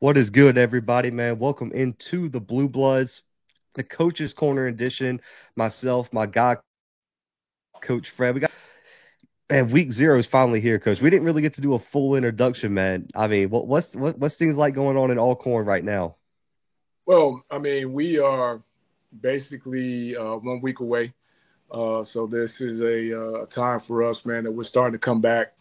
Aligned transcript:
What 0.00 0.16
is 0.16 0.30
good, 0.30 0.58
everybody, 0.58 1.10
man? 1.10 1.38
Welcome 1.38 1.70
into 1.72 2.28
the 2.28 2.40
Blue 2.40 2.68
Bloods, 2.68 3.22
the 3.74 3.84
Coach's 3.84 4.32
Corner 4.34 4.66
edition. 4.66 5.20
Myself, 5.54 6.08
my 6.12 6.26
guy, 6.26 6.56
Coach 7.80 8.10
Fred. 8.16 8.34
We 8.34 8.40
got 8.40 8.50
man, 9.48 9.70
week 9.70 9.92
zero 9.92 10.18
is 10.18 10.26
finally 10.26 10.60
here, 10.60 10.80
Coach. 10.80 11.00
We 11.00 11.10
didn't 11.10 11.24
really 11.24 11.42
get 11.42 11.54
to 11.54 11.60
do 11.60 11.74
a 11.74 11.78
full 11.78 12.16
introduction, 12.16 12.74
man. 12.74 13.06
I 13.14 13.28
mean, 13.28 13.50
what, 13.50 13.68
what's 13.68 13.94
what, 13.94 14.18
what's 14.18 14.34
things 14.34 14.56
like 14.56 14.74
going 14.74 14.96
on 14.96 15.12
in 15.12 15.18
Alcorn 15.18 15.64
right 15.64 15.84
now? 15.84 16.16
Well, 17.06 17.44
I 17.50 17.58
mean, 17.58 17.92
we 17.92 18.18
are 18.18 18.60
basically 19.20 20.16
uh, 20.16 20.34
one 20.36 20.60
week 20.60 20.80
away. 20.80 21.14
Uh, 21.70 22.02
so 22.02 22.26
this 22.26 22.60
is 22.60 22.80
a, 22.80 23.20
uh, 23.20 23.46
time 23.46 23.80
for 23.80 24.02
us, 24.02 24.24
man, 24.24 24.44
that 24.44 24.52
we're 24.52 24.64
starting 24.64 24.92
to 24.92 24.98
come 24.98 25.20
back. 25.20 25.54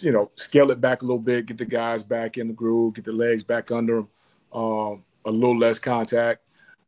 You 0.00 0.12
know, 0.12 0.30
scale 0.36 0.70
it 0.70 0.80
back 0.80 1.02
a 1.02 1.04
little 1.04 1.18
bit, 1.18 1.46
get 1.46 1.58
the 1.58 1.64
guys 1.64 2.02
back 2.02 2.38
in 2.38 2.48
the 2.48 2.54
groove, 2.54 2.94
get 2.94 3.04
the 3.04 3.12
legs 3.12 3.44
back 3.44 3.70
under 3.70 3.96
them, 3.96 4.08
um, 4.52 5.04
a 5.24 5.30
little 5.30 5.58
less 5.58 5.78
contact, 5.78 6.42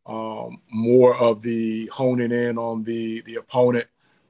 um, 0.07 0.61
more 0.71 1.17
of 1.17 1.43
the 1.43 1.87
honing 1.93 2.33
in 2.33 2.57
on 2.57 2.83
the 2.85 3.23
the 3.23 3.37
opponent 3.37 3.87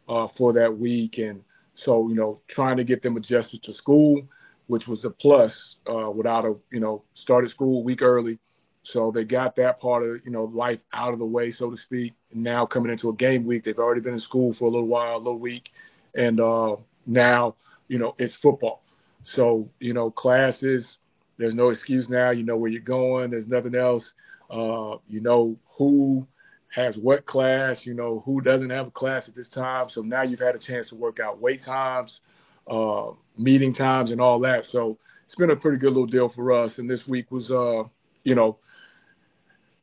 uh, 0.09 0.27
for 0.27 0.53
that 0.53 0.77
week, 0.77 1.19
and 1.19 1.43
so 1.75 2.09
you 2.09 2.15
know, 2.15 2.41
trying 2.49 2.77
to 2.77 2.85
get 2.85 3.03
them 3.03 3.17
adjusted 3.17 3.63
to 3.63 3.73
school, 3.73 4.23
which 4.67 4.89
was 4.89 5.05
a 5.05 5.11
plus 5.11 5.77
uh, 5.87 6.11
without 6.11 6.45
a 6.45 6.57
you 6.73 6.81
know 6.81 7.05
started 7.15 7.51
school 7.51 7.79
a 7.79 7.85
week 7.85 8.03
early, 8.03 8.39
so 8.83 9.13
they 9.13 9.25
got 9.25 9.55
that 9.57 9.79
part 9.81 10.03
of 10.03 10.21
you 10.25 10.33
know 10.33 10.45
life 10.45 10.81
out 10.93 11.13
of 11.13 11.21
the 11.21 11.25
way, 11.25 11.51
so 11.51 11.71
to 11.71 11.77
speak. 11.77 12.15
And 12.33 12.43
now 12.43 12.67
coming 12.67 12.91
into 12.91 13.11
a 13.11 13.15
game 13.15 13.45
week, 13.45 13.63
they've 13.63 13.79
already 13.79 14.01
been 14.01 14.15
in 14.15 14.19
school 14.19 14.53
for 14.53 14.65
a 14.65 14.71
little 14.71 14.89
while, 14.89 15.17
a 15.17 15.19
little 15.19 15.39
week, 15.39 15.71
and 16.17 16.41
uh, 16.41 16.75
now 17.07 17.55
you 17.89 17.99
know, 17.99 18.15
it's 18.19 18.35
football. 18.35 18.83
So, 19.23 19.69
you 19.81 19.93
know, 19.93 20.11
classes, 20.11 20.99
there's 21.39 21.55
no 21.55 21.71
excuse 21.71 22.09
now. 22.09 22.31
You 22.31 22.45
know 22.45 22.57
where 22.57 22.71
you're 22.71 22.81
going. 22.81 23.31
There's 23.31 23.49
nothing 23.49 23.75
else. 23.75 24.13
Uh, 24.51 24.97
you 25.09 25.21
know 25.21 25.57
who 25.77 26.27
has 26.71 26.97
what 26.99 27.27
class, 27.27 27.87
you 27.87 27.95
know, 27.95 28.23
who 28.27 28.41
doesn't 28.41 28.71
have 28.71 28.89
a 28.89 28.91
class 28.91 29.29
at 29.29 29.35
this 29.35 29.49
time. 29.49 29.89
So 29.89 30.03
now 30.03 30.23
you've 30.23 30.41
had 30.41 30.55
a 30.55 30.59
chance 30.59 30.89
to 30.91 30.97
work 30.97 31.19
out 31.19 31.41
wait 31.41 31.63
times, 31.63 32.21
uh, 32.67 33.11
meeting 33.37 33.73
times, 33.73 34.11
and 34.11 34.21
all 34.21 34.39
that. 34.41 34.65
So 34.65 34.99
it's 35.25 35.35
been 35.35 35.51
a 35.51 35.57
pretty 35.57 35.79
good 35.79 35.89
little 35.89 36.07
deal 36.07 36.29
for 36.29 36.53
us. 36.53 36.79
And 36.79 36.89
this 36.89 37.07
week 37.07 37.31
was, 37.31 37.51
uh, 37.51 37.85
you 38.25 38.35
know, 38.35 38.59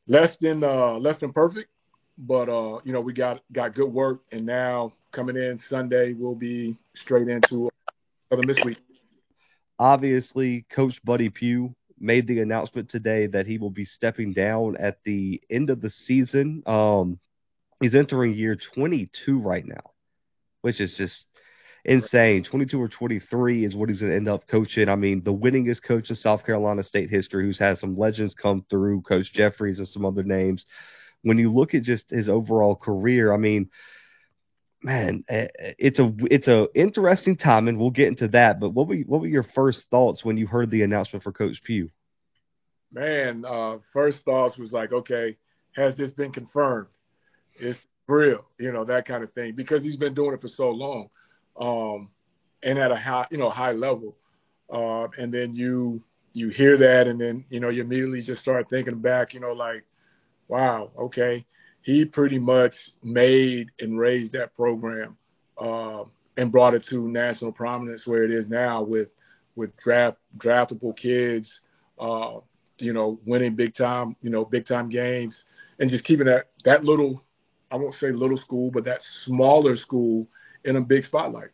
less 0.07 0.37
than 0.37 0.63
uh, 0.63 0.93
less 0.93 1.17
than 1.17 1.33
perfect, 1.33 1.69
but 2.17 2.49
uh, 2.49 2.79
you 2.83 2.93
know, 2.93 3.01
we 3.01 3.13
got 3.13 3.41
got 3.51 3.73
good 3.73 3.91
work. 3.91 4.21
And 4.31 4.45
now 4.45 4.93
coming 5.11 5.37
in 5.37 5.59
Sunday, 5.59 6.13
we'll 6.13 6.35
be 6.35 6.75
straight 6.93 7.27
into 7.27 7.69
for 8.29 8.37
them 8.37 8.47
this 8.47 8.63
week. 8.63 8.77
Obviously, 9.77 10.65
Coach 10.69 11.03
Buddy 11.03 11.29
Pough 11.29 11.75
made 11.99 12.27
the 12.27 12.41
announcement 12.41 12.89
today 12.89 13.27
that 13.27 13.47
he 13.47 13.57
will 13.57 13.69
be 13.69 13.85
stepping 13.85 14.33
down 14.33 14.77
at 14.77 15.03
the 15.03 15.41
end 15.49 15.69
of 15.69 15.81
the 15.81 15.89
season. 15.89 16.63
Um, 16.65 17.19
he's 17.81 17.95
entering 17.95 18.33
year 18.33 18.55
22 18.55 19.39
right 19.39 19.65
now, 19.65 19.91
which 20.61 20.79
is 20.81 20.93
just 20.93 21.25
insane. 21.83 22.43
22 22.43 22.81
or 22.81 22.87
23 22.87 23.63
is 23.63 23.75
what 23.75 23.89
he's 23.89 24.01
going 24.01 24.11
to 24.11 24.15
end 24.15 24.27
up 24.27 24.47
coaching. 24.47 24.89
I 24.89 24.95
mean, 24.95 25.23
the 25.23 25.33
winningest 25.33 25.83
coach 25.83 26.09
in 26.09 26.15
South 26.15 26.45
Carolina 26.45 26.83
State 26.83 27.09
history, 27.09 27.45
who's 27.45 27.59
had 27.59 27.77
some 27.77 27.97
legends 27.97 28.33
come 28.33 28.65
through, 28.69 29.01
Coach 29.01 29.31
Jeffries 29.31 29.79
and 29.79 29.87
some 29.87 30.05
other 30.05 30.23
names. 30.23 30.65
When 31.21 31.37
you 31.37 31.51
look 31.51 31.73
at 31.73 31.83
just 31.83 32.09
his 32.09 32.29
overall 32.29 32.75
career, 32.75 33.33
I 33.33 33.37
mean, 33.37 33.69
man, 34.85 35.23
eh, 35.27 35.47
eh, 35.59 35.73
it's 35.79 35.99
a 35.99 36.13
it's 36.29 36.47
a 36.47 36.67
interesting 36.75 37.35
time, 37.35 37.67
and 37.67 37.77
we'll 37.77 37.89
get 37.89 38.07
into 38.07 38.27
that. 38.29 38.59
But 38.59 38.69
what 38.69 38.87
were 38.87 38.97
what 38.97 39.19
were 39.19 39.27
your 39.27 39.43
first 39.43 39.89
thoughts 39.89 40.23
when 40.23 40.37
you 40.37 40.47
heard 40.47 40.69
the 40.69 40.83
announcement 40.83 41.23
for 41.23 41.31
Coach 41.31 41.61
Pough? 41.63 41.89
Man, 42.93 43.43
uh, 43.45 43.79
first 43.91 44.23
thoughts 44.23 44.57
was 44.57 44.71
like, 44.71 44.93
okay, 44.93 45.35
has 45.75 45.97
this 45.97 46.11
been 46.11 46.31
confirmed? 46.31 46.87
It's 47.55 47.87
real, 48.07 48.45
you 48.59 48.71
know, 48.71 48.85
that 48.85 49.05
kind 49.05 49.23
of 49.23 49.31
thing, 49.31 49.55
because 49.55 49.83
he's 49.83 49.97
been 49.97 50.13
doing 50.13 50.33
it 50.33 50.41
for 50.41 50.47
so 50.47 50.69
long, 50.69 51.09
um, 51.59 52.09
and 52.63 52.77
at 52.77 52.91
a 52.91 52.95
high, 52.95 53.27
you 53.31 53.37
know, 53.37 53.49
high 53.49 53.71
level. 53.73 54.15
Uh, 54.69 55.07
and 55.17 55.33
then 55.33 55.55
you 55.55 56.01
you 56.33 56.49
hear 56.49 56.77
that, 56.77 57.07
and 57.07 57.19
then 57.19 57.43
you 57.49 57.59
know 57.59 57.69
you 57.69 57.81
immediately 57.81 58.21
just 58.21 58.41
start 58.41 58.69
thinking 58.69 58.99
back, 58.99 59.33
you 59.33 59.39
know, 59.39 59.53
like, 59.53 59.83
wow, 60.47 60.91
okay, 60.97 61.43
he 61.85 62.03
pretty 62.03 62.39
much 62.39 62.89
made 63.03 63.69
and 63.79 63.99
raised 63.99 64.33
that 64.33 64.55
program 64.55 65.15
uh, 65.59 66.03
and 66.35 66.51
brought 66.51 66.73
it 66.73 66.83
to 66.83 67.07
national 67.07 67.51
prominence 67.51 68.07
where 68.07 68.23
it 68.23 68.33
is 68.33 68.49
now 68.49 68.81
with 68.81 69.09
with 69.55 69.77
draft 69.77 70.17
draftable 70.39 70.97
kids, 70.97 71.61
uh, 71.99 72.39
you 72.79 72.91
know, 72.91 73.19
winning 73.25 73.55
big 73.55 73.75
time, 73.75 74.15
you 74.23 74.31
know, 74.31 74.43
big 74.43 74.65
time 74.65 74.89
games, 74.89 75.43
and 75.79 75.87
just 75.87 76.03
keeping 76.03 76.25
that 76.25 76.45
that 76.63 76.83
little, 76.83 77.23
I 77.69 77.75
won't 77.75 77.93
say 77.93 78.11
little 78.11 78.35
school, 78.35 78.71
but 78.71 78.83
that 78.85 79.03
smaller 79.03 79.75
school 79.75 80.27
in 80.63 80.77
a 80.77 80.81
big 80.81 81.03
spotlight. 81.03 81.51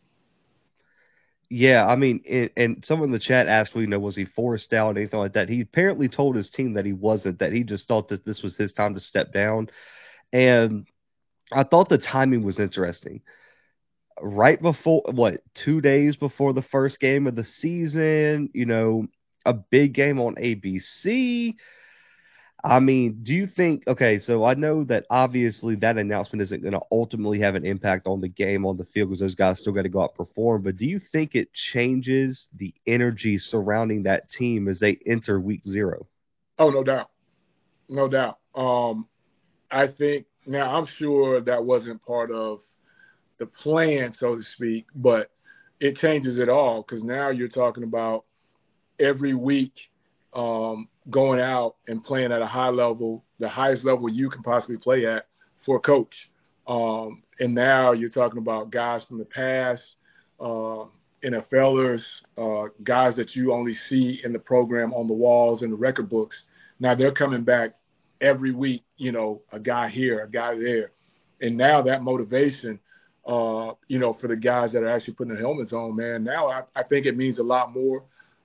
Yeah, 1.50 1.86
I 1.86 1.98
mean, 1.98 2.22
it, 2.24 2.53
and 2.56 2.86
someone 2.86 3.09
in 3.09 3.13
the 3.13 3.19
chat 3.19 3.48
asked, 3.48 3.75
you 3.75 3.86
know, 3.86 4.00
was 4.00 4.16
he 4.16 4.24
forced 4.24 4.72
out, 4.72 4.96
or 4.96 5.00
anything 5.00 5.19
like 5.19 5.34
that? 5.34 5.50
He 5.50 5.59
apparently 5.59 6.08
told 6.08 6.38
his 6.38 6.50
team 6.50 6.72
that 6.75 6.86
he 6.86 6.94
wasn't, 6.94 7.40
that 7.40 7.52
he 7.52 7.66
just 7.66 7.90
thought 7.90 8.08
that 8.08 8.24
this 8.24 8.42
was 8.42 8.56
his 8.56 8.72
time 8.72 8.94
to 8.94 9.02
step 9.02 9.34
down. 9.34 9.69
And 10.34 10.88
I 11.52 11.64
thought 11.64 11.90
the 11.90 11.97
timing 11.97 12.44
was 12.44 12.59
interesting. 12.59 13.22
Right 14.22 14.62
before, 14.62 15.03
what, 15.12 15.42
two 15.53 15.81
days 15.81 16.16
before 16.16 16.53
the 16.53 16.62
first 16.62 17.00
game 17.00 17.28
of 17.28 17.36
the 17.36 17.44
season, 17.44 18.50
you 18.53 18.66
know, 18.66 19.08
a 19.46 19.53
big 19.53 19.94
game 19.94 20.19
on 20.19 20.36
ABC. 20.36 21.56
I 22.64 22.80
mean, 22.80 23.22
do 23.24 23.34
you 23.34 23.47
think, 23.47 23.88
okay, 23.88 24.19
so 24.19 24.44
I 24.44 24.53
know 24.53 24.84
that 24.84 25.08
obviously 25.09 25.75
that 25.78 25.97
announcement 25.97 26.44
isn't 26.44 26.62
going 26.62 26.74
to 26.74 26.81
ultimately 26.92 27.40
have 27.40 27.56
an 27.56 27.66
impact 27.66 28.06
on 28.06 28.22
the 28.22 28.28
game 28.28 28.68
on 28.68 28.78
the 28.78 28.86
field 28.86 29.09
because 29.09 29.19
those 29.19 29.34
guys 29.34 29.59
still 29.59 29.74
got 29.74 29.81
to 29.81 29.90
go 29.90 30.02
out 30.02 30.13
and 30.18 30.28
perform, 30.28 30.62
but 30.62 30.78
do 30.78 30.86
you 30.86 31.00
think 31.00 31.36
it 31.36 31.52
changes 31.53 32.48
the 32.56 32.72
energy 32.86 33.40
surrounding 33.40 34.03
that 34.03 34.30
team 34.30 34.68
as 34.68 34.78
they 34.78 35.00
enter 35.08 35.40
week 35.40 35.66
zero? 35.66 36.06
Oh, 36.59 36.69
no 36.69 36.84
doubt. 36.84 37.09
No 37.90 38.08
doubt. 38.08 38.38
Um, 38.53 39.08
I 39.71 39.87
think 39.87 40.25
now 40.45 40.75
I'm 40.75 40.85
sure 40.85 41.39
that 41.41 41.63
wasn't 41.63 42.05
part 42.05 42.31
of 42.31 42.61
the 43.37 43.45
plan, 43.45 44.11
so 44.11 44.35
to 44.35 44.43
speak, 44.43 44.85
but 44.95 45.31
it 45.79 45.97
changes 45.97 46.37
it 46.39 46.49
all 46.49 46.81
because 46.81 47.03
now 47.03 47.29
you're 47.29 47.47
talking 47.47 47.83
about 47.83 48.25
every 48.99 49.33
week 49.33 49.89
um, 50.33 50.87
going 51.09 51.39
out 51.39 51.75
and 51.87 52.03
playing 52.03 52.31
at 52.31 52.41
a 52.41 52.45
high 52.45 52.69
level, 52.69 53.23
the 53.39 53.49
highest 53.49 53.83
level 53.83 54.09
you 54.09 54.29
can 54.29 54.43
possibly 54.43 54.77
play 54.77 55.05
at 55.05 55.27
for 55.57 55.77
a 55.77 55.79
coach. 55.79 56.29
Um, 56.67 57.23
and 57.39 57.55
now 57.55 57.91
you're 57.91 58.09
talking 58.09 58.38
about 58.38 58.69
guys 58.69 59.03
from 59.03 59.17
the 59.17 59.25
past, 59.25 59.95
uh, 60.39 60.85
NFLers, 61.23 62.21
uh, 62.38 62.69
guys 62.83 63.15
that 63.15 63.35
you 63.35 63.53
only 63.53 63.73
see 63.73 64.21
in 64.23 64.33
the 64.33 64.39
program 64.39 64.93
on 64.93 65.07
the 65.07 65.13
walls 65.13 65.61
and 65.63 65.71
the 65.71 65.77
record 65.77 66.09
books. 66.09 66.47
Now 66.79 66.95
they're 66.95 67.11
coming 67.11 67.43
back 67.43 67.75
every 68.21 68.51
week, 68.51 68.83
you 69.01 69.12
know, 69.12 69.41
a 69.51 69.59
guy 69.59 69.89
here, 69.89 70.19
a 70.19 70.29
guy 70.29 70.56
there. 70.56 70.91
And 71.41 71.57
now 71.57 71.81
that 71.81 72.03
motivation, 72.03 72.79
uh, 73.25 73.73
you 73.88 73.97
know, 73.97 74.13
for 74.13 74.28
the 74.28 74.35
guys 74.35 74.72
that 74.73 74.84
are 74.84 74.89
actually 74.89 75.16
putting 75.16 75.34
the 75.34 75.39
helmets 75.39 75.73
on, 75.73 75.95
man, 75.95 76.23
now 76.23 76.47
I, 76.47 76.62
I 76.75 76.84
think 76.84 77.07
it 77.07 77.17
means 77.17 77.39
a 77.39 77.44
lot 77.44 77.73
more. 77.73 78.03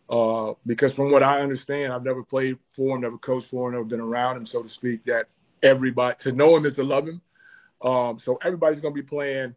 Uh, 0.09 0.55
because 0.65 0.94
from 0.94 1.11
what 1.11 1.22
I 1.22 1.41
understand, 1.41 1.93
I've 1.93 2.05
never 2.05 2.22
played 2.22 2.56
for 2.75 2.97
him, 2.97 3.03
never 3.03 3.19
coached 3.19 3.50
for 3.50 3.69
him, 3.69 3.75
never 3.75 3.84
been 3.84 4.00
around 4.00 4.39
him, 4.39 4.47
so 4.47 4.62
to 4.62 4.69
speak, 4.69 5.05
that 5.05 5.27
everybody, 5.62 6.17
to 6.21 6.33
know 6.33 6.56
him 6.56 6.65
is 6.65 6.75
to 6.75 6.84
love 6.84 7.06
him. 7.06 7.21
Um, 7.83 8.19
so 8.19 8.38
everybody's 8.43 8.81
going 8.81 8.94
to 8.94 9.03
be 9.03 9.06
playing 9.06 9.55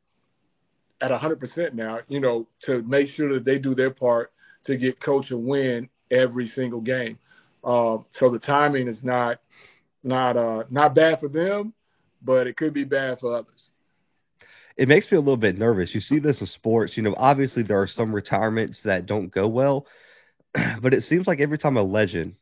at 0.99 1.11
100% 1.11 1.73
now, 1.75 1.99
you 2.09 2.19
know, 2.19 2.45
to 2.61 2.81
make 2.81 3.07
sure 3.07 3.33
that 3.35 3.45
they 3.45 3.57
do 3.57 3.73
their 3.73 3.91
part 3.91 4.33
to 4.65 4.75
get 4.75 4.99
coach 4.99 5.31
a 5.31 5.37
win 5.37 5.87
every 6.11 6.45
single 6.45 6.81
game. 6.81 7.17
Um, 7.63 8.05
so 8.11 8.29
the 8.29 8.39
timing 8.39 8.87
is 8.89 9.01
not 9.01 9.39
not 10.03 10.37
uh 10.37 10.63
not 10.69 10.95
bad 10.95 11.19
for 11.19 11.27
them, 11.27 11.73
but 12.21 12.47
it 12.47 12.57
could 12.57 12.73
be 12.73 12.83
bad 12.83 13.19
for 13.19 13.35
others. 13.35 13.71
It 14.77 14.87
makes 14.87 15.11
me 15.11 15.17
a 15.17 15.21
little 15.21 15.37
bit 15.37 15.57
nervous. 15.57 15.93
You 15.93 15.99
see 16.01 16.19
this 16.19 16.41
in 16.41 16.47
sports, 16.47 16.95
you 16.97 17.03
know, 17.03 17.13
obviously 17.17 17.63
there 17.63 17.81
are 17.81 17.87
some 17.87 18.13
retirements 18.13 18.83
that 18.83 19.05
don't 19.05 19.29
go 19.29 19.47
well, 19.47 19.85
but 20.81 20.93
it 20.93 21.01
seems 21.01 21.27
like 21.27 21.39
every 21.39 21.57
time 21.57 21.77
a 21.77 21.83
legend 21.83 22.35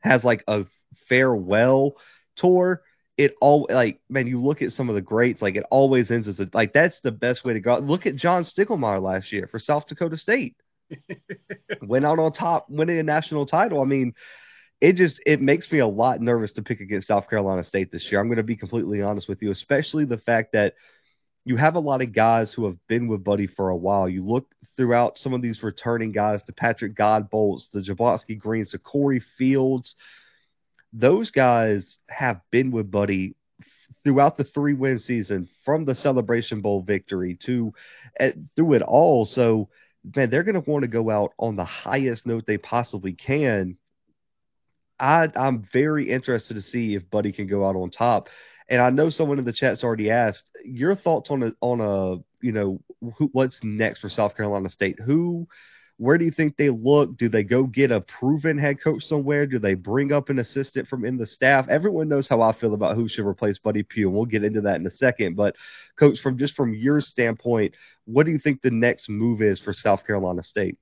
has 0.00 0.24
like 0.24 0.44
a 0.48 0.64
farewell 1.08 1.96
tour, 2.36 2.82
it 3.16 3.34
all 3.40 3.66
like 3.70 4.00
man, 4.08 4.26
you 4.26 4.40
look 4.42 4.62
at 4.62 4.72
some 4.72 4.88
of 4.88 4.94
the 4.96 5.00
greats, 5.00 5.40
like 5.42 5.56
it 5.56 5.64
always 5.70 6.10
ends 6.10 6.26
as 6.28 6.40
a 6.40 6.48
like 6.52 6.72
that's 6.72 7.00
the 7.00 7.12
best 7.12 7.44
way 7.44 7.52
to 7.52 7.60
go. 7.60 7.78
Look 7.78 8.06
at 8.06 8.16
John 8.16 8.42
Stiegelmeier 8.42 9.00
last 9.00 9.32
year 9.32 9.46
for 9.46 9.58
South 9.58 9.86
Dakota 9.86 10.16
State. 10.16 10.56
Went 11.82 12.04
out 12.04 12.18
on 12.18 12.32
top, 12.32 12.68
winning 12.68 12.98
a 12.98 13.02
national 13.02 13.46
title. 13.46 13.80
I 13.80 13.84
mean, 13.84 14.14
it 14.84 14.96
just 14.96 15.18
it 15.24 15.40
makes 15.40 15.72
me 15.72 15.78
a 15.78 15.86
lot 15.86 16.20
nervous 16.20 16.52
to 16.52 16.62
pick 16.62 16.80
against 16.80 17.08
South 17.08 17.30
Carolina 17.30 17.64
State 17.64 17.90
this 17.90 18.12
year. 18.12 18.20
I'm 18.20 18.28
going 18.28 18.36
to 18.36 18.42
be 18.42 18.54
completely 18.54 19.00
honest 19.00 19.30
with 19.30 19.40
you, 19.40 19.50
especially 19.50 20.04
the 20.04 20.18
fact 20.18 20.52
that 20.52 20.74
you 21.46 21.56
have 21.56 21.76
a 21.76 21.80
lot 21.80 22.02
of 22.02 22.12
guys 22.12 22.52
who 22.52 22.66
have 22.66 22.76
been 22.86 23.08
with 23.08 23.24
Buddy 23.24 23.46
for 23.46 23.70
a 23.70 23.76
while. 23.76 24.06
You 24.10 24.26
look 24.26 24.54
throughout 24.76 25.18
some 25.18 25.32
of 25.32 25.40
these 25.40 25.62
returning 25.62 26.12
guys, 26.12 26.42
the 26.44 26.52
Patrick 26.52 26.94
Godbolts, 26.94 27.70
the 27.70 27.80
Jablonski 27.80 28.38
Greens, 28.38 28.72
the 28.72 28.78
Corey 28.78 29.22
Fields. 29.38 29.94
Those 30.92 31.30
guys 31.30 31.96
have 32.10 32.42
been 32.50 32.70
with 32.70 32.90
Buddy 32.90 33.36
throughout 34.04 34.36
the 34.36 34.44
three 34.44 34.74
win 34.74 34.98
season 34.98 35.48
from 35.64 35.86
the 35.86 35.94
Celebration 35.94 36.60
Bowl 36.60 36.82
victory 36.82 37.36
to 37.44 37.72
uh, 38.20 38.32
through 38.54 38.74
it 38.74 38.82
all. 38.82 39.24
So, 39.24 39.70
man, 40.14 40.28
they're 40.28 40.42
going 40.42 40.62
to 40.62 40.70
want 40.70 40.82
to 40.82 40.88
go 40.88 41.08
out 41.08 41.32
on 41.38 41.56
the 41.56 41.64
highest 41.64 42.26
note 42.26 42.44
they 42.44 42.58
possibly 42.58 43.14
can. 43.14 43.78
I, 44.98 45.28
I'm 45.34 45.66
very 45.72 46.10
interested 46.10 46.54
to 46.54 46.62
see 46.62 46.94
if 46.94 47.10
Buddy 47.10 47.32
can 47.32 47.46
go 47.46 47.66
out 47.66 47.76
on 47.76 47.90
top. 47.90 48.28
And 48.68 48.80
I 48.80 48.90
know 48.90 49.10
someone 49.10 49.38
in 49.38 49.44
the 49.44 49.52
chat's 49.52 49.84
already 49.84 50.10
asked 50.10 50.50
your 50.64 50.94
thoughts 50.94 51.30
on 51.30 51.42
a 51.42 51.52
on 51.60 51.80
a 51.80 52.22
you 52.44 52.52
know 52.52 52.80
who, 53.16 53.28
what's 53.32 53.62
next 53.62 54.00
for 54.00 54.08
South 54.08 54.36
Carolina 54.36 54.70
State. 54.70 54.98
Who, 55.00 55.46
where 55.96 56.18
do 56.18 56.24
you 56.24 56.30
think 56.30 56.56
they 56.56 56.70
look? 56.70 57.16
Do 57.16 57.28
they 57.28 57.42
go 57.42 57.64
get 57.64 57.90
a 57.90 58.00
proven 58.00 58.58
head 58.58 58.80
coach 58.80 59.04
somewhere? 59.04 59.46
Do 59.46 59.58
they 59.58 59.74
bring 59.74 60.12
up 60.12 60.28
an 60.28 60.38
assistant 60.38 60.88
from 60.88 61.04
in 61.04 61.16
the 61.16 61.26
staff? 61.26 61.68
Everyone 61.68 62.08
knows 62.08 62.26
how 62.26 62.40
I 62.40 62.52
feel 62.52 62.74
about 62.74 62.96
who 62.96 63.06
should 63.06 63.26
replace 63.26 63.58
Buddy 63.58 63.82
Pough, 63.82 64.02
and 64.02 64.12
we'll 64.12 64.24
get 64.24 64.44
into 64.44 64.62
that 64.62 64.76
in 64.76 64.86
a 64.86 64.90
second. 64.90 65.36
But 65.36 65.56
coach, 65.96 66.20
from 66.20 66.38
just 66.38 66.54
from 66.54 66.74
your 66.74 67.00
standpoint, 67.00 67.74
what 68.06 68.26
do 68.26 68.32
you 68.32 68.38
think 68.38 68.62
the 68.62 68.70
next 68.70 69.08
move 69.08 69.42
is 69.42 69.60
for 69.60 69.72
South 69.72 70.06
Carolina 70.06 70.42
State? 70.42 70.78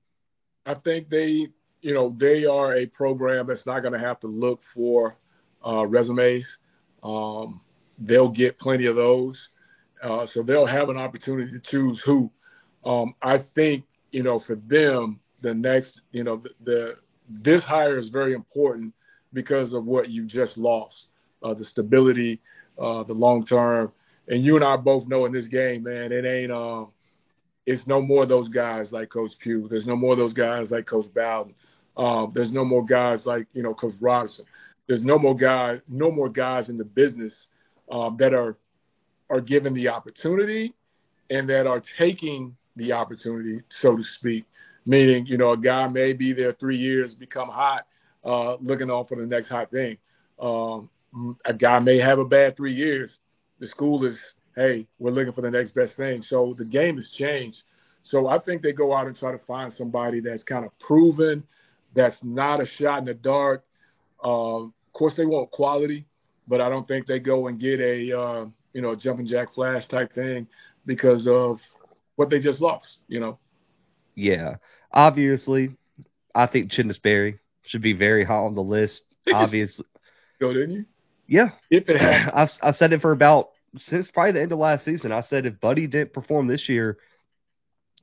I 0.65 0.75
think 0.75 1.09
they, 1.09 1.49
you 1.83 1.93
know, 1.93 2.15
they 2.17 2.45
are 2.45 2.73
a 2.75 2.85
program 2.85 3.45
that's 3.45 3.65
not 3.65 3.81
going 3.81 3.93
to 3.93 3.99
have 3.99 4.19
to 4.21 4.27
look 4.27 4.61
for 4.73 5.17
uh, 5.67 5.85
resumes. 5.85 6.57
Um, 7.03 7.59
they'll 7.99 8.29
get 8.29 8.57
plenty 8.57 8.85
of 8.85 8.95
those. 8.95 9.49
Uh, 10.01 10.25
so 10.25 10.41
they'll 10.41 10.65
have 10.65 10.89
an 10.89 10.97
opportunity 10.97 11.51
to 11.51 11.59
choose 11.59 11.99
who. 11.99 12.31
Um, 12.85 13.13
I 13.21 13.37
think, 13.37 13.83
you 14.11 14.23
know, 14.23 14.39
for 14.39 14.55
them, 14.55 15.19
the 15.41 15.53
next, 15.53 16.01
you 16.11 16.23
know, 16.23 16.37
the, 16.37 16.49
the 16.63 16.97
this 17.29 17.63
hire 17.63 17.97
is 17.97 18.07
very 18.07 18.33
important 18.33 18.93
because 19.33 19.73
of 19.73 19.85
what 19.85 20.09
you 20.09 20.25
just 20.25 20.57
lost, 20.57 21.07
uh, 21.43 21.53
the 21.53 21.65
stability, 21.65 22.41
uh, 22.79 23.03
the 23.03 23.13
long 23.13 23.45
term. 23.45 23.91
And 24.29 24.45
you 24.45 24.55
and 24.55 24.63
I 24.63 24.77
both 24.77 25.07
know 25.07 25.25
in 25.25 25.33
this 25.33 25.47
game, 25.47 25.83
man, 25.83 26.13
it 26.13 26.25
ain't, 26.25 26.51
um, 26.51 26.91
it's 27.65 27.87
no 27.87 28.01
more 28.01 28.25
those 28.25 28.47
guys 28.47 28.91
like 28.91 29.09
Coach 29.09 29.33
Pough. 29.43 29.67
There's 29.69 29.87
no 29.87 29.95
more 29.97 30.15
those 30.15 30.33
guys 30.33 30.71
like 30.71 30.85
Coach 30.85 31.13
Bowden. 31.13 31.55
Um, 31.97 32.31
there's 32.33 32.51
no 32.51 32.65
more 32.65 32.85
guys 32.85 33.25
like, 33.25 33.47
you 33.53 33.63
know, 33.63 33.73
Coach 33.73 33.93
Robinson. 34.01 34.45
There's 34.87 35.03
no 35.03 35.17
more 35.17 35.35
guys, 35.35 35.81
no 35.87 36.11
more 36.11 36.29
guys 36.29 36.69
in 36.69 36.77
the 36.77 36.85
business 36.85 37.47
um, 37.91 38.17
that 38.17 38.33
are 38.33 38.57
are 39.29 39.41
given 39.41 39.73
the 39.73 39.87
opportunity 39.89 40.73
and 41.29 41.49
that 41.49 41.65
are 41.65 41.81
taking 41.97 42.55
the 42.75 42.91
opportunity, 42.91 43.59
so 43.69 43.95
to 43.95 44.03
speak. 44.03 44.45
Meaning, 44.85 45.25
you 45.25 45.37
know, 45.37 45.53
a 45.53 45.57
guy 45.57 45.87
may 45.87 46.13
be 46.13 46.33
there 46.33 46.51
three 46.53 46.75
years, 46.75 47.13
become 47.13 47.47
hot, 47.47 47.87
uh, 48.25 48.55
looking 48.59 48.89
on 48.89 49.05
for 49.05 49.15
the 49.15 49.25
next 49.25 49.47
hot 49.47 49.71
thing. 49.71 49.97
Um, 50.39 50.89
a 51.45 51.53
guy 51.53 51.79
may 51.79 51.97
have 51.99 52.19
a 52.19 52.25
bad 52.25 52.57
three 52.57 52.73
years. 52.73 53.19
The 53.59 53.67
school 53.67 54.03
is, 54.05 54.19
hey, 54.55 54.87
we're 54.99 55.11
looking 55.11 55.33
for 55.33 55.41
the 55.41 55.51
next 55.51 55.71
best 55.71 55.95
thing. 55.95 56.21
So 56.21 56.53
the 56.57 56.65
game 56.65 56.97
has 56.97 57.09
changed. 57.11 57.63
So 58.03 58.27
I 58.27 58.37
think 58.39 58.61
they 58.61 58.73
go 58.73 58.93
out 58.93 59.07
and 59.07 59.17
try 59.17 59.31
to 59.31 59.37
find 59.37 59.71
somebody 59.71 60.19
that's 60.19 60.43
kind 60.43 60.65
of 60.65 60.77
proven, 60.79 61.43
that's 61.93 62.23
not 62.23 62.61
a 62.61 62.65
shot 62.65 62.99
in 62.99 63.05
the 63.05 63.13
dark. 63.13 63.63
Uh, 64.23 64.63
of 64.63 64.71
course, 64.93 65.15
they 65.15 65.25
want 65.25 65.51
quality, 65.51 66.05
but 66.47 66.61
I 66.61 66.69
don't 66.69 66.87
think 66.87 67.05
they 67.05 67.19
go 67.19 67.47
and 67.47 67.59
get 67.59 67.79
a 67.79 68.17
uh, 68.17 68.45
you 68.73 68.81
know 68.81 68.95
jumping 68.95 69.27
jack 69.27 69.53
flash 69.53 69.87
type 69.87 70.13
thing 70.13 70.47
because 70.85 71.27
of 71.27 71.61
what 72.15 72.29
they 72.29 72.39
just 72.39 72.61
lost. 72.61 72.99
You 73.07 73.19
know. 73.19 73.39
Yeah, 74.15 74.57
obviously, 74.91 75.75
I 76.35 76.45
think 76.45 76.71
Chennis 76.71 77.01
Berry 77.01 77.39
should 77.63 77.81
be 77.81 77.93
very 77.93 78.23
high 78.23 78.35
on 78.35 78.55
the 78.55 78.63
list. 78.63 79.03
Obviously, 79.31 79.85
go 80.39 80.53
didn't 80.53 80.75
you? 80.75 80.85
Yeah, 81.27 81.51
if 81.69 81.89
it 81.89 81.99
had, 81.99 82.29
I've 82.33 82.51
I've 82.61 82.75
said 82.75 82.93
it 82.93 83.01
for 83.01 83.11
about 83.11 83.49
since 83.77 84.09
probably 84.09 84.33
the 84.33 84.41
end 84.41 84.51
of 84.51 84.59
last 84.59 84.85
season. 84.85 85.11
I 85.11 85.21
said 85.21 85.45
if 85.45 85.59
Buddy 85.59 85.87
didn't 85.87 86.13
perform 86.13 86.47
this 86.47 86.69
year, 86.69 86.97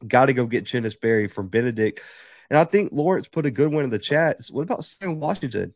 got 0.06 0.26
to 0.26 0.32
go 0.32 0.46
get 0.46 0.64
Chennis 0.64 0.98
Berry 1.00 1.28
from 1.28 1.48
Benedict. 1.48 2.00
And 2.50 2.58
I 2.58 2.64
think 2.64 2.92
Lawrence 2.92 3.28
put 3.28 3.46
a 3.46 3.50
good 3.50 3.72
one 3.72 3.84
in 3.84 3.90
the 3.90 3.98
chat. 3.98 4.40
What 4.50 4.62
about 4.62 4.84
Sam 4.84 5.20
Washington? 5.20 5.72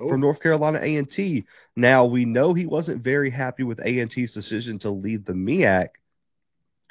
oh. 0.00 0.08
from 0.08 0.20
North 0.20 0.40
Carolina 0.40 0.78
A&T. 0.82 1.44
Now 1.76 2.04
we 2.04 2.24
know 2.24 2.54
he 2.54 2.66
wasn't 2.66 3.02
very 3.02 3.30
happy 3.30 3.62
with 3.62 3.80
A&T's 3.80 4.32
decision 4.32 4.78
to 4.80 4.90
leave 4.90 5.24
the 5.24 5.32
MEAC. 5.32 5.88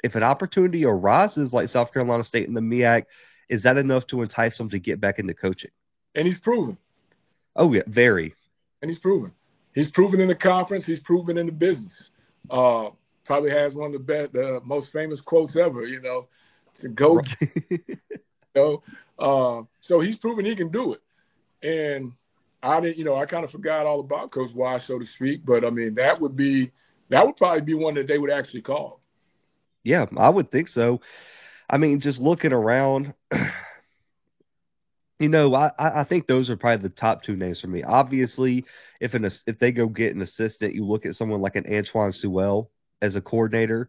If 0.04 0.14
an 0.14 0.22
opportunity 0.22 0.84
arises 0.84 1.52
like 1.52 1.68
South 1.68 1.92
Carolina 1.92 2.24
State 2.24 2.46
in 2.46 2.54
the 2.54 2.60
MEAC, 2.60 3.04
is 3.48 3.62
that 3.64 3.76
enough 3.76 4.06
to 4.08 4.22
entice 4.22 4.58
him 4.60 4.68
to 4.70 4.78
get 4.78 5.00
back 5.00 5.18
into 5.18 5.34
coaching? 5.34 5.70
And 6.14 6.26
he's 6.26 6.38
proven. 6.38 6.76
Oh 7.56 7.72
yeah, 7.72 7.82
very. 7.86 8.34
And 8.82 8.90
he's 8.90 8.98
proven. 8.98 9.32
He's 9.74 9.88
proven 9.88 10.20
in 10.20 10.28
the 10.28 10.34
conference. 10.34 10.86
He's 10.86 11.00
proven 11.00 11.38
in 11.38 11.46
the 11.46 11.52
business. 11.52 12.10
Uh, 12.48 12.90
probably 13.24 13.50
has 13.50 13.74
one 13.74 13.86
of 13.86 13.92
the 13.92 13.98
best, 13.98 14.32
the 14.32 14.60
most 14.64 14.92
famous 14.92 15.20
quotes 15.20 15.56
ever. 15.56 15.84
You 15.84 16.00
know, 16.00 16.28
to 16.80 16.88
go. 16.88 17.16
Right. 17.16 17.28
know, 18.58 18.82
uh, 19.18 19.62
so 19.80 20.00
he's 20.00 20.16
proven 20.16 20.44
he 20.44 20.54
can 20.54 20.70
do 20.70 20.94
it. 20.94 21.00
And 21.62 22.12
I 22.62 22.80
didn't, 22.80 22.98
you 22.98 23.04
know, 23.04 23.16
I 23.16 23.26
kind 23.26 23.44
of 23.44 23.50
forgot 23.50 23.86
all 23.86 24.00
about 24.00 24.30
Coach 24.30 24.52
Wise, 24.54 24.84
so 24.84 24.98
to 24.98 25.06
speak. 25.06 25.44
But 25.44 25.64
I 25.64 25.70
mean, 25.70 25.94
that 25.94 26.20
would 26.20 26.36
be 26.36 26.70
that 27.08 27.24
would 27.26 27.36
probably 27.36 27.62
be 27.62 27.74
one 27.74 27.94
that 27.94 28.06
they 28.06 28.18
would 28.18 28.30
actually 28.30 28.62
call. 28.62 29.00
Yeah, 29.84 30.06
I 30.16 30.28
would 30.28 30.50
think 30.50 30.68
so. 30.68 31.00
I 31.70 31.78
mean, 31.78 32.00
just 32.00 32.20
looking 32.20 32.52
around, 32.52 33.14
you 35.18 35.28
know, 35.28 35.54
I, 35.54 35.70
I 35.78 36.04
think 36.04 36.26
those 36.26 36.50
are 36.50 36.56
probably 36.56 36.88
the 36.88 36.94
top 36.94 37.22
two 37.22 37.36
names 37.36 37.60
for 37.60 37.68
me. 37.68 37.82
Obviously, 37.82 38.64
if 39.00 39.14
an 39.14 39.24
if 39.24 39.58
they 39.58 39.72
go 39.72 39.86
get 39.86 40.14
an 40.14 40.22
assistant, 40.22 40.74
you 40.74 40.84
look 40.84 41.06
at 41.06 41.14
someone 41.14 41.40
like 41.40 41.56
an 41.56 41.66
Antoine 41.72 42.12
Sewell 42.12 42.70
as 43.00 43.16
a 43.16 43.20
coordinator 43.20 43.88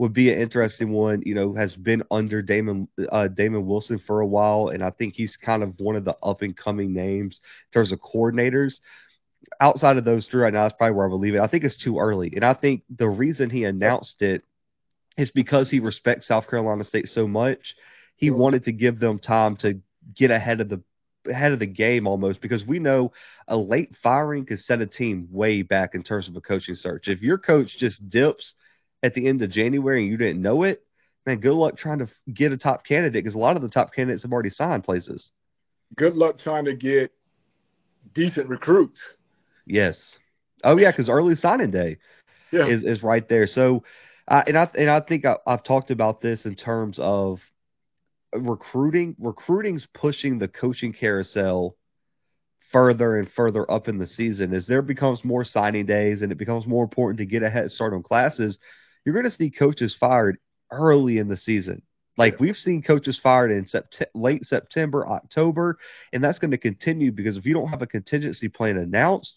would 0.00 0.14
be 0.14 0.32
an 0.32 0.38
interesting 0.40 0.92
one. 0.92 1.22
You 1.26 1.34
know, 1.34 1.52
has 1.52 1.76
been 1.76 2.02
under 2.10 2.40
Damon 2.40 2.88
uh, 3.12 3.28
Damon 3.28 3.66
Wilson 3.66 3.98
for 3.98 4.22
a 4.22 4.26
while, 4.26 4.68
and 4.68 4.82
I 4.82 4.88
think 4.88 5.14
he's 5.14 5.36
kind 5.36 5.62
of 5.62 5.78
one 5.78 5.94
of 5.94 6.06
the 6.06 6.16
up 6.22 6.40
and 6.40 6.56
coming 6.56 6.94
names 6.94 7.42
in 7.66 7.72
terms 7.72 7.92
of 7.92 8.00
coordinators. 8.00 8.80
Outside 9.60 9.98
of 9.98 10.06
those 10.06 10.26
three 10.26 10.40
right 10.40 10.54
now, 10.54 10.62
that's 10.62 10.74
probably 10.78 10.96
where 10.96 11.06
I 11.06 11.10
believe 11.10 11.34
it. 11.34 11.40
I 11.40 11.46
think 11.48 11.64
it's 11.64 11.76
too 11.76 11.98
early, 11.98 12.32
and 12.34 12.46
I 12.46 12.54
think 12.54 12.82
the 12.96 13.10
reason 13.10 13.50
he 13.50 13.64
announced 13.64 14.22
it 14.22 14.42
is 15.18 15.30
because 15.30 15.68
he 15.68 15.80
respects 15.80 16.26
South 16.26 16.48
Carolina 16.48 16.82
State 16.82 17.10
so 17.10 17.26
much. 17.26 17.76
He 18.16 18.30
wanted 18.30 18.64
to 18.64 18.72
give 18.72 19.00
them 19.00 19.18
time 19.18 19.56
to 19.58 19.82
get 20.14 20.30
ahead 20.30 20.62
of 20.62 20.70
the 20.70 20.82
ahead 21.28 21.52
of 21.52 21.58
the 21.58 21.66
game 21.66 22.06
almost 22.06 22.40
because 22.40 22.64
we 22.64 22.78
know 22.78 23.12
a 23.48 23.56
late 23.56 23.94
firing 24.02 24.46
could 24.46 24.60
set 24.60 24.80
a 24.80 24.86
team 24.86 25.28
way 25.30 25.60
back 25.60 25.94
in 25.94 26.02
terms 26.02 26.26
of 26.26 26.36
a 26.36 26.40
coaching 26.40 26.74
search. 26.74 27.06
If 27.06 27.20
your 27.20 27.36
coach 27.36 27.76
just 27.76 28.08
dips 28.08 28.54
at 29.02 29.14
the 29.14 29.26
end 29.26 29.42
of 29.42 29.50
January 29.50 30.02
and 30.02 30.10
you 30.10 30.16
didn't 30.16 30.42
know 30.42 30.62
it, 30.62 30.84
man, 31.26 31.38
good 31.40 31.54
luck 31.54 31.76
trying 31.76 31.98
to 31.98 32.08
get 32.32 32.52
a 32.52 32.56
top 32.56 32.84
candidate 32.84 33.24
because 33.24 33.34
a 33.34 33.38
lot 33.38 33.56
of 33.56 33.62
the 33.62 33.68
top 33.68 33.92
candidates 33.92 34.22
have 34.22 34.32
already 34.32 34.50
signed 34.50 34.84
places. 34.84 35.32
Good 35.96 36.16
luck 36.16 36.38
trying 36.38 36.64
to 36.66 36.74
get 36.74 37.12
decent 38.14 38.48
recruits. 38.48 39.00
Yes. 39.66 40.16
Oh 40.62 40.76
yeah, 40.76 40.90
because 40.90 41.08
early 41.08 41.36
signing 41.36 41.70
day 41.70 41.98
yeah. 42.50 42.66
is 42.66 42.84
is 42.84 43.02
right 43.02 43.26
there. 43.28 43.46
So, 43.46 43.84
uh, 44.28 44.42
and 44.46 44.56
I 44.56 44.68
and 44.76 44.90
I 44.90 45.00
think 45.00 45.24
I, 45.24 45.36
I've 45.46 45.62
talked 45.62 45.90
about 45.90 46.20
this 46.20 46.46
in 46.46 46.54
terms 46.54 46.98
of 46.98 47.40
recruiting. 48.32 49.16
Recruiting's 49.18 49.86
pushing 49.94 50.38
the 50.38 50.48
coaching 50.48 50.92
carousel 50.92 51.76
further 52.70 53.18
and 53.18 53.30
further 53.30 53.68
up 53.70 53.88
in 53.88 53.98
the 53.98 54.06
season 54.06 54.54
as 54.54 54.66
there 54.66 54.82
becomes 54.82 55.24
more 55.24 55.44
signing 55.44 55.86
days 55.86 56.22
and 56.22 56.30
it 56.30 56.38
becomes 56.38 56.66
more 56.66 56.84
important 56.84 57.18
to 57.18 57.26
get 57.26 57.42
a 57.42 57.50
head 57.50 57.68
start 57.68 57.92
on 57.92 58.00
classes 58.00 58.60
you're 59.04 59.14
going 59.14 59.24
to 59.24 59.30
see 59.30 59.50
coaches 59.50 59.94
fired 59.94 60.38
early 60.70 61.18
in 61.18 61.28
the 61.28 61.36
season. 61.36 61.82
Like 62.16 62.38
we've 62.38 62.58
seen 62.58 62.82
coaches 62.82 63.18
fired 63.18 63.50
in 63.50 63.64
sept- 63.64 64.04
late 64.14 64.44
September, 64.44 65.08
October, 65.08 65.78
and 66.12 66.22
that's 66.22 66.38
going 66.38 66.50
to 66.50 66.58
continue 66.58 67.12
because 67.12 67.38
if 67.38 67.46
you 67.46 67.54
don't 67.54 67.68
have 67.68 67.80
a 67.80 67.86
contingency 67.86 68.48
plan 68.48 68.76
announced, 68.76 69.36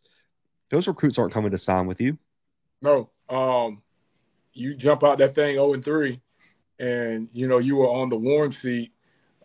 those 0.70 0.88
recruits 0.88 1.18
aren't 1.18 1.34
coming 1.34 1.52
to 1.52 1.58
sign 1.58 1.88
with 1.88 2.02
you. 2.02 2.18
No, 2.82 3.10
um, 3.30 3.82
you 4.52 4.76
jump 4.76 5.04
out 5.04 5.18
that 5.20 5.34
thing 5.34 5.56
0 5.56 5.74
and 5.74 5.86
3, 5.86 6.20
and 6.80 7.30
you 7.32 7.48
know 7.48 7.60
you 7.60 7.78
were 7.78 7.88
on 7.88 8.10
the 8.10 8.18
warm 8.18 8.52
seat. 8.52 8.92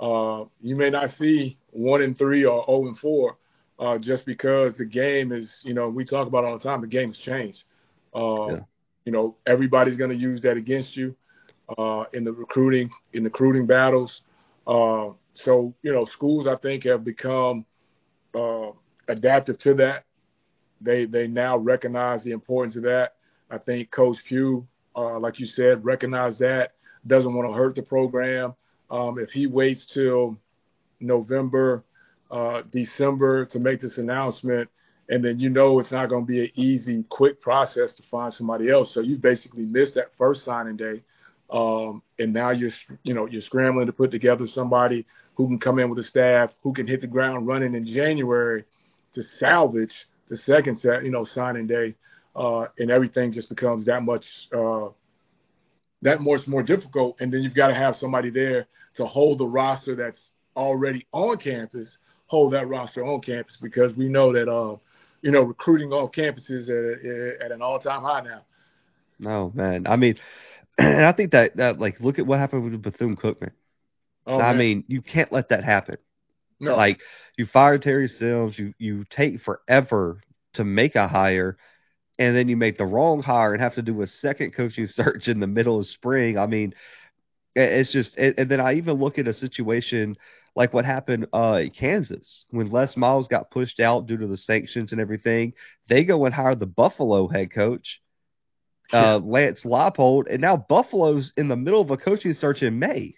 Uh, 0.00 0.46
you 0.60 0.74
may 0.74 0.90
not 0.90 1.10
see 1.10 1.58
one 1.70 2.02
and 2.02 2.18
three 2.18 2.44
or 2.44 2.64
0 2.66 2.88
and 2.88 2.98
4, 2.98 3.36
uh, 3.78 3.98
just 3.98 4.26
because 4.26 4.78
the 4.78 4.84
game 4.84 5.30
is, 5.30 5.60
you 5.64 5.74
know, 5.74 5.88
we 5.88 6.04
talk 6.04 6.26
about 6.26 6.44
all 6.44 6.58
the 6.58 6.64
time. 6.64 6.80
The 6.80 6.88
game's 6.88 7.18
changed. 7.18 7.64
Uh, 8.12 8.48
yeah 8.48 8.60
you 9.08 9.12
know, 9.12 9.34
everybody's 9.46 9.96
going 9.96 10.10
to 10.10 10.16
use 10.16 10.42
that 10.42 10.58
against 10.58 10.94
you 10.94 11.16
uh, 11.78 12.04
in 12.12 12.24
the 12.24 12.32
recruiting 12.34 12.90
in 13.14 13.22
the 13.22 13.30
recruiting 13.30 13.64
battles. 13.64 14.20
Uh, 14.66 15.12
so 15.32 15.74
you 15.80 15.94
know, 15.94 16.04
schools 16.04 16.46
I 16.46 16.56
think 16.56 16.84
have 16.84 17.04
become 17.04 17.64
uh, 18.34 18.72
adaptive 19.08 19.56
to 19.60 19.72
that. 19.76 20.04
They 20.82 21.06
they 21.06 21.26
now 21.26 21.56
recognize 21.56 22.22
the 22.22 22.32
importance 22.32 22.76
of 22.76 22.82
that. 22.82 23.14
I 23.50 23.56
think 23.56 23.90
Coach 23.90 24.18
Pough, 24.28 24.66
uh, 24.94 25.18
like 25.18 25.40
you 25.40 25.46
said, 25.46 25.86
recognized 25.86 26.40
that 26.40 26.74
doesn't 27.06 27.32
want 27.32 27.48
to 27.48 27.54
hurt 27.54 27.76
the 27.76 27.82
program. 27.82 28.54
Um, 28.90 29.18
if 29.18 29.30
he 29.30 29.46
waits 29.46 29.86
till 29.86 30.38
November, 31.00 31.82
uh, 32.30 32.60
December 32.70 33.46
to 33.46 33.58
make 33.58 33.80
this 33.80 33.96
announcement, 33.96 34.68
and 35.08 35.24
then 35.24 35.38
you 35.38 35.50
know 35.50 35.78
it's 35.78 35.92
not 35.92 36.08
going 36.08 36.24
to 36.24 36.26
be 36.26 36.44
an 36.44 36.50
easy, 36.54 37.04
quick 37.08 37.40
process 37.40 37.94
to 37.94 38.02
find 38.02 38.32
somebody 38.32 38.68
else. 38.68 38.92
So 38.92 39.00
you 39.00 39.16
basically 39.16 39.64
missed 39.64 39.94
that 39.94 40.12
first 40.16 40.44
signing 40.44 40.76
day, 40.76 41.02
um, 41.50 42.02
and 42.18 42.32
now 42.32 42.50
you're 42.50 42.70
you 43.02 43.14
know 43.14 43.26
you're 43.26 43.40
scrambling 43.40 43.86
to 43.86 43.92
put 43.92 44.10
together 44.10 44.46
somebody 44.46 45.06
who 45.34 45.46
can 45.46 45.58
come 45.58 45.78
in 45.78 45.88
with 45.88 45.98
a 45.98 46.02
staff 46.02 46.54
who 46.62 46.72
can 46.72 46.86
hit 46.86 47.00
the 47.00 47.06
ground 47.06 47.46
running 47.46 47.74
in 47.74 47.86
January 47.86 48.64
to 49.12 49.22
salvage 49.22 50.06
the 50.28 50.36
second 50.36 50.76
set, 50.76 51.04
you 51.04 51.10
know, 51.10 51.24
signing 51.24 51.66
day, 51.66 51.94
uh, 52.36 52.66
and 52.78 52.90
everything 52.90 53.32
just 53.32 53.48
becomes 53.48 53.86
that 53.86 54.02
much 54.02 54.48
uh, 54.52 54.88
that 56.02 56.20
much 56.20 56.46
more 56.46 56.62
difficult. 56.62 57.20
And 57.20 57.32
then 57.32 57.42
you've 57.42 57.54
got 57.54 57.68
to 57.68 57.74
have 57.74 57.96
somebody 57.96 58.30
there 58.30 58.66
to 58.94 59.06
hold 59.06 59.38
the 59.38 59.46
roster 59.46 59.94
that's 59.94 60.32
already 60.56 61.06
on 61.12 61.38
campus, 61.38 61.98
hold 62.26 62.52
that 62.52 62.68
roster 62.68 63.06
on 63.06 63.20
campus 63.20 63.56
because 63.56 63.94
we 63.94 64.08
know 64.08 64.32
that 64.32 64.48
uh, 64.48 64.76
you 65.22 65.30
know, 65.30 65.42
recruiting 65.42 65.92
off 65.92 66.12
campuses 66.12 66.68
at, 66.68 67.44
at 67.44 67.52
an 67.52 67.62
all 67.62 67.78
time 67.78 68.02
high 68.02 68.20
now. 68.20 68.42
No 69.18 69.52
man, 69.54 69.86
I 69.86 69.96
mean, 69.96 70.16
and 70.78 71.04
I 71.04 71.12
think 71.12 71.32
that 71.32 71.56
that 71.56 71.78
like 71.78 72.00
look 72.00 72.18
at 72.18 72.26
what 72.26 72.38
happened 72.38 72.64
with 72.64 72.82
Bethune 72.82 73.16
Cookman. 73.16 73.52
Oh, 74.26 74.40
I 74.40 74.52
mean, 74.54 74.84
you 74.88 75.00
can't 75.00 75.32
let 75.32 75.48
that 75.48 75.64
happen. 75.64 75.96
No. 76.60 76.76
Like 76.76 77.00
you 77.36 77.46
fire 77.46 77.78
Terry 77.78 78.08
Sims, 78.08 78.58
you 78.58 78.74
you 78.78 79.04
take 79.08 79.40
forever 79.40 80.20
to 80.54 80.64
make 80.64 80.96
a 80.96 81.08
hire, 81.08 81.56
and 82.18 82.36
then 82.36 82.48
you 82.48 82.56
make 82.56 82.78
the 82.78 82.84
wrong 82.84 83.22
hire 83.22 83.52
and 83.54 83.62
have 83.62 83.76
to 83.76 83.82
do 83.82 84.02
a 84.02 84.06
second 84.06 84.52
coaching 84.52 84.86
search 84.88 85.28
in 85.28 85.40
the 85.40 85.46
middle 85.46 85.78
of 85.78 85.86
spring. 85.86 86.38
I 86.38 86.46
mean, 86.46 86.74
it's 87.54 87.90
just, 87.90 88.16
and 88.16 88.48
then 88.48 88.60
I 88.60 88.74
even 88.74 88.98
look 88.98 89.18
at 89.18 89.28
a 89.28 89.32
situation 89.32 90.16
like 90.58 90.74
what 90.74 90.84
happened 90.84 91.28
uh, 91.32 91.60
in 91.62 91.70
Kansas 91.70 92.44
when 92.50 92.68
Les 92.68 92.96
Miles 92.96 93.28
got 93.28 93.48
pushed 93.48 93.78
out 93.78 94.08
due 94.08 94.16
to 94.16 94.26
the 94.26 94.36
sanctions 94.36 94.90
and 94.90 95.00
everything. 95.00 95.52
They 95.88 96.02
go 96.02 96.24
and 96.24 96.34
hire 96.34 96.56
the 96.56 96.66
Buffalo 96.66 97.28
head 97.28 97.52
coach, 97.52 98.00
uh, 98.92 99.18
Lance 99.18 99.62
Leipold, 99.62 100.24
and 100.28 100.40
now 100.42 100.56
Buffalo's 100.56 101.32
in 101.36 101.46
the 101.46 101.54
middle 101.54 101.80
of 101.80 101.92
a 101.92 101.96
coaching 101.96 102.32
search 102.32 102.64
in 102.64 102.76
May. 102.80 103.14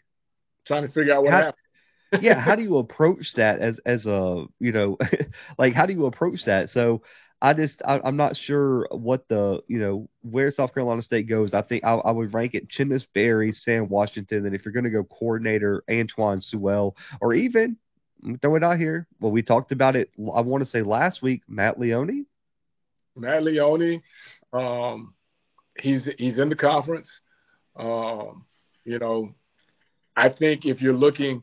Trying 0.67 0.87
to 0.87 0.93
figure 0.93 1.15
out 1.15 1.23
what 1.23 1.33
how, 1.33 1.39
happened. 1.39 2.23
yeah, 2.23 2.39
how 2.39 2.55
do 2.57 2.63
you 2.63 2.77
approach 2.77 3.33
that 3.37 3.61
as 3.61 3.79
as 3.87 4.05
a 4.05 4.45
you 4.59 4.73
know, 4.73 4.99
like 5.59 5.73
how 5.73 5.87
do 5.87 5.95
you 5.95 6.05
approach 6.05 6.45
that? 6.45 6.69
So 6.69 7.01
I 7.43 7.55
just 7.55 7.81
I, 7.85 8.01
am 8.07 8.17
not 8.17 8.37
sure 8.37 8.87
what 8.91 9.27
the 9.29 9.63
you 9.67 9.79
know 9.79 10.09
where 10.23 10.51
South 10.51 10.75
Carolina 10.75 11.01
State 11.01 11.27
goes. 11.27 11.55
I 11.55 11.63
think 11.63 11.85
I, 11.85 11.95
I 11.95 12.11
would 12.11 12.35
rank 12.35 12.55
it 12.55 12.69
Chennis 12.69 13.07
Berry, 13.15 13.53
Sam 13.53 13.89
Washington, 13.89 14.45
and 14.45 14.55
if 14.55 14.65
you're 14.65 14.73
going 14.73 14.85
to 14.85 14.91
go 14.91 15.05
coordinator 15.05 15.83
Antoine 15.91 16.43
Sewell, 16.43 16.97
or 17.21 17.33
even 17.33 17.77
throw 18.43 18.57
it 18.57 18.65
out 18.65 18.79
here. 18.79 19.07
Well, 19.21 19.33
we 19.33 19.43
talked 19.43 19.73
about 19.73 19.97
it. 19.97 20.11
I 20.19 20.41
want 20.43 20.63
to 20.63 20.69
say 20.69 20.83
last 20.83 21.23
week, 21.23 21.43
Matt 21.49 21.81
Leone. 21.81 22.27
Matt 23.17 23.43
Leone, 23.43 24.03
um, 24.53 25.15
he's 25.79 26.05
he's 26.19 26.39
in 26.39 26.51
the 26.51 26.57
conference. 26.57 27.21
Um, 27.75 28.45
you 28.85 28.99
know, 28.99 29.35
I 30.15 30.29
think 30.29 30.67
if 30.67 30.83
you're 30.83 30.93
looking 30.93 31.43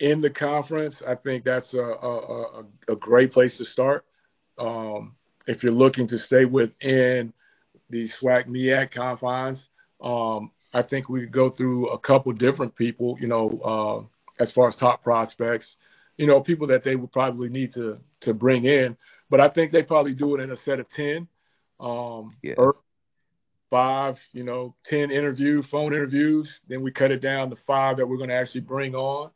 in 0.00 0.22
the 0.22 0.30
conference, 0.30 1.02
I 1.06 1.14
think 1.14 1.44
that's 1.44 1.74
a 1.74 1.82
a, 1.82 2.64
a 2.88 2.96
great 2.96 3.32
place 3.32 3.58
to 3.58 3.66
start. 3.66 4.06
Um, 4.58 5.16
if 5.46 5.62
you're 5.62 5.72
looking 5.72 6.06
to 6.08 6.18
stay 6.18 6.44
within 6.44 7.32
the 7.90 8.08
SWAC 8.08 8.46
MEAC 8.46 8.90
confines, 8.90 9.68
um, 10.00 10.50
I 10.72 10.82
think 10.82 11.08
we 11.08 11.20
could 11.20 11.32
go 11.32 11.48
through 11.48 11.88
a 11.88 11.98
couple 11.98 12.32
different 12.32 12.74
people, 12.74 13.16
you 13.20 13.28
know, 13.28 14.08
uh, 14.38 14.42
as 14.42 14.50
far 14.50 14.68
as 14.68 14.76
top 14.76 15.02
prospects, 15.02 15.76
you 16.16 16.26
know, 16.26 16.40
people 16.40 16.66
that 16.66 16.82
they 16.82 16.96
would 16.96 17.12
probably 17.12 17.48
need 17.48 17.72
to 17.74 17.98
to 18.20 18.34
bring 18.34 18.64
in. 18.64 18.96
But 19.30 19.40
I 19.40 19.48
think 19.48 19.72
they 19.72 19.82
probably 19.82 20.14
do 20.14 20.34
it 20.34 20.40
in 20.40 20.50
a 20.50 20.56
set 20.56 20.80
of 20.80 20.88
ten, 20.88 21.28
um, 21.80 22.36
yeah. 22.42 22.54
or 22.58 22.76
five, 23.70 24.20
you 24.32 24.44
know, 24.44 24.74
ten 24.84 25.10
interview 25.10 25.62
phone 25.62 25.94
interviews. 25.94 26.60
Then 26.68 26.82
we 26.82 26.90
cut 26.90 27.10
it 27.10 27.20
down 27.20 27.50
to 27.50 27.56
five 27.56 27.96
that 27.96 28.06
we're 28.06 28.18
going 28.18 28.30
to 28.30 28.36
actually 28.36 28.62
bring 28.62 28.94
on. 28.94 29.30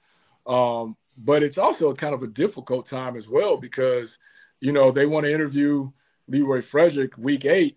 Um, 0.47 0.97
but 1.17 1.43
it's 1.43 1.59
also 1.59 1.95
kind 1.95 2.15
of 2.15 2.23
a 2.23 2.27
difficult 2.27 2.87
time 2.87 3.17
as 3.17 3.29
well 3.29 3.57
because, 3.57 4.19
you 4.61 4.73
know, 4.73 4.91
they 4.91 5.07
want 5.07 5.25
to 5.25 5.33
interview 5.33 5.91
Leroy 6.31 6.63
Frederick 6.63 7.17
week 7.19 7.45
eight, 7.45 7.77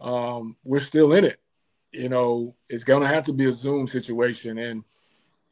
um, 0.00 0.56
we're 0.64 0.80
still 0.80 1.12
in 1.12 1.24
it. 1.24 1.38
You 1.92 2.08
know, 2.08 2.54
it's 2.68 2.84
going 2.84 3.02
to 3.02 3.08
have 3.08 3.24
to 3.24 3.32
be 3.32 3.46
a 3.46 3.52
Zoom 3.52 3.86
situation. 3.86 4.58
And 4.58 4.82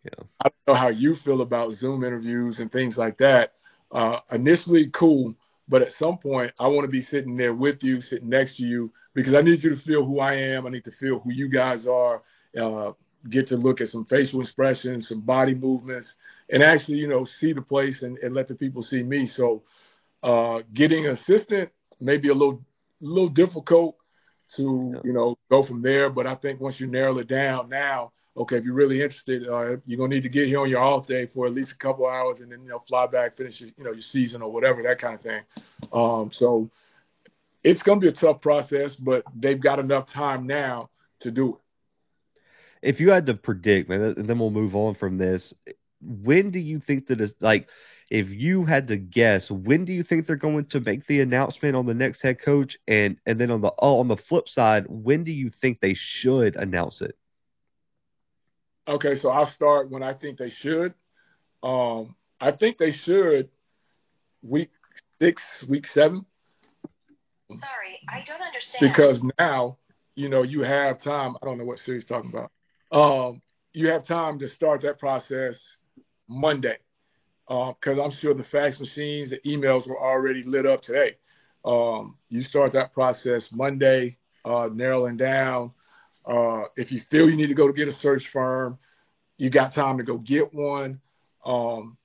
yeah. 0.04 0.24
I 0.40 0.48
don't 0.48 0.74
know 0.74 0.80
how 0.80 0.88
you 0.88 1.14
feel 1.14 1.42
about 1.42 1.72
Zoom 1.72 2.02
interviews 2.02 2.58
and 2.58 2.72
things 2.72 2.96
like 2.96 3.18
that. 3.18 3.52
Uh, 3.92 4.20
initially, 4.32 4.88
cool. 4.92 5.34
But 5.68 5.82
at 5.82 5.92
some 5.92 6.18
point, 6.18 6.52
I 6.58 6.66
want 6.66 6.84
to 6.84 6.90
be 6.90 7.02
sitting 7.02 7.36
there 7.36 7.54
with 7.54 7.84
you, 7.84 8.00
sitting 8.00 8.28
next 8.28 8.56
to 8.56 8.64
you, 8.64 8.90
because 9.14 9.34
I 9.34 9.42
need 9.42 9.62
you 9.62 9.70
to 9.70 9.76
feel 9.76 10.04
who 10.04 10.18
I 10.18 10.34
am. 10.34 10.66
I 10.66 10.70
need 10.70 10.84
to 10.84 10.90
feel 10.90 11.20
who 11.20 11.30
you 11.30 11.48
guys 11.48 11.86
are. 11.86 12.22
Uh, 12.58 12.92
get 13.28 13.46
to 13.48 13.56
look 13.56 13.80
at 13.80 13.88
some 13.88 14.06
facial 14.06 14.40
expressions, 14.40 15.08
some 15.08 15.20
body 15.20 15.54
movements, 15.54 16.16
and 16.48 16.62
actually, 16.62 16.96
you 16.96 17.06
know, 17.06 17.24
see 17.24 17.52
the 17.52 17.60
place 17.60 18.02
and, 18.02 18.16
and 18.18 18.34
let 18.34 18.48
the 18.48 18.54
people 18.54 18.82
see 18.82 19.02
me. 19.02 19.26
So, 19.26 19.62
uh, 20.22 20.62
getting 20.72 21.06
an 21.06 21.12
assistant 21.12 21.70
maybe 22.00 22.28
a 22.28 22.34
little 22.34 22.64
little 23.00 23.28
difficult 23.28 23.96
to 24.54 24.92
yeah. 24.94 25.00
you 25.04 25.12
know 25.12 25.38
go 25.50 25.62
from 25.62 25.82
there. 25.82 26.10
But 26.10 26.26
I 26.26 26.34
think 26.34 26.60
once 26.60 26.80
you 26.80 26.86
narrow 26.86 27.18
it 27.18 27.28
down 27.28 27.68
now, 27.68 28.12
okay, 28.36 28.56
if 28.56 28.64
you're 28.64 28.74
really 28.74 29.02
interested, 29.02 29.48
uh, 29.48 29.76
you're 29.86 29.98
gonna 29.98 30.14
need 30.14 30.22
to 30.22 30.28
get 30.28 30.46
here 30.46 30.60
on 30.60 30.68
your 30.68 30.80
off 30.80 31.06
day 31.06 31.26
for 31.26 31.46
at 31.46 31.54
least 31.54 31.72
a 31.72 31.76
couple 31.76 32.06
hours, 32.06 32.40
and 32.40 32.50
then 32.50 32.62
you 32.62 32.68
know 32.68 32.80
fly 32.80 33.06
back, 33.06 33.36
finish 33.36 33.60
your, 33.60 33.70
you 33.76 33.84
know 33.84 33.92
your 33.92 34.02
season 34.02 34.42
or 34.42 34.52
whatever 34.52 34.82
that 34.82 34.98
kind 34.98 35.14
of 35.14 35.20
thing. 35.20 35.42
Um, 35.92 36.30
so 36.32 36.70
it's 37.62 37.82
gonna 37.82 38.00
be 38.00 38.08
a 38.08 38.12
tough 38.12 38.40
process, 38.40 38.96
but 38.96 39.24
they've 39.36 39.60
got 39.60 39.78
enough 39.78 40.06
time 40.06 40.46
now 40.46 40.90
to 41.20 41.30
do 41.30 41.50
it. 41.50 41.60
If 42.82 43.00
you 43.00 43.10
had 43.10 43.26
to 43.26 43.34
predict, 43.34 43.90
man, 43.90 44.00
and 44.00 44.26
then 44.26 44.38
we'll 44.38 44.50
move 44.50 44.74
on 44.74 44.94
from 44.94 45.18
this. 45.18 45.52
When 46.00 46.50
do 46.50 46.58
you 46.58 46.80
think 46.80 47.08
that 47.08 47.20
is 47.20 47.34
like? 47.40 47.68
If 48.10 48.28
you 48.28 48.64
had 48.64 48.88
to 48.88 48.96
guess, 48.96 49.50
when 49.50 49.84
do 49.84 49.92
you 49.92 50.02
think 50.02 50.26
they're 50.26 50.34
going 50.34 50.66
to 50.66 50.80
make 50.80 51.06
the 51.06 51.20
announcement 51.20 51.76
on 51.76 51.86
the 51.86 51.94
next 51.94 52.20
head 52.20 52.40
coach? 52.40 52.76
And 52.88 53.16
and 53.24 53.40
then 53.40 53.52
on 53.52 53.60
the 53.60 53.72
oh, 53.78 54.00
on 54.00 54.08
the 54.08 54.16
flip 54.16 54.48
side, 54.48 54.86
when 54.88 55.22
do 55.22 55.30
you 55.30 55.50
think 55.62 55.80
they 55.80 55.94
should 55.94 56.56
announce 56.56 57.00
it? 57.00 57.16
Okay, 58.88 59.16
so 59.16 59.30
I'll 59.30 59.46
start 59.46 59.90
when 59.90 60.02
I 60.02 60.12
think 60.12 60.38
they 60.38 60.48
should. 60.48 60.92
Um, 61.62 62.16
I 62.40 62.50
think 62.50 62.78
they 62.78 62.90
should 62.90 63.48
week 64.42 64.70
six, 65.22 65.42
week 65.68 65.86
seven. 65.86 66.26
Sorry, 67.48 67.98
I 68.08 68.24
don't 68.26 68.42
understand. 68.42 68.92
Because 68.92 69.22
now, 69.38 69.78
you 70.16 70.28
know, 70.28 70.42
you 70.42 70.62
have 70.62 70.98
time. 70.98 71.36
I 71.40 71.46
don't 71.46 71.58
know 71.58 71.64
what 71.64 71.78
series 71.78 72.04
talking 72.04 72.32
about. 72.32 72.50
Um, 72.90 73.40
you 73.72 73.88
have 73.88 74.04
time 74.04 74.40
to 74.40 74.48
start 74.48 74.80
that 74.80 74.98
process 74.98 75.76
Monday 76.26 76.78
because 77.50 77.98
um, 77.98 78.00
I'm 78.00 78.10
sure 78.12 78.32
the 78.32 78.44
fax 78.44 78.78
machines, 78.78 79.30
the 79.30 79.40
emails 79.40 79.88
were 79.88 80.00
already 80.00 80.44
lit 80.44 80.66
up 80.66 80.82
today. 80.82 81.16
Um, 81.64 82.16
you 82.28 82.42
start 82.42 82.72
that 82.74 82.92
process 82.92 83.50
Monday, 83.50 84.18
uh, 84.44 84.68
narrowing 84.72 85.16
down. 85.16 85.72
Uh, 86.24 86.64
if 86.76 86.92
you 86.92 87.00
feel 87.00 87.28
you 87.28 87.34
need 87.34 87.48
to 87.48 87.54
go 87.54 87.66
to 87.66 87.72
get 87.72 87.88
a 87.88 87.92
search 87.92 88.28
firm, 88.28 88.78
you 89.36 89.50
got 89.50 89.74
time 89.74 89.98
to 89.98 90.04
go 90.04 90.18
get 90.18 90.54
one. 90.54 91.00
Um, 91.44 91.96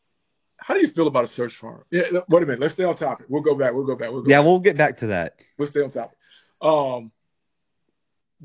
how 0.57 0.73
do 0.73 0.79
you 0.79 0.87
feel 0.87 1.05
about 1.05 1.25
a 1.25 1.27
search 1.27 1.53
firm? 1.53 1.83
Yeah, 1.91 2.05
wait 2.27 2.41
a 2.41 2.45
minute. 2.47 2.59
Let's 2.59 2.73
stay 2.73 2.83
on 2.83 2.95
topic. 2.95 3.27
We'll 3.29 3.43
go 3.43 3.53
back. 3.53 3.71
We'll 3.71 3.85
go 3.85 3.95
back. 3.95 4.09
We'll 4.09 4.23
go 4.23 4.29
yeah, 4.29 4.39
back. 4.39 4.45
we'll 4.45 4.59
get 4.59 4.77
back 4.77 4.97
to 4.97 5.07
that. 5.07 5.35
We'll 5.59 5.69
stay 5.69 5.83
on 5.83 5.91
topic. 5.91 6.17
Um, 6.59 7.11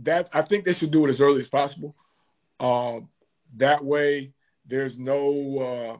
that 0.02 0.28
I 0.34 0.42
think 0.42 0.66
they 0.66 0.74
should 0.74 0.90
do 0.90 1.06
it 1.06 1.08
as 1.08 1.20
early 1.22 1.40
as 1.40 1.48
possible. 1.48 1.96
Um, 2.58 3.08
that 3.56 3.82
way, 3.82 4.34
there's 4.66 4.98
no 4.98 5.58
uh, 5.58 5.96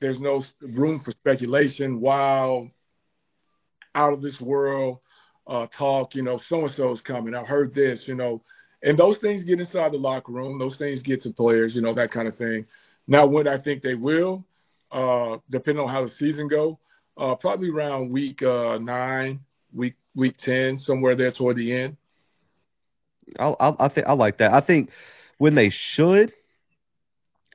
there's 0.00 0.20
no 0.20 0.42
room 0.60 1.00
for 1.00 1.10
speculation. 1.12 2.00
While 2.00 2.70
out 3.94 4.12
of 4.12 4.22
this 4.22 4.40
world 4.40 4.98
uh, 5.46 5.66
talk, 5.66 6.14
you 6.14 6.22
know, 6.22 6.36
so 6.36 6.62
and 6.62 6.70
so 6.70 6.92
is 6.92 7.00
coming. 7.00 7.34
I've 7.34 7.46
heard 7.46 7.74
this, 7.74 8.06
you 8.08 8.14
know, 8.14 8.42
and 8.82 8.98
those 8.98 9.18
things 9.18 9.44
get 9.44 9.58
inside 9.58 9.92
the 9.92 9.98
locker 9.98 10.32
room. 10.32 10.58
Those 10.58 10.76
things 10.76 11.02
get 11.02 11.20
to 11.22 11.30
players, 11.30 11.74
you 11.74 11.82
know, 11.82 11.92
that 11.94 12.10
kind 12.10 12.28
of 12.28 12.36
thing. 12.36 12.66
Now, 13.06 13.26
when 13.26 13.48
I 13.48 13.58
think 13.58 13.82
they 13.82 13.94
will, 13.94 14.44
uh, 14.92 15.38
depending 15.50 15.82
on 15.84 15.90
how 15.90 16.02
the 16.02 16.08
season 16.08 16.48
go, 16.48 16.78
uh, 17.16 17.34
probably 17.34 17.70
around 17.70 18.10
week 18.10 18.42
uh, 18.42 18.78
nine, 18.80 19.40
week 19.74 19.94
week 20.14 20.36
ten, 20.36 20.78
somewhere 20.78 21.14
there 21.14 21.32
toward 21.32 21.56
the 21.56 21.72
end. 21.72 21.96
I, 23.38 23.54
I, 23.60 23.74
I 23.80 23.88
think 23.88 24.06
I 24.06 24.12
like 24.12 24.38
that. 24.38 24.52
I 24.52 24.60
think 24.60 24.90
when 25.38 25.54
they 25.54 25.70
should 25.70 26.32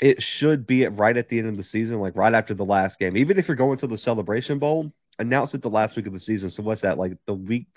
it 0.01 0.21
should 0.21 0.67
be 0.67 0.85
right 0.87 1.15
at 1.15 1.29
the 1.29 1.39
end 1.39 1.47
of 1.47 1.57
the 1.57 1.63
season, 1.63 1.99
like 1.99 2.15
right 2.15 2.33
after 2.33 2.53
the 2.53 2.65
last 2.65 2.99
game. 2.99 3.15
Even 3.17 3.37
if 3.37 3.47
you're 3.47 3.55
going 3.55 3.77
to 3.79 3.87
the 3.87 3.97
Celebration 3.97 4.59
Bowl, 4.59 4.91
announce 5.19 5.53
it 5.53 5.61
the 5.61 5.69
last 5.69 5.95
week 5.95 6.07
of 6.07 6.13
the 6.13 6.19
season. 6.19 6.49
So 6.49 6.63
what's 6.63 6.81
that 6.81 6.97
like? 6.97 7.13
The 7.25 7.33
week, 7.33 7.67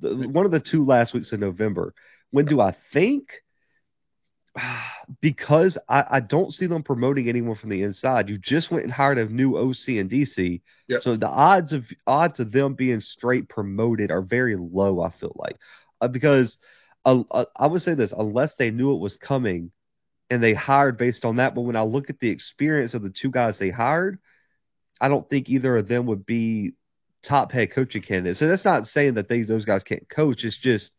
the, 0.00 0.28
one 0.28 0.44
of 0.44 0.52
the 0.52 0.60
two 0.60 0.84
last 0.84 1.14
weeks 1.14 1.32
of 1.32 1.40
November. 1.40 1.94
When 2.30 2.44
do 2.44 2.60
I 2.60 2.74
think? 2.92 3.30
because 5.20 5.76
I, 5.88 6.04
I 6.10 6.20
don't 6.20 6.52
see 6.52 6.66
them 6.66 6.82
promoting 6.82 7.28
anyone 7.28 7.56
from 7.56 7.70
the 7.70 7.82
inside. 7.82 8.28
You 8.28 8.38
just 8.38 8.70
went 8.70 8.84
and 8.84 8.92
hired 8.92 9.18
a 9.18 9.26
new 9.26 9.56
OC 9.56 9.88
in 9.88 10.08
DC. 10.08 10.60
Yep. 10.88 11.02
So 11.02 11.16
the 11.16 11.28
odds 11.28 11.72
of 11.72 11.86
odds 12.06 12.40
of 12.40 12.52
them 12.52 12.74
being 12.74 13.00
straight 13.00 13.48
promoted 13.48 14.10
are 14.10 14.22
very 14.22 14.56
low. 14.56 15.02
I 15.02 15.10
feel 15.10 15.34
like 15.36 15.56
uh, 16.00 16.08
because 16.08 16.58
uh, 17.04 17.22
uh, 17.30 17.44
I 17.56 17.66
would 17.66 17.82
say 17.82 17.94
this 17.94 18.12
unless 18.16 18.54
they 18.54 18.70
knew 18.70 18.94
it 18.94 19.00
was 19.00 19.16
coming 19.16 19.70
and 20.30 20.42
they 20.42 20.54
hired 20.54 20.96
based 20.98 21.24
on 21.24 21.36
that. 21.36 21.54
But 21.54 21.62
when 21.62 21.76
I 21.76 21.82
look 21.82 22.10
at 22.10 22.18
the 22.20 22.28
experience 22.30 22.94
of 22.94 23.02
the 23.02 23.10
two 23.10 23.30
guys 23.30 23.58
they 23.58 23.70
hired, 23.70 24.18
I 25.00 25.08
don't 25.08 25.28
think 25.28 25.48
either 25.48 25.76
of 25.76 25.88
them 25.88 26.06
would 26.06 26.26
be 26.26 26.72
top 27.22 27.52
head 27.52 27.72
coaching 27.72 28.02
candidates. 28.02 28.40
And 28.42 28.50
that's 28.50 28.64
not 28.64 28.86
saying 28.86 29.14
that 29.14 29.28
they 29.28 29.42
those 29.42 29.64
guys 29.64 29.82
can't 29.82 30.08
coach. 30.08 30.44
It's 30.44 30.56
just 30.56 30.92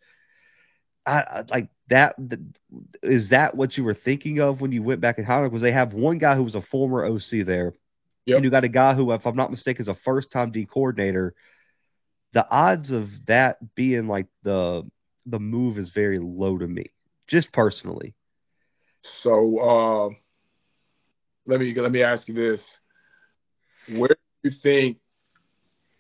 I, 1.06 1.20
I 1.22 1.44
like 1.50 1.70
that. 1.90 2.16
Is 3.04 3.30
that 3.30 3.56
what 3.56 3.78
you 3.78 3.84
were 3.84 3.94
thinking 3.94 4.40
of 4.40 4.62
when 4.62 4.72
you 4.72 4.84
went 4.84 5.02
back 5.02 5.18
and 5.18 5.28
hired? 5.28 5.52
Because 5.52 5.62
they 5.62 5.72
have 5.72 5.94
one 5.94 6.18
guy 6.18 6.36
who 6.36 6.44
was 6.44 6.56
a 6.56 6.62
former 6.62 7.06
OC 7.06 7.44
there, 7.44 7.74
Yep. 8.26 8.38
and 8.38 8.44
you 8.44 8.50
got 8.52 8.64
a 8.64 8.70
guy 8.70 8.94
who, 8.94 9.12
if 9.12 9.26
I'm 9.26 9.36
not 9.36 9.52
mistaken, 9.52 9.84
is 9.84 9.88
a 9.88 9.96
first 9.96 10.32
time 10.32 10.52
D 10.52 10.66
coordinator. 10.66 11.36
The 12.34 12.48
odds 12.50 12.92
of 12.92 13.10
that 13.28 13.76
being 13.76 14.08
like 14.08 14.28
the 14.44 14.84
the 15.26 15.40
move 15.40 15.78
is 15.78 15.90
very 15.90 16.20
low 16.20 16.58
to 16.58 16.68
me, 16.68 16.92
just 17.28 17.52
personally. 17.52 18.14
So 19.06 19.60
uh, 19.60 20.10
let 21.46 21.60
me 21.60 21.74
let 21.76 21.92
me 21.92 22.04
ask 22.04 22.28
you 22.28 22.34
this: 22.34 22.80
Where 23.88 24.10
do 24.10 24.16
you 24.44 24.50
think 24.50 24.98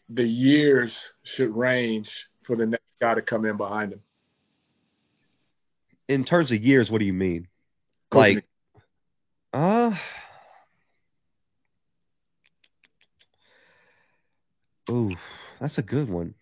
the 0.09 0.25
years 0.25 1.13
should 1.23 1.55
range 1.55 2.27
for 2.43 2.55
the 2.55 2.65
next 2.65 2.85
guy 3.01 3.15
to 3.15 3.21
come 3.21 3.45
in 3.45 3.57
behind 3.57 3.93
him? 3.93 4.01
In 6.07 6.23
terms 6.23 6.51
of 6.51 6.63
years, 6.63 6.91
what 6.91 6.99
do 6.99 7.05
you 7.05 7.13
mean? 7.13 7.47
Coaching 8.11 8.35
Like, 8.35 8.45
uh, 9.53 9.95
ooh, 14.89 15.17
that's 15.59 15.77
a 15.77 15.83
good 15.83 16.09
one. 16.09 16.35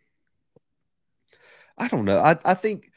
I 1.78 1.88
don't 1.88 2.06
know. 2.06 2.20
I 2.20 2.38
I 2.46 2.54
think 2.56 2.93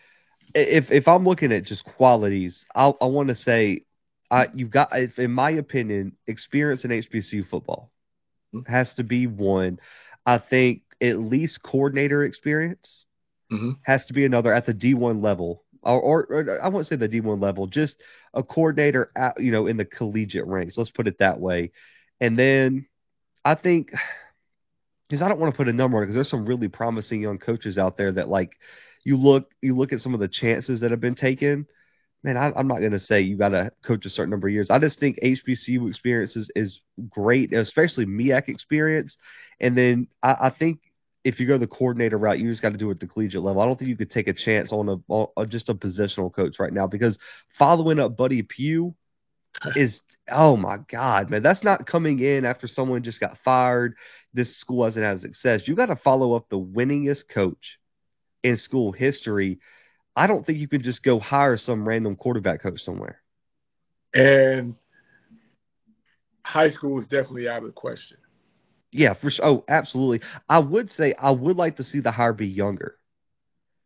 if 0.57 0.93
if 0.93 1.09
I'm 1.09 1.25
looking 1.25 1.53
at 1.53 1.65
just 1.65 1.85
qualities, 1.85 2.67
I 2.75 2.93
I 3.01 3.07
want 3.07 3.29
to 3.29 3.35
say, 3.37 3.85
I 4.31 4.49
you've 4.55 4.71
got, 4.71 4.91
if, 4.93 5.19
in 5.19 5.33
my 5.33 5.51
opinion, 5.53 6.17
experience 6.27 6.85
in 6.85 6.93
HBCU 6.93 7.45
football 7.45 7.93
Mhm. 8.53 8.67
has 8.67 8.95
to 8.95 9.05
be 9.05 9.27
one. 9.27 9.81
I 10.27 10.39
think 10.39 10.83
at 11.01 11.19
least 11.19 11.63
coordinator 11.63 12.25
experience 12.25 13.07
Mhm. 13.51 13.77
has 13.83 14.07
to 14.07 14.15
be 14.15 14.25
another 14.25 14.53
at 14.53 14.67
the 14.67 14.75
D1 14.75 15.23
level, 15.23 15.65
or, 15.83 16.01
or, 16.01 16.21
or 16.33 16.63
I 16.63 16.69
won't 16.69 16.87
say 16.87 16.97
the 16.97 17.09
D1 17.09 17.41
level, 17.41 17.67
just 17.67 18.03
a 18.35 18.43
coordinator, 18.43 19.11
at, 19.17 19.41
you 19.41 19.53
know, 19.53 19.67
in 19.67 19.77
the 19.77 19.85
collegiate 19.85 20.47
ranks. 20.47 20.77
Let's 20.79 20.91
put 20.91 21.09
it 21.09 21.19
that 21.19 21.41
way. 21.41 21.73
And 22.21 22.39
then 22.39 22.87
I 23.45 23.55
think 23.55 23.93
because 25.09 25.23
I 25.23 25.29
don't 25.29 25.39
want 25.41 25.53
to 25.53 25.57
put 25.57 25.69
a 25.69 25.73
number 25.73 25.97
on 25.99 26.03
it 26.03 26.07
because 26.07 26.15
there's 26.17 26.29
some 26.29 26.47
really 26.47 26.69
promising 26.69 27.23
young 27.23 27.39
coaches 27.39 27.79
out 27.79 27.97
there 27.97 28.13
that 28.13 28.29
like 28.29 28.53
you 29.07 29.17
look 29.17 29.55
you 29.63 29.77
look 29.77 29.93
at 29.93 30.01
some 30.01 30.15
of 30.15 30.21
the 30.21 30.27
chances 30.27 30.81
that 30.81 30.91
have 30.91 31.01
been 31.01 31.15
taken. 31.15 31.65
Man, 32.25 32.37
I, 32.37 32.53
I'm 32.57 32.67
not 32.67 32.81
going 32.81 32.91
to 32.91 32.99
say 32.99 33.21
you 33.21 33.37
got 33.37 33.51
to 33.51 33.71
coach 33.85 34.05
a 34.05 34.11
certain 34.11 34.31
number 34.31 34.49
of 34.49 34.53
years. 34.53 34.69
I 34.69 34.81
just 34.81 34.99
think 34.99 35.21
HBCU 35.23 35.89
experience 35.89 36.35
is, 36.35 36.51
is 36.57 36.81
great, 37.09 37.53
especially 37.53 38.05
MEAC 38.05 38.49
experience. 38.49 39.17
And 39.61 39.79
then 39.79 40.09
I, 40.25 40.37
I 40.41 40.51
think 40.51 40.81
if 41.23 41.39
you 41.39 41.47
go 41.47 41.57
the 41.57 41.69
coordinator 41.69 42.19
route, 42.19 42.41
you 42.41 42.51
just 42.51 42.63
got 42.63 42.73
to 42.73 42.79
do 42.79 42.89
it 42.89 42.95
at 42.95 43.01
the 43.01 43.07
collegiate 43.07 43.45
level. 43.45 43.63
I 43.63 43.67
don't 43.67 43.79
think 43.79 43.91
you 43.91 43.97
could 43.97 44.11
take 44.11 44.27
a 44.27 44.33
chance 44.33 44.73
on 44.73 44.89
a 44.89 44.97
on 45.07 45.29
uh, 45.37 45.45
just 45.45 45.69
a 45.69 45.75
positional 45.75 46.35
coach 46.35 46.59
right 46.59 46.73
now 46.73 46.89
because 46.89 47.17
following 47.57 48.01
up 48.01 48.17
Buddy 48.17 48.43
Pough 48.43 48.93
is 49.77 50.01
oh 50.33 50.57
my 50.57 50.79
god, 50.89 51.31
man, 51.31 51.45
that's 51.45 51.63
not 51.63 51.87
coming 51.87 52.19
in 52.19 52.45
after 52.45 52.67
someone 52.67 53.05
just 53.05 53.21
got 53.21 53.39
fired. 53.45 53.95
This 54.35 54.57
school 54.57 54.85
hasn't 54.85 55.07
had 55.07 55.21
success. 55.21 55.69
You 55.69 55.77
got 55.77 55.87
to 55.87 55.97
follow 55.97 56.35
up 56.35 56.49
the 56.49 56.59
winningest 56.59 57.29
coach 57.29 57.79
in 58.43 58.57
school 58.57 58.93
history. 58.93 59.59
I 60.17 60.27
don't 60.27 60.45
think 60.45 60.59
you 60.59 60.69
can 60.69 60.83
just 60.83 61.03
go 61.03 61.19
hire 61.19 61.57
some 61.57 61.87
random 61.87 62.17
quarterback 62.17 62.63
coach 62.63 62.83
somewhere. 62.83 63.21
And 64.15 64.75
high 66.45 66.71
school 66.71 66.99
is 66.99 67.07
definitely 67.07 67.49
out 67.49 67.59
of 67.59 67.65
the 67.65 67.73
question. 67.73 68.19
Yeah, 68.93 69.15
for 69.15 69.31
sure. 69.31 69.45
Oh, 69.45 69.65
absolutely. 69.69 70.27
I 70.49 70.59
would 70.59 70.91
say 70.91 71.15
I 71.19 71.31
would 71.31 71.57
like 71.57 71.77
to 71.77 71.85
see 71.85 72.01
the 72.01 72.11
hire 72.11 72.33
be 72.33 72.47
younger. 72.47 72.97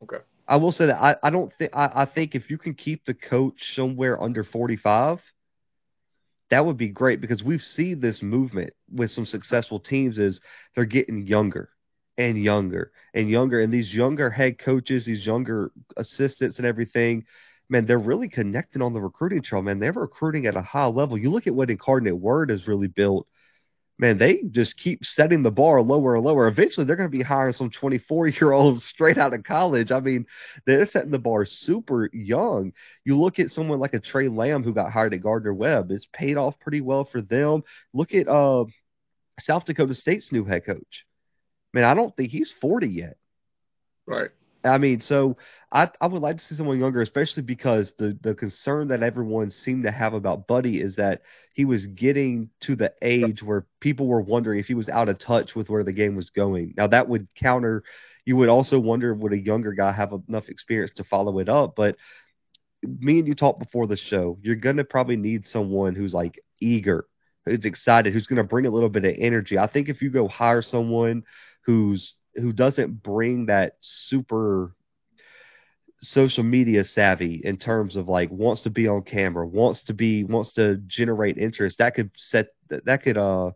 Okay. 0.02 0.18
I 0.46 0.56
will 0.56 0.72
say 0.72 0.86
that 0.86 1.00
I, 1.00 1.16
I 1.22 1.30
don't 1.30 1.52
think 1.54 1.74
I, 1.74 1.90
I 1.94 2.04
think 2.04 2.34
if 2.34 2.50
you 2.50 2.58
can 2.58 2.74
keep 2.74 3.04
the 3.04 3.14
coach 3.14 3.74
somewhere 3.74 4.20
under 4.22 4.44
45, 4.44 5.20
that 6.50 6.64
would 6.66 6.76
be 6.76 6.88
great 6.88 7.20
because 7.20 7.42
we've 7.42 7.62
seen 7.62 8.00
this 8.00 8.22
movement 8.22 8.72
with 8.92 9.10
some 9.10 9.26
successful 9.26 9.80
teams 9.80 10.18
is 10.18 10.40
they're 10.74 10.84
getting 10.84 11.26
younger 11.26 11.70
and 12.20 12.42
younger 12.42 12.92
and 13.14 13.30
younger 13.30 13.60
and 13.60 13.72
these 13.72 13.94
younger 13.94 14.30
head 14.30 14.58
coaches, 14.58 15.04
these 15.04 15.24
younger 15.26 15.72
assistants 15.96 16.58
and 16.58 16.66
everything, 16.66 17.24
man, 17.68 17.86
they're 17.86 17.98
really 17.98 18.28
connecting 18.28 18.82
on 18.82 18.92
the 18.92 19.00
recruiting 19.00 19.42
trail, 19.42 19.62
man. 19.62 19.78
They're 19.78 19.92
recruiting 19.92 20.46
at 20.46 20.56
a 20.56 20.62
high 20.62 20.86
level. 20.86 21.18
You 21.18 21.30
look 21.30 21.46
at 21.46 21.54
what 21.54 21.70
Incarnate 21.70 22.16
Word 22.16 22.50
has 22.50 22.68
really 22.68 22.88
built 22.88 23.26
man, 24.00 24.16
they 24.16 24.42
just 24.50 24.78
keep 24.78 25.04
setting 25.04 25.42
the 25.42 25.50
bar 25.50 25.82
lower 25.82 26.16
and 26.16 26.24
lower. 26.24 26.48
Eventually, 26.48 26.86
they're 26.86 26.96
going 26.96 27.10
to 27.10 27.16
be 27.16 27.22
hiring 27.22 27.52
some 27.52 27.70
24 27.70 28.28
year 28.28 28.52
olds 28.52 28.84
straight 28.94 29.18
out 29.18 29.34
of 29.34 29.44
college. 29.44 29.92
I 29.92 30.00
mean, 30.00 30.26
they're 30.64 30.86
setting 30.86 31.10
the 31.10 31.18
bar 31.18 31.44
super 31.44 32.08
young. 32.12 32.72
You 33.04 33.20
look 33.20 33.38
at 33.38 33.52
someone 33.52 33.78
like 33.78 33.94
a 33.94 34.00
Trey 34.00 34.28
Lamb 34.28 34.64
who 34.64 34.72
got 34.72 34.90
hired 34.90 35.14
at 35.14 35.20
Gardner 35.20 35.52
Webb, 35.54 35.90
it's 35.90 36.08
paid 36.12 36.38
off 36.38 36.58
pretty 36.60 36.80
well 36.80 37.04
for 37.04 37.20
them. 37.20 37.62
Look 37.92 38.14
at 38.14 38.26
uh, 38.26 38.64
South 39.38 39.66
Dakota 39.66 39.94
State's 39.94 40.32
new 40.32 40.44
head 40.44 40.64
coach. 40.64 41.04
Man, 41.72 41.84
I 41.84 41.94
don't 41.94 42.16
think 42.16 42.30
he's 42.30 42.50
40 42.52 42.88
yet. 42.88 43.16
Right. 44.06 44.30
I 44.64 44.76
mean, 44.76 45.00
so 45.00 45.38
I 45.72 45.90
I 46.02 46.06
would 46.06 46.20
like 46.20 46.36
to 46.36 46.44
see 46.44 46.54
someone 46.54 46.78
younger, 46.78 47.00
especially 47.00 47.42
because 47.42 47.92
the 47.98 48.18
the 48.20 48.34
concern 48.34 48.88
that 48.88 49.02
everyone 49.02 49.50
seemed 49.50 49.84
to 49.84 49.90
have 49.90 50.12
about 50.12 50.46
Buddy 50.46 50.80
is 50.80 50.96
that 50.96 51.22
he 51.54 51.64
was 51.64 51.86
getting 51.86 52.50
to 52.60 52.76
the 52.76 52.92
age 53.00 53.42
where 53.42 53.66
people 53.80 54.06
were 54.06 54.20
wondering 54.20 54.58
if 54.60 54.66
he 54.66 54.74
was 54.74 54.90
out 54.90 55.08
of 55.08 55.18
touch 55.18 55.54
with 55.54 55.70
where 55.70 55.82
the 55.82 55.92
game 55.92 56.14
was 56.14 56.28
going. 56.30 56.74
Now 56.76 56.88
that 56.88 57.08
would 57.08 57.28
counter. 57.34 57.84
You 58.26 58.36
would 58.36 58.50
also 58.50 58.78
wonder 58.78 59.14
would 59.14 59.32
a 59.32 59.38
younger 59.38 59.72
guy 59.72 59.92
have 59.92 60.12
enough 60.28 60.50
experience 60.50 60.92
to 60.96 61.04
follow 61.04 61.38
it 61.38 61.48
up, 61.48 61.74
but 61.74 61.96
me 62.82 63.18
and 63.18 63.28
you 63.28 63.34
talked 63.34 63.58
before 63.58 63.86
the 63.86 63.96
show. 63.96 64.38
You're 64.42 64.56
gonna 64.56 64.84
probably 64.84 65.16
need 65.16 65.46
someone 65.46 65.94
who's 65.94 66.14
like 66.14 66.38
eager, 66.60 67.06
who's 67.44 67.64
excited, 67.64 68.12
who's 68.12 68.26
gonna 68.26 68.44
bring 68.44 68.66
a 68.66 68.70
little 68.70 68.88
bit 68.88 69.04
of 69.04 69.14
energy. 69.18 69.58
I 69.58 69.66
think 69.66 69.88
if 69.88 70.02
you 70.02 70.10
go 70.10 70.28
hire 70.28 70.62
someone 70.62 71.24
who's 71.62 72.16
who 72.34 72.52
doesn't 72.52 73.02
bring 73.02 73.46
that 73.46 73.74
super 73.80 74.74
social 76.02 76.44
media 76.44 76.84
savvy 76.84 77.40
in 77.44 77.56
terms 77.56 77.96
of 77.96 78.08
like 78.08 78.30
wants 78.30 78.62
to 78.62 78.70
be 78.70 78.88
on 78.88 79.02
camera, 79.02 79.46
wants 79.46 79.84
to 79.84 79.94
be 79.94 80.24
wants 80.24 80.54
to 80.54 80.76
generate 80.86 81.38
interest, 81.38 81.78
that 81.78 81.94
could 81.94 82.10
set 82.14 82.48
that 82.68 83.02
could 83.02 83.18
uh 83.18 83.50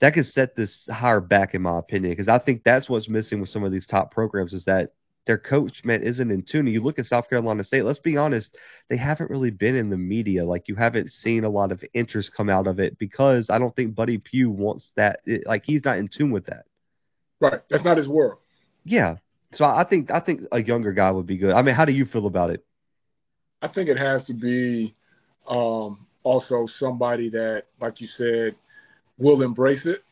that 0.00 0.14
could 0.14 0.26
set 0.26 0.56
this 0.56 0.86
higher 0.88 1.20
back 1.20 1.54
in 1.54 1.62
my 1.62 1.78
opinion 1.78 2.12
because 2.12 2.28
I 2.28 2.38
think 2.38 2.62
that's 2.64 2.88
what's 2.88 3.08
missing 3.08 3.40
with 3.40 3.48
some 3.48 3.64
of 3.64 3.72
these 3.72 3.86
top 3.86 4.10
programs 4.10 4.52
is 4.52 4.64
that 4.64 4.90
their 5.26 5.38
coach 5.38 5.84
man 5.84 6.02
isn't 6.02 6.30
in 6.30 6.42
tune. 6.42 6.66
You 6.66 6.82
look 6.82 6.98
at 6.98 7.06
South 7.06 7.30
Carolina 7.30 7.64
State. 7.64 7.84
Let's 7.84 7.98
be 7.98 8.16
honest, 8.16 8.58
they 8.90 8.96
haven't 8.96 9.30
really 9.30 9.50
been 9.50 9.74
in 9.74 9.88
the 9.88 9.96
media. 9.96 10.44
Like 10.44 10.68
you 10.68 10.74
haven't 10.74 11.12
seen 11.12 11.44
a 11.44 11.48
lot 11.48 11.72
of 11.72 11.82
interest 11.94 12.34
come 12.34 12.50
out 12.50 12.66
of 12.66 12.78
it 12.78 12.98
because 12.98 13.48
I 13.48 13.58
don't 13.58 13.74
think 13.74 13.94
Buddy 13.94 14.18
Pough 14.18 14.50
wants 14.50 14.92
that. 14.96 15.20
Like 15.46 15.64
he's 15.64 15.84
not 15.84 15.98
in 15.98 16.08
tune 16.08 16.30
with 16.30 16.46
that. 16.46 16.66
Right. 17.44 17.60
That's 17.68 17.84
not 17.84 17.98
his 17.98 18.08
world. 18.08 18.38
Yeah. 18.84 19.16
So 19.52 19.66
I 19.66 19.84
think 19.84 20.10
I 20.10 20.18
think 20.18 20.40
a 20.50 20.62
younger 20.62 20.94
guy 20.94 21.10
would 21.10 21.26
be 21.26 21.36
good. 21.36 21.52
I 21.52 21.60
mean, 21.60 21.74
how 21.74 21.84
do 21.84 21.92
you 21.92 22.06
feel 22.06 22.26
about 22.26 22.48
it? 22.48 22.64
I 23.60 23.68
think 23.68 23.90
it 23.90 23.98
has 23.98 24.24
to 24.24 24.32
be 24.32 24.94
um, 25.46 26.06
also 26.22 26.64
somebody 26.64 27.28
that, 27.30 27.64
like 27.82 28.00
you 28.00 28.06
said, 28.06 28.56
will 29.18 29.42
embrace 29.42 29.84
it. 29.84 30.02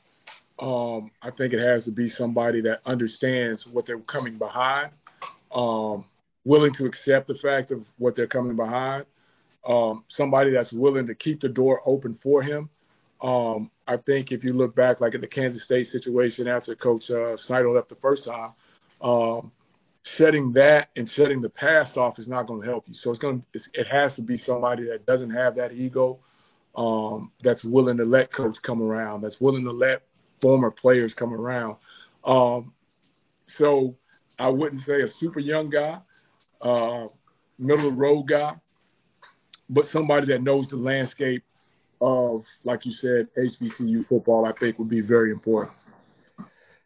Um, 0.59 1.11
I 1.23 1.31
think 1.31 1.55
it 1.55 1.61
has 1.61 1.87
to 1.87 1.91
be 1.91 2.07
somebody 2.07 2.61
that 2.61 2.83
understands 2.85 3.67
what 3.67 3.87
they're 3.87 3.99
coming 4.01 4.37
behind, 4.37 4.91
um, 5.53 6.05
willing 6.45 6.75
to 6.75 6.85
accept 6.85 7.29
the 7.29 7.35
fact 7.35 7.71
of 7.71 7.89
what 7.97 8.15
they're 8.15 8.27
coming 8.27 8.57
behind, 8.57 9.07
um, 9.67 10.05
somebody 10.09 10.51
that's 10.51 10.73
willing 10.73 11.07
to 11.07 11.15
keep 11.15 11.41
the 11.41 11.49
door 11.49 11.81
open 11.87 12.15
for 12.23 12.43
him. 12.43 12.69
I 13.87 13.97
think 13.97 14.33
if 14.33 14.45
you 14.45 14.53
look 14.53 14.75
back, 14.75 15.01
like 15.01 15.15
in 15.15 15.21
the 15.21 15.27
Kansas 15.27 15.65
State 15.65 15.87
situation 15.89 16.47
after 16.47 16.75
Coach 16.75 17.11
uh, 17.11 17.37
Snyder 17.37 17.71
left 17.71 17.89
the 17.89 17.97
first 17.97 18.25
time, 18.25 18.53
um, 19.01 19.51
shutting 20.05 20.53
that 20.53 20.89
and 20.97 21.09
shutting 21.09 21.41
the 21.41 21.49
past 21.49 21.97
off 21.97 22.19
is 22.19 22.29
not 22.29 22.47
going 22.47 22.61
to 22.61 22.67
help 22.67 22.85
you. 22.87 22.95
So 22.95 23.11
it's 23.11 23.19
going 23.19 23.45
to, 23.53 23.61
it 23.75 23.89
has 23.89 24.15
to 24.15 24.23
be 24.23 24.37
somebody 24.37 24.85
that 24.85 25.07
doesn't 25.07 25.31
have 25.31 25.57
that 25.57 25.73
ego, 25.73 26.19
um, 26.77 27.33
that's 27.43 27.65
willing 27.65 27.97
to 27.99 28.05
let 28.05 28.33
coach 28.33 28.61
come 28.63 28.83
around, 28.83 29.23
that's 29.23 29.41
willing 29.41 29.65
to 29.65 29.73
let 29.73 30.03
former 30.41 30.71
players 30.71 31.15
come 31.15 31.33
around. 31.35 31.77
Um, 32.25 32.73
so 33.47 33.97
I 34.39 34.49
wouldn't 34.49 34.83
say 34.83 35.03
a 35.03 35.09
super 35.09 35.41
young 35.41 35.71
guy, 35.71 35.99
uh, 36.61 37.07
middle 37.59 37.89
of 37.89 37.95
the 37.95 38.01
road 38.01 38.25
guy, 38.25 38.55
but 39.69 39.87
somebody 39.87 40.27
that 40.27 40.43
knows 40.43 40.69
the 40.69 40.77
landscape 40.77 41.43
of, 42.03 42.45
like 42.65 42.85
you 42.85 42.93
said, 42.93 43.29
HBCU 43.39 44.07
football, 44.07 44.45
I 44.45 44.53
think 44.53 44.79
would 44.79 44.89
be 44.89 45.01
very 45.01 45.31
important. 45.31 45.73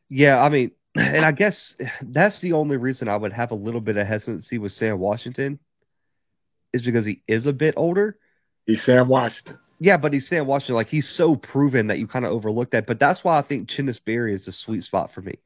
Yeah, 0.08 0.42
I 0.42 0.48
mean, 0.48 0.70
and 0.96 1.24
I 1.24 1.32
guess 1.32 1.74
that's 2.02 2.40
the 2.40 2.52
only 2.52 2.76
reason 2.76 3.08
I 3.08 3.16
would 3.16 3.32
have 3.32 3.50
a 3.50 3.56
little 3.56 3.80
bit 3.80 3.96
of 3.96 4.06
hesitancy 4.06 4.58
with 4.58 4.72
Sam 4.72 4.98
Washington 4.98 5.58
is 6.72 6.82
because 6.82 7.06
he 7.06 7.22
is 7.26 7.46
a 7.46 7.52
bit 7.52 7.74
older. 7.76 8.18
He's 8.66 8.82
Sam 8.82 9.08
Washington. 9.08 9.58
Yeah, 9.78 9.96
but 9.96 10.12
he's 10.12 10.26
Sam 10.26 10.46
Washington. 10.46 10.74
Like 10.76 10.88
he's 10.88 11.08
so 11.08 11.36
proven 11.36 11.88
that 11.88 11.98
you 11.98 12.06
kind 12.06 12.24
of 12.24 12.32
overlook 12.32 12.70
that. 12.70 12.86
But 12.86 12.98
that's 12.98 13.24
why 13.24 13.38
I 13.38 13.42
think 13.42 13.68
Chennis 13.68 14.02
Berry 14.02 14.34
is 14.34 14.44
the 14.44 14.52
sweet 14.52 14.84
spot 14.84 15.12
for 15.12 15.22
me. 15.22 15.38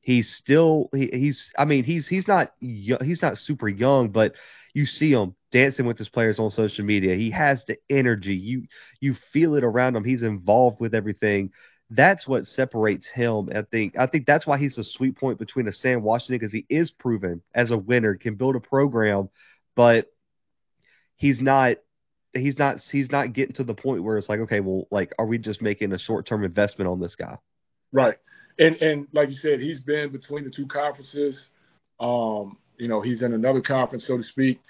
He's 0.00 0.34
still 0.34 0.88
he, 0.94 1.10
he's 1.12 1.52
I 1.58 1.64
mean 1.64 1.84
he's 1.84 2.06
he's 2.06 2.26
not 2.26 2.52
he's 2.60 3.22
not 3.22 3.38
super 3.38 3.68
young, 3.68 4.08
but 4.10 4.34
you 4.72 4.86
see 4.86 5.12
him 5.12 5.34
dancing 5.52 5.86
with 5.86 5.98
his 5.98 6.08
players 6.08 6.38
on 6.38 6.50
social 6.50 6.84
media. 6.84 7.14
He 7.16 7.30
has 7.30 7.64
the 7.64 7.76
energy. 7.90 8.34
You 8.34 8.66
you 9.00 9.14
feel 9.14 9.54
it 9.56 9.64
around 9.64 9.96
him. 9.96 10.04
He's 10.04 10.22
involved 10.22 10.80
with 10.80 10.94
everything. 10.94 11.50
That's 11.90 12.26
what 12.26 12.46
separates 12.46 13.08
him. 13.08 13.50
I 13.54 13.62
think 13.62 13.98
I 13.98 14.06
think 14.06 14.26
that's 14.26 14.46
why 14.46 14.58
he's 14.58 14.78
a 14.78 14.84
sweet 14.84 15.16
point 15.16 15.38
between 15.38 15.68
a 15.68 15.72
Sam 15.72 16.02
Washington 16.02 16.38
because 16.38 16.52
he 16.52 16.66
is 16.68 16.90
proven 16.90 17.42
as 17.54 17.70
a 17.70 17.78
winner, 17.78 18.14
can 18.14 18.36
build 18.36 18.56
a 18.56 18.60
program, 18.60 19.28
but 19.74 20.10
he's 21.16 21.40
not 21.40 21.76
he's 22.32 22.58
not 22.58 22.80
he's 22.80 23.10
not 23.10 23.32
getting 23.32 23.54
to 23.54 23.64
the 23.64 23.74
point 23.74 24.02
where 24.02 24.16
it's 24.16 24.28
like 24.28 24.40
okay 24.40 24.60
well 24.60 24.86
like 24.90 25.12
are 25.18 25.26
we 25.26 25.38
just 25.38 25.62
making 25.62 25.92
a 25.92 25.98
short 25.98 26.26
term 26.26 26.44
investment 26.44 26.88
on 26.88 27.00
this 27.00 27.16
guy 27.16 27.36
right 27.92 28.16
and 28.60 28.80
and 28.80 29.08
like 29.12 29.30
you 29.30 29.36
said 29.36 29.60
he's 29.60 29.80
been 29.80 30.10
between 30.10 30.44
the 30.44 30.50
two 30.50 30.66
conferences 30.66 31.48
um 31.98 32.56
you 32.78 32.86
know 32.86 33.00
he's 33.00 33.22
in 33.22 33.32
another 33.32 33.60
conference 33.60 34.06
so 34.06 34.16
to 34.16 34.22
speak 34.22 34.60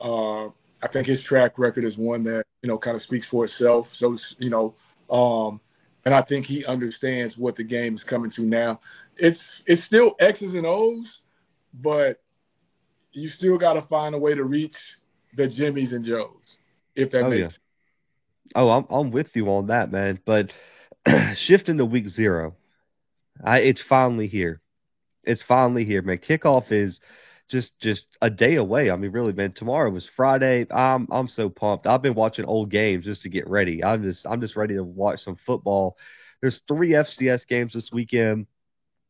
uh 0.00 0.46
i 0.46 0.88
think 0.90 1.06
his 1.06 1.22
track 1.22 1.58
record 1.58 1.84
is 1.84 1.98
one 1.98 2.22
that 2.22 2.44
you 2.62 2.68
know 2.68 2.78
kind 2.78 2.96
of 2.96 3.02
speaks 3.02 3.26
for 3.26 3.44
itself 3.44 3.86
so 3.88 4.16
you 4.38 4.48
know 4.48 4.74
um 5.10 5.60
and 6.06 6.14
i 6.14 6.22
think 6.22 6.46
he 6.46 6.64
understands 6.64 7.36
what 7.36 7.56
the 7.56 7.64
game 7.64 7.94
is 7.94 8.02
coming 8.02 8.30
to 8.30 8.42
now 8.42 8.80
it's 9.16 9.62
it's 9.66 9.84
still 9.84 10.14
x's 10.20 10.54
and 10.54 10.66
o's 10.66 11.20
but 11.74 12.20
you 13.12 13.28
still 13.28 13.58
got 13.58 13.74
to 13.74 13.82
find 13.82 14.14
a 14.14 14.18
way 14.18 14.34
to 14.34 14.44
reach 14.44 14.76
the 15.36 15.46
jimmies 15.46 15.92
and 15.92 16.04
joes 16.04 16.58
if 16.94 17.10
that 17.10 17.24
oh, 17.24 17.30
makes 17.30 17.38
yeah. 17.38 17.44
sense. 17.44 17.58
Oh, 18.54 18.68
I'm 18.70 18.86
I'm 18.90 19.10
with 19.10 19.34
you 19.34 19.48
on 19.48 19.68
that, 19.68 19.90
man. 19.90 20.18
But 20.24 20.50
shifting 21.34 21.78
to 21.78 21.84
week 21.84 22.08
zero, 22.08 22.54
I 23.42 23.60
it's 23.60 23.80
finally 23.80 24.26
here. 24.26 24.60
It's 25.24 25.42
finally 25.42 25.84
here, 25.84 26.02
man. 26.02 26.18
Kickoff 26.18 26.72
is 26.72 27.00
just 27.48 27.78
just 27.80 28.16
a 28.22 28.30
day 28.30 28.56
away. 28.56 28.90
I 28.90 28.96
mean, 28.96 29.12
really, 29.12 29.32
man. 29.32 29.52
Tomorrow 29.52 29.90
was 29.90 30.06
Friday. 30.06 30.66
I'm 30.70 31.08
I'm 31.10 31.28
so 31.28 31.50
pumped. 31.50 31.86
I've 31.86 32.02
been 32.02 32.14
watching 32.14 32.44
old 32.44 32.70
games 32.70 33.04
just 33.04 33.22
to 33.22 33.28
get 33.28 33.48
ready. 33.48 33.84
I'm 33.84 34.02
just 34.02 34.26
I'm 34.26 34.40
just 34.40 34.56
ready 34.56 34.74
to 34.74 34.84
watch 34.84 35.24
some 35.24 35.36
football. 35.36 35.96
There's 36.40 36.62
three 36.68 36.94
FCS 36.94 37.46
games 37.46 37.74
this 37.74 37.92
weekend. 37.92 38.46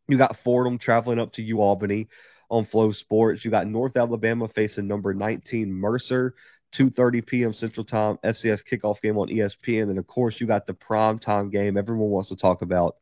You 0.09 0.19
got 0.19 0.39
Fordham 0.45 0.79
traveling 0.79 1.19
up 1.21 1.33
to 1.35 1.43
UAlbany 1.43 2.09
on 2.51 2.65
Flow 2.67 2.93
Sports. 2.93 3.45
You 3.45 3.51
got 3.51 3.67
North 3.67 3.97
Alabama 3.97 4.49
facing 4.49 4.87
number 4.89 5.15
19 5.15 5.73
Mercer. 5.73 6.35
2:30 6.73 7.21
p.m. 7.21 7.53
Central 7.53 7.85
Time 7.85 8.19
FCS 8.25 8.63
kickoff 8.65 9.03
game 9.03 9.19
on 9.19 9.29
ESPN, 9.29 9.83
and 9.83 9.91
then 9.91 9.99
of 9.99 10.07
course 10.07 10.41
you 10.41 10.47
got 10.47 10.67
the 10.67 10.75
prime 10.75 11.19
time 11.19 11.51
game 11.51 11.77
everyone 11.77 12.09
wants 12.09 12.31
to 12.31 12.37
talk 12.37 12.63
about. 12.63 12.97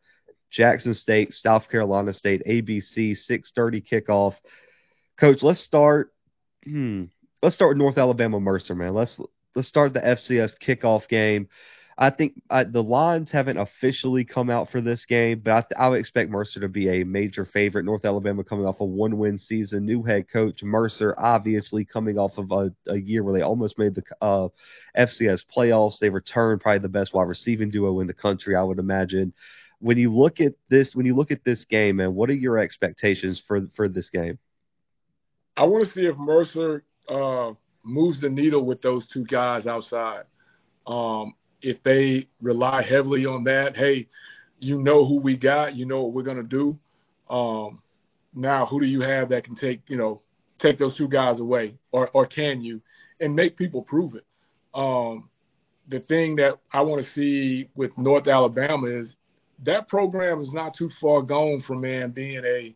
Jackson 0.51 0.95
State, 0.95 1.35
South 1.35 1.69
Carolina 1.69 2.13
State, 2.13 2.43
ABC 2.47 3.13
6:30 3.13 3.81
kickoff. 3.81 4.35
Coach, 5.17 5.43
let's 5.43 5.61
start. 5.61 6.13
Hmm, 6.65 7.05
let's 7.43 7.55
start 7.55 7.71
with 7.71 7.79
North 7.79 7.99
Alabama 7.99 8.41
Mercer, 8.41 8.75
man. 8.75 8.95
Let's 8.95 9.21
let's 9.55 9.69
start 9.69 9.95
the 9.95 10.01
FCS 10.01 10.59
kickoff 10.59 11.09
game. 11.09 11.49
I 12.03 12.09
think 12.09 12.41
uh, 12.49 12.65
the 12.67 12.83
lines 12.83 13.31
haven't 13.31 13.59
officially 13.59 14.25
come 14.25 14.49
out 14.49 14.71
for 14.71 14.81
this 14.81 15.05
game, 15.05 15.43
but 15.45 15.53
I, 15.53 15.61
th- 15.61 15.79
I, 15.79 15.89
would 15.91 16.01
expect 16.01 16.31
Mercer 16.31 16.61
to 16.61 16.69
be 16.69 16.89
a 16.89 17.05
major 17.05 17.45
favorite. 17.45 17.85
North 17.85 18.07
Alabama 18.07 18.43
coming 18.43 18.65
off 18.65 18.81
a 18.81 18.85
one 18.87 19.19
win 19.19 19.39
season, 19.39 19.85
new 19.85 20.03
head 20.03 20.27
coach 20.33 20.63
Mercer, 20.63 21.15
obviously 21.19 21.85
coming 21.85 22.19
off 22.19 22.39
of 22.39 22.51
a, 22.53 22.73
a 22.87 22.97
year 22.97 23.23
where 23.23 23.35
they 23.35 23.43
almost 23.43 23.79
made 23.79 23.95
the 23.95 24.03
uh, 24.23 24.49
FCS 24.97 25.45
playoffs. 25.55 25.99
They 25.99 26.09
returned 26.09 26.63
probably 26.63 26.79
the 26.79 26.89
best 26.89 27.13
wide 27.13 27.29
receiving 27.29 27.71
duo 27.71 28.01
in 28.01 28.07
the 28.07 28.15
country, 28.15 28.57
I 28.57 28.63
would 28.63 28.79
imagine. 28.79 29.35
When 29.81 29.99
you 29.99 30.15
look 30.15 30.41
at 30.41 30.55
this, 30.69 30.95
when 30.95 31.07
you 31.07 31.15
look 31.17 31.31
at 31.31 31.45
this 31.45 31.65
game, 31.65 31.97
man, 31.97 32.15
what 32.15 32.31
are 32.31 32.35
your 32.35 32.59
expectations 32.59 33.43
for 33.47 33.67
for 33.75 33.89
this 33.89 34.11
game? 34.11 34.39
I 35.57 35.65
want 35.65 35.87
to 35.87 35.93
see 35.93 36.07
if 36.07 36.17
Mercer 36.17 36.85
uh, 37.09 37.53
moves 37.83 38.21
the 38.21 38.31
needle 38.31 38.65
with 38.65 38.83
those 38.83 39.07
two 39.07 39.25
guys 39.25 39.67
outside. 39.67 40.25
Um, 40.87 41.35
if 41.63 41.83
they 41.83 42.29
rely 42.41 42.83
heavily 42.83 43.27
on 43.27 43.45
that, 43.45 43.77
hey, 43.77 44.09
you 44.59 44.79
know 44.81 45.05
who 45.05 45.17
we 45.17 45.37
got, 45.37 45.75
you 45.75 45.87
know 45.87 46.03
what 46.03 46.13
we're 46.13 46.23
gonna 46.23 46.43
do. 46.43 46.79
Um, 47.29 47.83
now, 48.35 48.67
who 48.67 48.81
do 48.81 48.87
you 48.87 49.01
have 49.01 49.29
that 49.31 49.45
can 49.45 49.55
take 49.55 49.81
you 49.89 49.97
know 49.97 50.21
take 50.59 50.79
those 50.79 50.97
two 50.97 51.09
guys 51.09 51.41
away, 51.41 51.77
or 51.93 52.09
or 52.13 52.27
can 52.27 52.61
you, 52.61 52.81
and 53.21 53.35
make 53.35 53.57
people 53.57 53.83
prove 53.83 54.15
it? 54.15 54.25
Um, 54.75 55.29
the 55.89 56.01
thing 56.01 56.37
that 56.37 56.59
I 56.73 56.83
want 56.83 57.05
to 57.05 57.11
see 57.11 57.69
with 57.75 57.97
North 57.99 58.29
Alabama 58.29 58.87
is 58.87 59.17
that 59.63 59.89
program 59.89 60.41
is 60.41 60.53
not 60.53 60.75
too 60.75 60.91
far 61.01 61.23
gone 61.23 61.61
from 61.61 61.81
man 61.81 62.11
being 62.11 62.45
a 62.45 62.75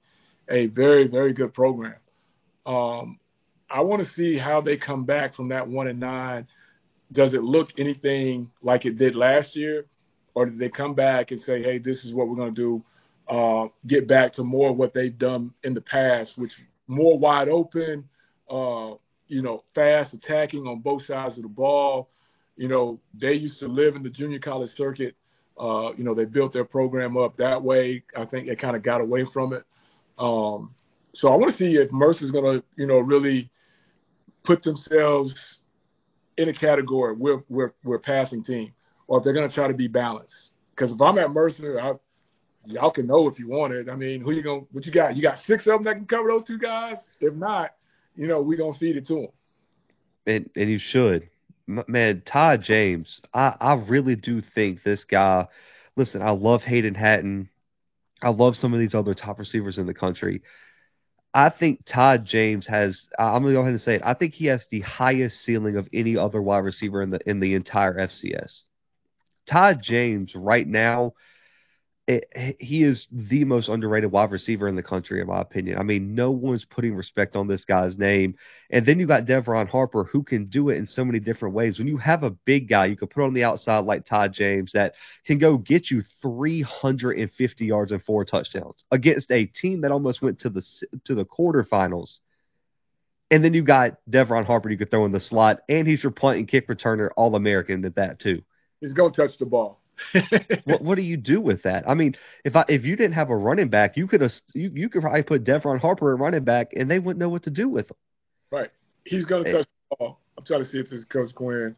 a 0.49 0.67
very 0.67 1.07
very 1.07 1.33
good 1.33 1.55
program. 1.55 1.97
Um, 2.67 3.19
I 3.71 3.81
want 3.81 4.03
to 4.03 4.09
see 4.09 4.39
how 4.39 4.61
they 4.61 4.77
come 4.77 5.05
back 5.05 5.35
from 5.35 5.49
that 5.49 5.67
one 5.67 5.89
and 5.89 6.01
nine 6.01 6.47
does 7.13 7.35
it 7.35 7.43
look 7.43 7.79
anything 7.79 8.51
like 8.63 8.85
it 8.87 8.97
did 8.97 9.15
last 9.15 9.55
year, 9.55 9.87
or 10.35 10.47
did 10.47 10.59
they 10.59 10.69
come 10.69 10.95
back 10.95 11.31
and 11.31 11.41
say, 11.41 11.63
"Hey, 11.63 11.79
this 11.79 12.05
is 12.05 12.13
what 12.13 12.29
we're 12.29 12.37
going 12.37 12.55
to 12.55 12.61
do"? 12.61 12.85
Uh, 13.29 13.69
get 13.87 14.07
back 14.07 14.33
to 14.35 14.45
more 14.45 14.71
of 14.71 14.77
what 14.77 14.93
they've 14.93 15.17
done 15.17 15.53
in 15.63 15.73
the 15.75 15.81
past, 15.81 16.37
which 16.37 16.61
more 16.89 17.19
wide 17.19 17.49
open, 17.49 18.07
uh, 18.51 18.95
you 19.29 19.41
know, 19.41 19.63
fast 19.75 20.13
attacking 20.13 20.67
on 20.67 20.81
both 20.81 21.05
sides 21.05 21.37
of 21.37 21.43
the 21.43 21.49
ball. 21.49 22.11
You 22.57 22.69
know, 22.69 23.01
they 23.15 23.35
used 23.35 23.59
to 23.61 23.69
live 23.69 23.97
in 23.97 24.03
the 24.03 24.11
junior 24.11 24.39
college 24.39 24.75
circuit. 24.75 25.17
Uh, 25.59 25.93
you 25.97 26.05
know, 26.05 26.15
they 26.15 26.25
built 26.25 26.53
their 26.53 26.65
program 26.65 27.17
up 27.17 27.37
that 27.37 27.63
way. 27.63 28.03
I 28.17 28.25
think 28.25 28.49
they 28.49 28.57
kind 28.57 28.77
of 28.77 28.83
got 28.83 29.01
away 29.01 29.25
from 29.25 29.53
it. 29.53 29.65
Um, 30.19 30.75
so 31.13 31.33
I 31.33 31.37
want 31.37 31.53
to 31.53 31.57
see 31.57 31.77
if 31.77 31.93
Mercer's 31.93 32.31
going 32.31 32.59
to, 32.59 32.65
you 32.77 32.87
know, 32.87 32.99
really 32.99 33.51
put 34.43 34.63
themselves 34.63 35.61
in 36.37 36.49
a 36.49 36.53
category, 36.53 37.15
we're 37.15 37.43
we're 37.49 37.73
we're 37.85 37.99
passing 37.99 38.43
team, 38.43 38.73
or 39.07 39.19
if 39.19 39.25
they're 39.25 39.33
going 39.33 39.49
to 39.49 39.55
try 39.55 39.69
to 39.69 39.75
be 39.75 39.89
balanced. 39.89 40.53
Because 40.71 40.93
if 40.93 41.01
I'm 41.01 41.19
at 41.19 41.31
Mercer, 41.31 41.81
I, 41.81 41.95
y'all 42.65 42.91
can 42.91 43.07
know 43.07 43.29
if 43.29 43.39
you 43.39 43.49
want 43.49 43.73
it. 43.73 43.89
I 43.89 43.97
mean, 43.97 44.21
who 44.21 44.33
you 44.33 44.43
going? 44.43 44.67
What 44.73 44.87
you 44.87 44.93
got? 44.93 45.17
You 45.17 45.23
got 45.23 45.39
six 45.39 45.67
of 45.67 45.75
them 45.75 45.85
that 45.85 45.95
can 45.95 46.07
cover 46.07 46.29
those 46.29 46.45
two 46.45 46.59
guys. 46.59 47.11
If 47.21 47.35
not, 47.35 47.75
you 48.17 48.27
know, 48.27 48.41
we 48.43 48.57
gonna 48.57 48.73
feed 48.73 48.97
it 48.97 49.07
to 49.07 49.15
them. 49.15 49.29
And 50.27 50.51
and 50.57 50.71
you 50.71 50.79
should, 50.79 51.29
man. 51.67 52.23
Ty 52.25 52.59
James, 52.59 53.21
I 53.33 53.57
I 53.61 53.75
really 53.75 54.17
do 54.17 54.41
think 54.41 54.83
this 54.83 55.05
guy. 55.05 55.47
Listen, 55.97 56.23
I 56.23 56.31
love 56.31 56.63
Hayden 56.65 56.95
Hatten. 56.95 57.49
I 58.23 58.31
love 58.31 58.57
some 58.57 58.73
of 58.75 58.81
these 58.81 58.95
other 58.95 59.15
top 59.15 59.39
receivers 59.39 59.79
in 59.79 59.87
the 59.87 59.95
country. 59.95 60.43
I 61.33 61.51
think 61.51 61.81
Ty 61.85 62.19
James 62.19 62.67
has. 62.67 63.09
I'm 63.19 63.43
gonna 63.43 63.55
go 63.55 63.61
ahead 63.61 63.73
and 63.73 63.81
say 63.81 63.97
it. 63.97 64.03
I 64.05 64.15
think 64.15 64.35
he 64.35 64.47
has 64.47 64.67
the 64.71 64.81
highest 64.81 65.41
ceiling 65.43 65.77
of 65.77 65.89
any 65.93 66.17
other 66.17 66.41
wide 66.41 66.59
receiver 66.59 67.03
in 67.03 67.11
the 67.11 67.21
in 67.29 67.41
the 67.41 67.55
entire 67.55 67.95
FCS. 67.95 68.65
Ty 69.47 69.75
James 69.75 70.35
right 70.35 70.67
now 70.67 71.15
it, 72.07 72.57
he 72.61 72.83
is 72.83 73.07
the 73.11 73.45
most 73.45 73.69
underrated 73.69 74.13
wide 74.13 74.31
receiver 74.31 74.69
in 74.69 74.77
the 74.77 74.83
country, 74.83 75.23
in 75.23 75.27
my 75.27 75.41
opinion. 75.41 75.79
I 75.79 75.83
mean, 75.83 76.15
no 76.15 76.31
one's 76.31 76.65
putting 76.65 76.95
respect 76.95 77.35
on 77.35 77.49
this 77.49 77.65
guy's 77.65 77.97
name. 77.97 78.37
And 78.69 78.85
then 78.85 79.01
you 79.01 79.07
got 79.07 79.25
Devron 79.25 79.69
Harper, 79.69 80.05
who 80.05 80.23
can 80.23 80.47
do 80.47 80.69
it 80.69 80.77
in 80.77 80.87
so 80.87 81.05
many 81.05 81.19
different 81.19 81.55
ways. 81.55 81.79
When 81.79 81.89
you 81.89 81.97
have 81.97 82.23
a 82.23 82.31
big 82.31 82.69
guy, 82.69 82.87
you 82.87 82.97
can 82.97 83.09
put 83.09 83.25
on 83.25 83.33
the 83.33 83.45
outside 83.45 83.87
like 83.87 84.05
Ty 84.05 84.29
James 84.29 84.73
that 84.73 84.95
can 85.25 85.39
go 85.39 85.57
get 85.57 85.91
you 85.91 86.03
350 86.21 87.65
yards 87.65 87.93
and 87.93 88.05
four 88.05 88.25
touchdowns 88.27 88.85
against 88.91 89.31
a 89.31 89.47
team 89.47 89.81
that 89.81 89.93
almost 89.93 90.21
went 90.21 90.41
to 90.41 90.51
the 90.51 90.63
to 91.05 91.15
the 91.15 91.25
quarterfinals. 91.25 92.21
And 93.31 93.43
then 93.43 93.55
you 93.55 93.63
got 93.63 93.97
Devron 94.09 94.45
Harper 94.45 94.69
you 94.69 94.77
could 94.77 94.91
throw 94.91 95.07
in 95.07 95.13
the 95.13 95.21
slot, 95.21 95.63
and 95.71 95.89
he's 95.89 96.03
your 96.03 96.13
punt 96.13 96.37
and 96.37 96.47
kick 96.47 96.69
returner, 96.69 97.09
all 97.17 97.35
American 97.35 97.83
at 97.87 97.95
that 97.95 98.21
too. 98.21 98.43
He's 98.83 98.93
gonna 98.93 99.11
touch 99.11 99.39
the 99.39 99.47
ball 99.47 99.81
what 100.65 100.83
what 100.83 100.95
do 100.97 101.03
you 101.03 101.17
do 101.17 101.41
with 101.41 101.63
that? 101.63 101.89
I 101.89 101.95
mean, 101.95 102.17
if 102.45 102.57
I 102.57 102.65
if 102.69 102.85
you 102.85 102.97
didn't 102.97 103.15
have 103.15 103.31
a 103.31 103.37
running 103.37 103.69
back, 103.69 103.97
you 103.97 104.07
could 104.07 104.21
have 104.21 104.33
you, 104.55 104.71
you 104.75 104.89
could 104.89 105.03
probably 105.03 105.23
put 105.23 105.45
Devron 105.45 105.81
Harper 105.81 106.13
at 106.13 106.21
running 106.21 106.45
back, 106.45 106.73
and 106.77 106.91
they 106.91 106.99
wouldn't 106.99 107.21
know 107.21 107.29
what 107.29 107.43
to 107.45 107.51
do 107.51 107.69
with 107.69 107.91
him. 107.91 107.97
Right. 108.51 108.71
He's 109.05 109.25
going 109.25 109.45
to 109.45 109.53
touch 109.53 109.67
the 109.91 109.97
ball. 109.97 110.21
I'm 110.37 110.45
trying 110.45 110.63
to 110.63 110.69
see 110.69 110.79
if 110.79 110.89
this 110.89 111.01
is 111.01 111.05
Coach 111.05 111.35
Quinn, 111.35 111.77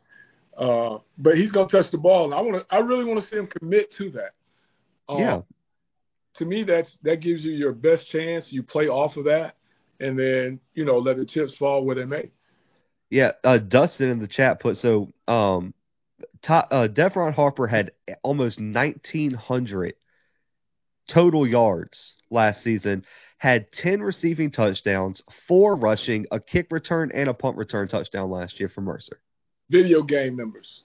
uh, 0.57 0.99
but 1.19 1.37
he's 1.37 1.51
going 1.51 1.69
to 1.69 1.77
touch 1.77 1.91
the 1.91 1.99
ball, 1.99 2.25
and 2.25 2.35
I 2.35 2.41
want 2.41 2.57
to. 2.57 2.75
I 2.75 2.79
really 2.79 3.05
want 3.05 3.21
to 3.23 3.27
see 3.27 3.37
him 3.37 3.47
commit 3.47 3.91
to 3.93 4.11
that. 4.11 4.33
Um, 5.09 5.19
yeah. 5.19 5.41
To 6.35 6.45
me, 6.45 6.63
that's 6.65 6.99
that 7.03 7.21
gives 7.21 7.45
you 7.45 7.53
your 7.53 7.73
best 7.73 8.11
chance. 8.11 8.53
You 8.53 8.63
play 8.63 8.89
off 8.89 9.17
of 9.17 9.25
that, 9.25 9.57
and 10.01 10.19
then 10.19 10.61
you 10.75 10.85
know 10.85 10.99
let 10.99 11.17
the 11.17 11.25
chips 11.25 11.55
fall 11.55 11.85
where 11.85 11.95
they 11.95 12.05
may. 12.05 12.31
Yeah, 13.11 13.33
uh, 13.45 13.59
Dustin 13.59 14.11
in 14.11 14.19
the 14.19 14.27
chat 14.27 14.61
put 14.61 14.77
so 14.77 15.13
um, 15.29 15.73
uh, 16.49 16.89
Devron 16.89 17.35
Harper 17.35 17.67
had 17.67 17.93
almost 18.23 18.59
1,900 18.59 19.95
total 21.09 21.47
yards 21.47 22.15
last 22.31 22.63
season, 22.63 23.05
had 23.39 23.71
10 23.73 24.03
receiving 24.03 24.51
touchdowns, 24.51 25.23
four 25.47 25.77
rushing, 25.77 26.27
a 26.31 26.41
kick 26.41 26.69
return, 26.71 27.11
and 27.13 27.29
a 27.29 27.35
punt 27.35 27.57
return 27.57 27.89
touchdown 27.89 28.31
last 28.31 28.59
year 28.59 28.69
for 28.69 28.81
Mercer. 28.81 29.21
Video 29.71 30.03
game 30.03 30.37
numbers. 30.37 30.85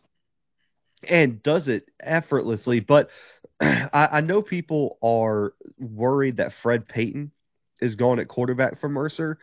And 1.08 1.42
does 1.42 1.68
it 1.68 1.90
effortlessly. 2.00 2.80
But 2.80 3.10
I, 3.62 3.90
I 3.94 4.22
know 4.22 4.42
people 4.42 4.98
are 5.02 5.54
worried 5.80 6.38
that 6.38 6.54
Fred 6.62 6.88
Payton 6.88 7.32
is 7.80 7.96
going 7.96 8.20
at 8.20 8.28
quarterback 8.28 8.80
for 8.80 8.90
Mercer, 8.90 9.40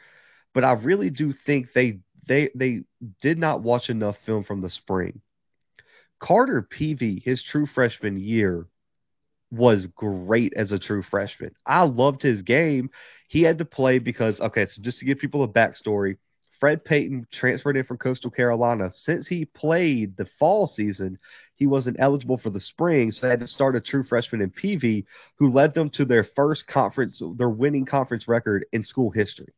but 0.54 0.64
I 0.64 0.72
really 0.72 1.10
do 1.10 1.32
think 1.32 1.72
they 1.72 1.98
they 2.26 2.50
they 2.54 2.82
did 3.20 3.38
not 3.38 3.62
watch 3.62 3.90
enough 3.90 4.16
film 4.24 4.44
from 4.44 4.60
the 4.60 4.70
spring. 4.70 5.20
Carter 6.18 6.62
Peavy, 6.62 7.20
his 7.24 7.42
true 7.42 7.66
freshman 7.66 8.18
year, 8.18 8.66
was 9.50 9.86
great 9.86 10.52
as 10.54 10.72
a 10.72 10.78
true 10.78 11.02
freshman. 11.02 11.54
I 11.64 11.84
loved 11.84 12.22
his 12.22 12.42
game. 12.42 12.90
He 13.28 13.42
had 13.42 13.58
to 13.58 13.64
play 13.64 13.98
because, 13.98 14.40
okay, 14.40 14.66
so 14.66 14.82
just 14.82 14.98
to 14.98 15.04
give 15.04 15.18
people 15.18 15.42
a 15.42 15.48
backstory, 15.48 16.16
Fred 16.60 16.84
Payton 16.84 17.28
transferred 17.30 17.76
in 17.76 17.84
from 17.84 17.98
Coastal 17.98 18.30
Carolina. 18.30 18.90
Since 18.90 19.26
he 19.28 19.44
played 19.44 20.16
the 20.16 20.26
fall 20.38 20.66
season, 20.66 21.18
he 21.54 21.66
wasn't 21.66 22.00
eligible 22.00 22.36
for 22.36 22.50
the 22.50 22.60
spring, 22.60 23.12
so 23.12 23.26
they 23.26 23.30
had 23.30 23.40
to 23.40 23.46
start 23.46 23.76
a 23.76 23.80
true 23.80 24.02
freshman 24.02 24.40
in 24.40 24.50
Peavy, 24.50 25.06
who 25.36 25.50
led 25.50 25.72
them 25.72 25.88
to 25.90 26.04
their 26.04 26.24
first 26.24 26.66
conference, 26.66 27.22
their 27.36 27.48
winning 27.48 27.84
conference 27.84 28.26
record 28.26 28.66
in 28.72 28.82
school 28.82 29.10
history. 29.10 29.52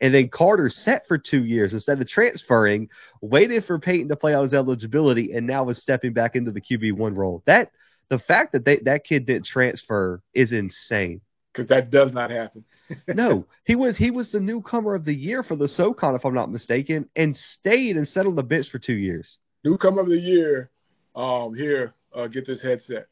And 0.00 0.14
then 0.14 0.28
Carter 0.28 0.68
set 0.68 1.08
for 1.08 1.18
two 1.18 1.44
years 1.44 1.72
instead 1.72 2.00
of 2.00 2.08
transferring, 2.08 2.88
waited 3.20 3.64
for 3.64 3.78
Payton 3.78 4.08
to 4.08 4.16
play 4.16 4.34
out 4.34 4.44
his 4.44 4.54
eligibility, 4.54 5.32
and 5.32 5.46
now 5.46 5.68
is 5.68 5.78
stepping 5.78 6.12
back 6.12 6.36
into 6.36 6.52
the 6.52 6.60
QB 6.60 6.92
one 6.92 7.14
role. 7.14 7.42
That 7.46 7.72
the 8.08 8.18
fact 8.18 8.52
that 8.52 8.64
they, 8.64 8.76
that 8.80 9.04
kid 9.04 9.26
didn't 9.26 9.46
transfer 9.46 10.22
is 10.34 10.52
insane. 10.52 11.20
Because 11.52 11.68
that 11.68 11.90
does 11.90 12.12
not 12.12 12.30
happen. 12.30 12.64
no, 13.08 13.46
he 13.64 13.74
was 13.74 13.96
he 13.96 14.10
was 14.10 14.30
the 14.30 14.40
newcomer 14.40 14.94
of 14.94 15.04
the 15.04 15.14
year 15.14 15.42
for 15.42 15.56
the 15.56 15.68
SoCon, 15.68 16.14
if 16.14 16.24
I'm 16.24 16.34
not 16.34 16.50
mistaken, 16.50 17.08
and 17.16 17.36
stayed 17.36 17.96
and 17.96 18.06
sat 18.06 18.26
on 18.26 18.36
the 18.36 18.42
bench 18.42 18.70
for 18.70 18.78
two 18.78 18.94
years. 18.94 19.38
Newcomer 19.64 20.02
of 20.02 20.08
the 20.08 20.18
year. 20.18 20.70
Um, 21.16 21.52
here, 21.54 21.94
uh, 22.14 22.28
get 22.28 22.46
this 22.46 22.62
headset. 22.62 23.08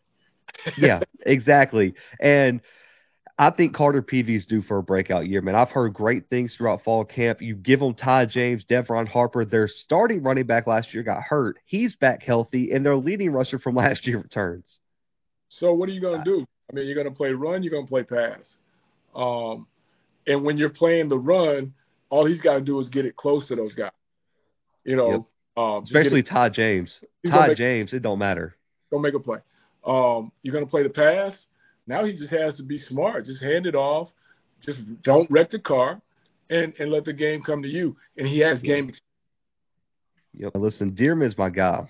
yeah, 0.77 1.01
exactly. 1.23 1.95
And 2.21 2.61
I 3.39 3.51
think 3.51 3.75
Carter 3.75 4.01
Peavy's 4.01 4.47
due 4.47 4.63
for 4.63 4.79
a 4.79 4.83
breakout 4.83 5.29
year, 5.29 5.43
man. 5.43 5.55
I've 5.55 5.71
heard 5.71 5.93
great 5.93 6.31
things 6.31 6.55
throughout 6.55 6.83
fall 6.83 7.05
camp. 7.05 7.43
You 7.43 7.55
give 7.55 7.81
them 7.81 7.95
Ty 7.95 8.27
James, 8.27 8.65
Devron 8.65 9.07
Harper. 9.07 9.45
Their 9.45 9.69
starting 9.69 10.23
running 10.23 10.47
back 10.47 10.67
last 10.67 10.95
year 10.95 11.03
got 11.03 11.23
hurt. 11.23 11.59
He's 11.67 11.95
back 11.95 12.23
healthy, 12.23 12.73
and 12.73 12.85
their 12.85 12.97
leading 12.97 13.33
rusher 13.33 13.59
from 13.59 13.75
last 13.77 14.07
year 14.07 14.19
returns. 14.19 14.79
So 15.49 15.75
what 15.75 15.89
are 15.89 15.93
you 15.93 16.01
going 16.01 16.23
to 16.23 16.25
do? 16.25 16.47
I 16.71 16.75
mean, 16.75 16.87
you're 16.87 16.95
going 16.95 17.09
to 17.09 17.15
play 17.15 17.33
run, 17.33 17.63
you're 17.63 17.71
going 17.71 17.87
to 17.87 17.91
play 17.91 18.05
pass. 18.05 18.57
Um, 19.15 19.67
and 20.27 20.45
when 20.45 20.57
you're 20.57 20.71
playing 20.71 21.09
the 21.09 21.19
run, 21.19 21.75
all 22.09 22.25
he's 22.25 22.41
got 22.41 22.55
to 22.55 22.61
do 22.61 22.79
is 22.81 22.89
get 22.89 23.07
it 23.07 23.17
close 23.17 23.49
to 23.49 23.57
those 23.57 23.75
guys. 23.75 23.93
You 24.85 24.97
know, 24.97 25.11
yep. 25.11 25.23
um, 25.57 25.83
especially 25.85 26.23
Ty 26.23 26.51
James. 26.51 27.03
Todd 27.27 27.49
make, 27.49 27.57
James, 27.57 27.93
it 27.93 28.03
don't 28.03 28.19
matter. 28.19 28.57
Don't 28.91 29.03
make 29.03 29.15
a 29.15 29.21
play. 29.21 29.39
Um, 29.85 30.33
you're 30.43 30.53
going 30.53 30.65
to 30.65 30.71
play 30.71 30.83
the 30.83 30.91
pass. 30.91 31.47
Now 31.87 32.05
he 32.05 32.13
just 32.13 32.31
has 32.31 32.57
to 32.57 32.63
be 32.63 32.79
smart. 32.79 33.25
Just 33.25 33.43
hand 33.43 33.67
it 33.67 33.75
off. 33.75 34.13
Just 34.61 35.03
don't 35.03 35.31
wreck 35.31 35.51
the 35.51 35.59
car, 35.59 36.01
and 36.51 36.75
and 36.79 36.91
let 36.91 37.05
the 37.05 37.13
game 37.13 37.43
come 37.43 37.63
to 37.63 37.69
you. 37.69 37.97
And 38.17 38.27
he 38.27 38.41
has 38.41 38.61
game. 38.61 38.93
Yep. 40.35 40.53
Listen, 40.57 40.93
Dearmon's 40.93 41.39
my 41.39 41.51
guy 41.51 41.89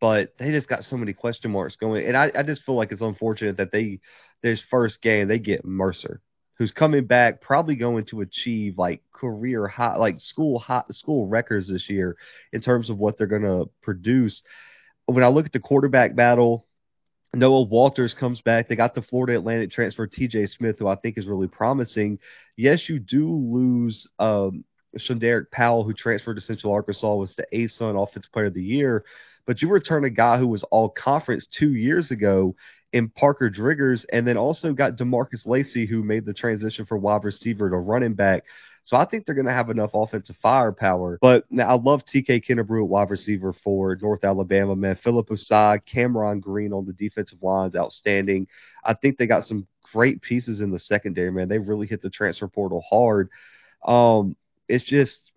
but 0.00 0.36
they 0.38 0.50
just 0.50 0.68
got 0.68 0.84
so 0.84 0.96
many 0.96 1.12
question 1.12 1.50
marks 1.50 1.76
going. 1.76 2.06
And 2.06 2.16
I, 2.16 2.30
I 2.34 2.42
just 2.42 2.64
feel 2.64 2.74
like 2.74 2.92
it's 2.92 3.00
unfortunate 3.00 3.56
that 3.56 3.72
they 3.72 4.00
this 4.42 4.60
first 4.60 5.02
game 5.02 5.28
they 5.28 5.38
get 5.38 5.64
Mercer, 5.64 6.20
who's 6.54 6.72
coming 6.72 7.06
back, 7.06 7.40
probably 7.40 7.76
going 7.76 8.04
to 8.06 8.20
achieve 8.20 8.78
like 8.78 9.02
career 9.12 9.66
high, 9.66 9.96
like 9.96 10.20
school 10.20 10.58
high, 10.58 10.84
school 10.90 11.26
records 11.26 11.68
this 11.68 11.88
year 11.88 12.16
in 12.52 12.60
terms 12.60 12.90
of 12.90 12.98
what 12.98 13.16
they're 13.18 13.26
going 13.26 13.42
to 13.42 13.70
produce. 13.82 14.42
When 15.06 15.24
I 15.24 15.28
look 15.28 15.46
at 15.46 15.52
the 15.52 15.60
quarterback 15.60 16.14
battle, 16.14 16.66
Noah 17.34 17.62
Walters 17.62 18.14
comes 18.14 18.40
back. 18.40 18.68
They 18.68 18.76
got 18.76 18.94
the 18.94 19.02
Florida 19.02 19.38
Atlantic 19.38 19.70
transfer 19.70 20.06
TJ 20.06 20.50
Smith, 20.50 20.78
who 20.78 20.88
I 20.88 20.96
think 20.96 21.16
is 21.16 21.26
really 21.26 21.46
promising. 21.46 22.18
Yes, 22.56 22.88
you 22.88 22.98
do 22.98 23.32
lose 23.32 24.08
um, 24.18 24.64
Powell, 25.52 25.84
who 25.84 25.92
transferred 25.92 26.34
to 26.34 26.40
Central 26.40 26.72
Arkansas, 26.72 27.14
was 27.14 27.34
the 27.34 27.46
ASUN 27.52 28.02
Offensive 28.02 28.32
Player 28.32 28.46
of 28.46 28.54
the 28.54 28.62
Year 28.62 29.04
but 29.50 29.60
you 29.60 29.68
return 29.68 30.04
a 30.04 30.10
guy 30.10 30.38
who 30.38 30.46
was 30.46 30.62
all 30.64 30.88
conference 30.88 31.44
two 31.46 31.74
years 31.74 32.12
ago 32.12 32.54
in 32.92 33.08
Parker 33.08 33.50
Driggers, 33.50 34.04
and 34.12 34.24
then 34.24 34.36
also 34.36 34.72
got 34.72 34.96
Demarcus 34.96 35.44
Lacey, 35.44 35.86
who 35.86 36.04
made 36.04 36.24
the 36.24 36.32
transition 36.32 36.86
from 36.86 37.02
wide 37.02 37.24
receiver 37.24 37.68
to 37.68 37.76
running 37.76 38.14
back. 38.14 38.44
So 38.84 38.96
I 38.96 39.04
think 39.04 39.24
they're 39.24 39.34
going 39.34 39.46
to 39.46 39.52
have 39.52 39.70
enough 39.70 39.90
offensive 39.94 40.36
firepower. 40.42 41.18
But 41.20 41.44
now 41.50 41.68
I 41.68 41.74
love 41.74 42.04
TK 42.04 42.44
Kennebrew 42.44 42.82
at 42.82 42.88
wide 42.88 43.10
receiver 43.10 43.52
for 43.52 43.96
North 44.00 44.24
Alabama, 44.24 44.74
man. 44.74 44.96
Philip 44.96 45.28
Ossai, 45.28 45.84
Cameron 45.84 46.40
Green 46.40 46.72
on 46.72 46.86
the 46.86 46.92
defensive 46.92 47.42
lines, 47.42 47.76
outstanding. 47.76 48.48
I 48.84 48.94
think 48.94 49.18
they 49.18 49.26
got 49.26 49.46
some 49.46 49.66
great 49.92 50.22
pieces 50.22 50.60
in 50.60 50.70
the 50.70 50.78
secondary, 50.78 51.30
man. 51.30 51.48
They 51.48 51.58
really 51.58 51.86
hit 51.86 52.02
the 52.02 52.10
transfer 52.10 52.48
portal 52.48 52.82
hard. 52.88 53.30
Um, 53.84 54.36
it's 54.68 54.84
just 54.84 55.30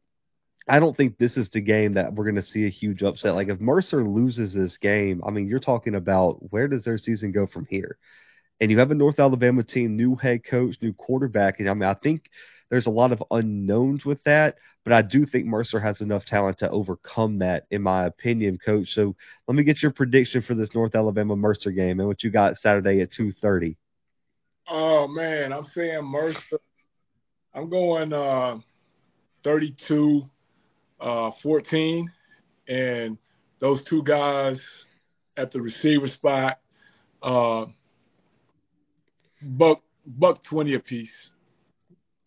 I 0.68 0.80
don't 0.80 0.96
think 0.96 1.18
this 1.18 1.36
is 1.36 1.50
the 1.50 1.60
game 1.60 1.96
that 1.96 2.14
we're 2.14 2.24
going 2.24 2.36
to 2.36 2.42
see 2.42 2.66
a 2.66 2.70
huge 2.70 3.04
upset. 3.04 3.36
Like 3.36 3.50
if 3.50 3.60
Mercer 3.60 4.04
loses 4.04 4.54
this 4.54 4.78
game, 4.78 5.22
I 5.26 5.32
mean, 5.32 5.48
you're 5.48 5.60
talking 5.60 5.96
about 5.96 6.52
where 6.52 6.68
does 6.68 6.86
their 6.86 6.98
season 6.98 7.32
go 7.34 7.46
from 7.46 7.66
here? 7.70 7.98
And 8.62 8.72
you 8.72 8.80
have 8.80 8.92
a 8.92 8.96
North 8.96 9.20
Alabama 9.20 9.64
team, 9.64 9.98
new 9.98 10.16
head 10.16 10.46
coach, 10.46 10.78
new 10.82 10.94
quarterback, 10.94 11.60
and 11.60 11.70
I 11.70 11.74
mean, 11.74 11.90
I 11.90 11.96
think 11.96 12.30
there's 12.74 12.88
a 12.88 12.90
lot 12.90 13.12
of 13.12 13.24
unknowns 13.30 14.04
with 14.04 14.24
that, 14.24 14.58
but 14.84 14.94
I 14.94 15.04
do 15.04 15.28
think 15.28 15.46
Mercer 15.46 15.80
has 15.80 16.02
enough 16.02 16.26
talent 16.26 16.58
to 16.58 16.70
overcome 16.72 17.38
that, 17.38 17.68
in 17.70 17.84
my 17.84 18.06
opinion, 18.06 18.58
coach. 18.58 18.96
So 18.96 19.16
let 19.48 19.54
me 19.54 19.64
get 19.64 19.84
your 19.84 19.92
prediction 19.92 20.42
for 20.42 20.56
this 20.56 20.74
North 20.74 20.96
Alabama 20.96 21.36
Mercer 21.36 21.70
game 21.70 22.00
and 22.00 22.08
what 22.08 22.24
you 22.24 22.32
got 22.32 22.58
Saturday 22.58 23.02
at 23.02 23.12
two 23.12 23.32
thirty. 23.32 23.78
Oh 24.68 25.08
man, 25.08 25.54
I'm 25.54 25.66
saying 25.66 26.04
Mercer. 26.04 26.60
I'm 27.54 27.70
going 27.70 28.12
uh, 28.12 28.58
32 29.44 30.28
uh, 31.00 31.30
14, 31.30 32.12
and 32.70 33.20
those 33.60 33.84
two 33.84 34.02
guys 34.02 34.88
at 35.38 35.52
the 35.52 35.62
receiver 35.62 36.08
spot, 36.08 36.60
uh, 37.22 37.68
buck 39.44 39.84
buck 40.08 40.44
20 40.44 40.74
apiece. 40.74 41.30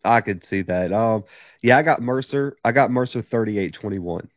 I 0.07 0.21
could 0.21 0.45
see 0.45 0.61
that. 0.63 0.93
Um, 0.93 1.23
yeah, 1.61 1.77
I 1.77 1.83
got 1.83 2.01
Mercer. 2.01 2.57
I 2.63 2.71
got 2.71 2.91
Mercer 2.91 3.21
38-21 3.21 4.27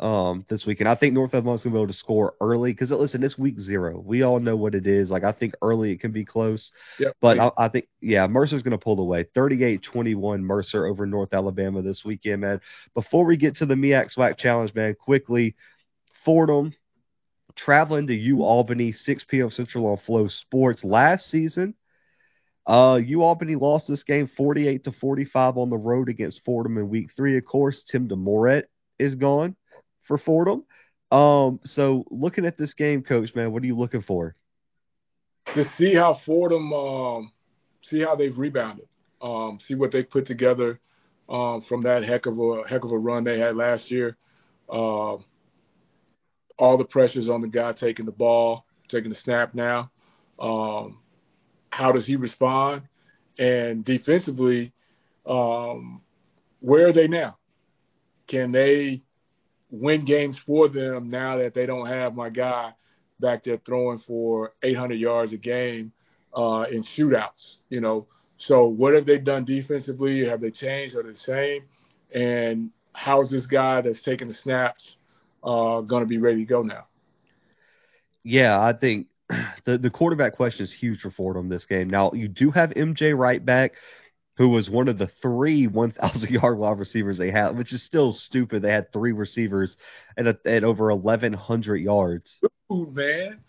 um, 0.00 0.46
this 0.48 0.64
weekend. 0.66 0.88
I 0.88 0.94
think 0.94 1.14
North 1.14 1.34
Alabama's 1.34 1.62
gonna 1.62 1.74
be 1.74 1.78
able 1.78 1.92
to 1.92 1.98
score 1.98 2.34
early 2.40 2.72
because 2.72 2.90
listen, 2.90 3.22
it's 3.22 3.38
week 3.38 3.60
zero. 3.60 4.02
We 4.04 4.22
all 4.22 4.40
know 4.40 4.56
what 4.56 4.74
it 4.74 4.86
is. 4.86 5.10
Like 5.10 5.24
I 5.24 5.32
think 5.32 5.54
early 5.62 5.92
it 5.92 6.00
can 6.00 6.10
be 6.10 6.24
close. 6.24 6.72
Yep. 6.98 7.16
But 7.20 7.38
I, 7.38 7.50
I, 7.56 7.68
think 7.68 7.88
yeah, 8.00 8.26
Mercer's 8.26 8.62
gonna 8.62 8.78
pull 8.78 8.98
away. 8.98 9.24
38-21 9.36 10.40
Mercer 10.40 10.86
over 10.86 11.06
North 11.06 11.34
Alabama 11.34 11.82
this 11.82 12.04
weekend, 12.04 12.40
man. 12.40 12.60
Before 12.94 13.24
we 13.24 13.36
get 13.36 13.56
to 13.56 13.66
the 13.66 13.74
MEAC 13.74 14.14
SWAC 14.14 14.38
challenge, 14.38 14.74
man, 14.74 14.94
quickly, 14.94 15.54
Fordham 16.24 16.74
traveling 17.54 18.06
to 18.06 18.14
U 18.14 18.42
Albany, 18.42 18.92
6 18.92 19.24
p.m. 19.24 19.50
Central 19.50 19.86
on 19.86 19.98
Flow 19.98 20.28
Sports. 20.28 20.82
Last 20.82 21.28
season, 21.28 21.74
uh, 22.70 22.96
U 22.98 23.22
Albany 23.22 23.56
lost 23.56 23.88
this 23.88 24.04
game 24.04 24.28
48 24.28 24.84
to 24.84 24.92
45 24.92 25.58
on 25.58 25.70
the 25.70 25.76
road 25.76 26.08
against 26.08 26.44
Fordham 26.44 26.78
in 26.78 26.88
week 26.88 27.10
three. 27.16 27.36
Of 27.36 27.44
course, 27.44 27.82
Tim 27.82 28.08
DeMorat 28.08 28.64
is 28.96 29.16
gone 29.16 29.56
for 30.04 30.16
Fordham. 30.16 30.64
Um, 31.10 31.58
so 31.64 32.04
looking 32.10 32.46
at 32.46 32.56
this 32.56 32.72
game, 32.74 33.02
coach, 33.02 33.34
man, 33.34 33.50
what 33.50 33.64
are 33.64 33.66
you 33.66 33.76
looking 33.76 34.02
for? 34.02 34.36
To 35.54 35.68
see 35.70 35.94
how 35.94 36.14
Fordham, 36.14 36.72
um, 36.72 37.32
see 37.80 38.02
how 38.02 38.14
they've 38.14 38.38
rebounded, 38.38 38.86
um, 39.20 39.58
see 39.58 39.74
what 39.74 39.90
they've 39.90 40.08
put 40.08 40.24
together 40.24 40.78
um, 41.28 41.62
from 41.62 41.80
that 41.80 42.04
heck 42.04 42.26
of 42.26 42.38
a 42.38 42.62
heck 42.68 42.84
of 42.84 42.92
a 42.92 42.98
run 42.98 43.24
they 43.24 43.40
had 43.40 43.56
last 43.56 43.90
year. 43.90 44.16
Uh, 44.68 45.16
all 46.56 46.76
the 46.76 46.84
pressures 46.84 47.28
on 47.28 47.40
the 47.40 47.48
guy 47.48 47.72
taking 47.72 48.06
the 48.06 48.12
ball, 48.12 48.64
taking 48.86 49.10
the 49.10 49.16
snap 49.16 49.54
now. 49.54 49.90
Um, 50.38 50.99
how 51.70 51.92
does 51.92 52.06
he 52.06 52.16
respond? 52.16 52.82
And 53.38 53.84
defensively, 53.84 54.72
um, 55.26 56.02
where 56.60 56.88
are 56.88 56.92
they 56.92 57.08
now? 57.08 57.38
Can 58.26 58.52
they 58.52 59.02
win 59.70 60.04
games 60.04 60.38
for 60.38 60.68
them 60.68 61.10
now 61.10 61.36
that 61.36 61.54
they 61.54 61.66
don't 61.66 61.86
have 61.86 62.14
my 62.14 62.28
guy 62.30 62.72
back 63.20 63.44
there 63.44 63.58
throwing 63.64 63.98
for 63.98 64.52
800 64.62 64.98
yards 64.98 65.32
a 65.32 65.36
game 65.38 65.92
uh, 66.36 66.66
in 66.70 66.82
shootouts. 66.82 67.58
You 67.68 67.80
know, 67.80 68.06
so 68.36 68.66
what 68.66 68.94
have 68.94 69.06
they 69.06 69.18
done 69.18 69.44
defensively? 69.44 70.24
Have 70.24 70.40
they 70.40 70.50
changed? 70.50 70.96
Are 70.96 71.02
they 71.02 71.10
the 71.10 71.16
same? 71.16 71.64
And 72.14 72.70
how 72.92 73.20
is 73.20 73.30
this 73.30 73.46
guy 73.46 73.80
that's 73.82 74.02
taking 74.02 74.28
the 74.28 74.34
snaps 74.34 74.98
uh, 75.42 75.80
going 75.80 76.02
to 76.02 76.06
be 76.08 76.18
ready 76.18 76.38
to 76.38 76.44
go 76.44 76.62
now? 76.62 76.86
Yeah, 78.24 78.60
I 78.60 78.72
think 78.72 79.08
the 79.72 79.78
the 79.78 79.90
quarterback 79.90 80.34
question 80.36 80.64
is 80.64 80.72
huge 80.72 81.00
for 81.00 81.10
Fordham 81.10 81.48
this 81.48 81.66
game. 81.66 81.88
Now 81.88 82.12
you 82.12 82.28
do 82.28 82.50
have 82.50 82.70
MJ 82.70 83.16
Wright 83.16 83.44
back, 83.44 83.72
who 84.36 84.48
was 84.48 84.70
one 84.70 84.88
of 84.88 84.98
the 84.98 85.06
three 85.06 85.66
1,000 85.68 86.30
yard 86.30 86.58
wide 86.58 86.78
receivers 86.78 87.18
they 87.18 87.30
had, 87.30 87.56
which 87.56 87.72
is 87.72 87.82
still 87.82 88.12
stupid. 88.12 88.62
They 88.62 88.72
had 88.72 88.92
three 88.92 89.12
receivers 89.12 89.76
at 90.16 90.26
a, 90.26 90.38
at 90.44 90.64
over 90.64 90.94
1,100 90.94 91.76
yards. 91.76 92.40
Ooh, 92.72 92.90
man. 92.92 93.40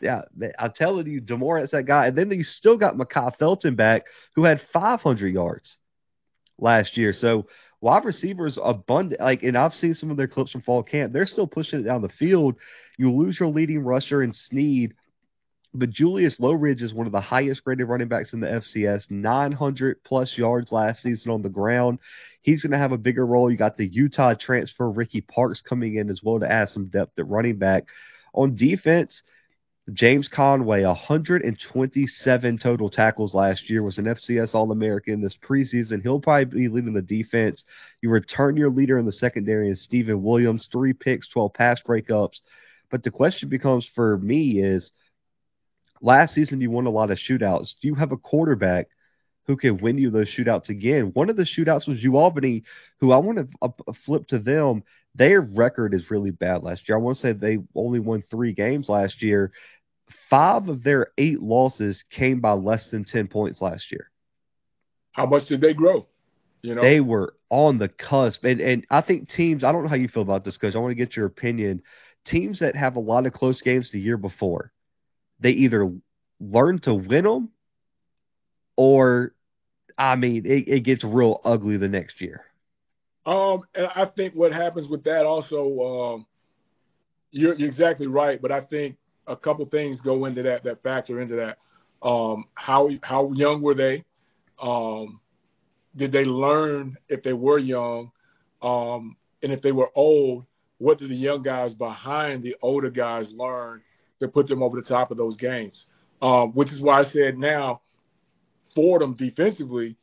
Yeah, 0.00 0.22
I'm 0.58 0.72
telling 0.72 1.08
you, 1.08 1.20
DeMorat's 1.20 1.72
that 1.72 1.86
guy. 1.86 2.06
And 2.06 2.16
then 2.16 2.30
you 2.30 2.44
still 2.44 2.76
got 2.76 2.96
Makai 2.96 3.36
Felton 3.36 3.74
back, 3.74 4.06
who 4.36 4.44
had 4.44 4.60
500 4.72 5.28
yards 5.28 5.76
last 6.56 6.96
year. 6.96 7.12
So 7.12 7.46
wide 7.80 8.04
receivers 8.04 8.58
abundant. 8.62 9.20
Like, 9.20 9.42
and 9.42 9.56
I've 9.56 9.74
seen 9.74 9.94
some 9.94 10.10
of 10.10 10.16
their 10.16 10.28
clips 10.28 10.52
from 10.52 10.62
fall 10.62 10.82
camp. 10.82 11.12
They're 11.12 11.26
still 11.26 11.46
pushing 11.46 11.80
it 11.80 11.82
down 11.82 12.02
the 12.02 12.08
field. 12.08 12.56
You 12.96 13.12
lose 13.12 13.38
your 13.38 13.48
leading 13.48 13.80
rusher 13.80 14.22
in 14.22 14.32
Sneed, 14.32 14.94
but 15.74 15.90
Julius 15.90 16.40
Loughridge 16.40 16.82
is 16.82 16.94
one 16.94 17.06
of 17.06 17.12
the 17.12 17.20
highest 17.20 17.62
graded 17.62 17.88
running 17.88 18.08
backs 18.08 18.32
in 18.32 18.40
the 18.40 18.46
FCS, 18.46 19.10
900 19.10 20.02
plus 20.02 20.36
yards 20.36 20.72
last 20.72 21.02
season 21.02 21.30
on 21.30 21.42
the 21.42 21.48
ground. 21.48 21.98
He's 22.40 22.62
going 22.62 22.72
to 22.72 22.78
have 22.78 22.92
a 22.92 22.98
bigger 22.98 23.26
role. 23.26 23.50
You 23.50 23.56
got 23.56 23.76
the 23.76 23.86
Utah 23.86 24.34
transfer 24.34 24.90
Ricky 24.90 25.20
Parks 25.20 25.60
coming 25.60 25.96
in 25.96 26.08
as 26.08 26.22
well 26.22 26.40
to 26.40 26.50
add 26.50 26.70
some 26.70 26.86
depth 26.86 27.18
at 27.18 27.28
running 27.28 27.56
back. 27.56 27.84
On 28.32 28.56
defense, 28.56 29.22
James 29.92 30.28
Conway, 30.28 30.84
127 30.84 32.58
total 32.58 32.90
tackles 32.90 33.34
last 33.34 33.70
year, 33.70 33.82
was 33.82 33.98
an 33.98 34.04
FCS 34.04 34.54
All 34.54 34.70
American 34.70 35.20
this 35.20 35.36
preseason. 35.36 36.02
He'll 36.02 36.20
probably 36.20 36.44
be 36.44 36.68
leading 36.68 36.92
the 36.92 37.02
defense. 37.02 37.64
You 38.02 38.10
return 38.10 38.56
your 38.56 38.70
leader 38.70 38.98
in 38.98 39.06
the 39.06 39.12
secondary 39.12 39.68
and 39.68 39.78
Stephen 39.78 40.22
Williams, 40.22 40.68
three 40.70 40.92
picks, 40.92 41.28
12 41.28 41.54
pass 41.54 41.80
breakups. 41.82 42.40
But 42.90 43.02
the 43.02 43.10
question 43.10 43.48
becomes 43.48 43.86
for 43.86 44.18
me 44.18 44.60
is 44.62 44.92
last 46.00 46.34
season 46.34 46.60
you 46.60 46.70
won 46.70 46.86
a 46.86 46.90
lot 46.90 47.10
of 47.10 47.18
shootouts. 47.18 47.74
Do 47.80 47.88
you 47.88 47.94
have 47.94 48.12
a 48.12 48.16
quarterback 48.16 48.88
who 49.46 49.56
can 49.56 49.78
win 49.78 49.98
you 49.98 50.10
those 50.10 50.28
shootouts 50.28 50.68
again? 50.68 51.10
One 51.14 51.30
of 51.30 51.36
the 51.36 51.42
shootouts 51.42 51.88
was 51.88 52.02
UAlbany, 52.02 52.62
who 53.00 53.12
I 53.12 53.18
want 53.18 53.38
to 53.38 53.48
uh, 53.62 53.92
flip 54.04 54.26
to 54.28 54.38
them. 54.38 54.82
Their 55.14 55.40
record 55.40 55.94
is 55.94 56.10
really 56.10 56.30
bad 56.30 56.62
last 56.62 56.88
year. 56.88 56.96
I 56.96 57.00
want 57.00 57.16
to 57.16 57.22
say 57.22 57.32
they 57.32 57.58
only 57.74 57.98
won 57.98 58.22
three 58.30 58.52
games 58.52 58.88
last 58.88 59.22
year 59.22 59.52
five 60.30 60.68
of 60.68 60.82
their 60.82 61.08
eight 61.18 61.40
losses 61.42 62.04
came 62.10 62.40
by 62.40 62.52
less 62.52 62.88
than 62.88 63.04
10 63.04 63.28
points 63.28 63.60
last 63.60 63.90
year. 63.90 64.10
How 65.12 65.26
much 65.26 65.46
did 65.46 65.60
they 65.60 65.74
grow? 65.74 66.06
You 66.62 66.74
know, 66.74 66.82
they 66.82 67.00
were 67.00 67.34
on 67.50 67.78
the 67.78 67.88
cusp. 67.88 68.44
And, 68.44 68.60
and 68.60 68.86
I 68.90 69.00
think 69.00 69.28
teams, 69.28 69.64
I 69.64 69.72
don't 69.72 69.82
know 69.82 69.88
how 69.88 69.96
you 69.96 70.08
feel 70.08 70.22
about 70.22 70.44
this, 70.44 70.56
coach. 70.56 70.74
I 70.74 70.78
want 70.78 70.90
to 70.90 70.96
get 70.96 71.16
your 71.16 71.26
opinion. 71.26 71.82
Teams 72.24 72.58
that 72.60 72.76
have 72.76 72.96
a 72.96 73.00
lot 73.00 73.26
of 73.26 73.32
close 73.32 73.62
games 73.62 73.90
the 73.90 74.00
year 74.00 74.16
before, 74.16 74.72
they 75.40 75.50
either 75.52 75.92
learn 76.40 76.78
to 76.80 76.94
win 76.94 77.24
them 77.24 77.50
or, 78.76 79.34
I 79.96 80.16
mean, 80.16 80.46
it, 80.46 80.68
it 80.68 80.80
gets 80.80 81.04
real 81.04 81.40
ugly 81.44 81.76
the 81.76 81.88
next 81.88 82.20
year. 82.20 82.44
Um, 83.26 83.62
and 83.74 83.88
I 83.94 84.04
think 84.06 84.34
what 84.34 84.52
happens 84.52 84.88
with 84.88 85.04
that 85.04 85.26
also, 85.26 85.80
um, 85.80 86.26
you're, 87.30 87.54
you're 87.54 87.68
exactly 87.68 88.06
right. 88.06 88.40
But 88.40 88.52
I 88.52 88.60
think 88.60 88.96
a 89.26 89.36
couple 89.36 89.64
things 89.66 90.00
go 90.00 90.24
into 90.24 90.42
that 90.42 90.64
that 90.64 90.82
factor 90.82 91.20
into 91.20 91.36
that. 91.36 91.58
Um, 92.02 92.44
how 92.54 92.90
how 93.02 93.32
young 93.32 93.60
were 93.60 93.74
they? 93.74 94.04
Um, 94.60 95.20
did 95.96 96.12
they 96.12 96.24
learn 96.24 96.96
if 97.08 97.22
they 97.22 97.32
were 97.32 97.58
young? 97.58 98.12
Um, 98.62 99.16
and 99.42 99.52
if 99.52 99.60
they 99.60 99.72
were 99.72 99.90
old, 99.94 100.46
what 100.78 100.98
did 100.98 101.10
the 101.10 101.16
young 101.16 101.42
guys 101.42 101.74
behind 101.74 102.42
the 102.42 102.56
older 102.62 102.90
guys 102.90 103.30
learn 103.32 103.82
to 104.20 104.28
put 104.28 104.46
them 104.46 104.62
over 104.62 104.80
the 104.80 104.86
top 104.86 105.10
of 105.10 105.16
those 105.16 105.36
games? 105.36 105.86
Um, 106.20 106.52
which 106.52 106.72
is 106.72 106.80
why 106.80 106.98
I 107.00 107.04
said 107.04 107.38
now, 107.38 107.82
Fordham 108.74 109.14
defensively, 109.14 109.96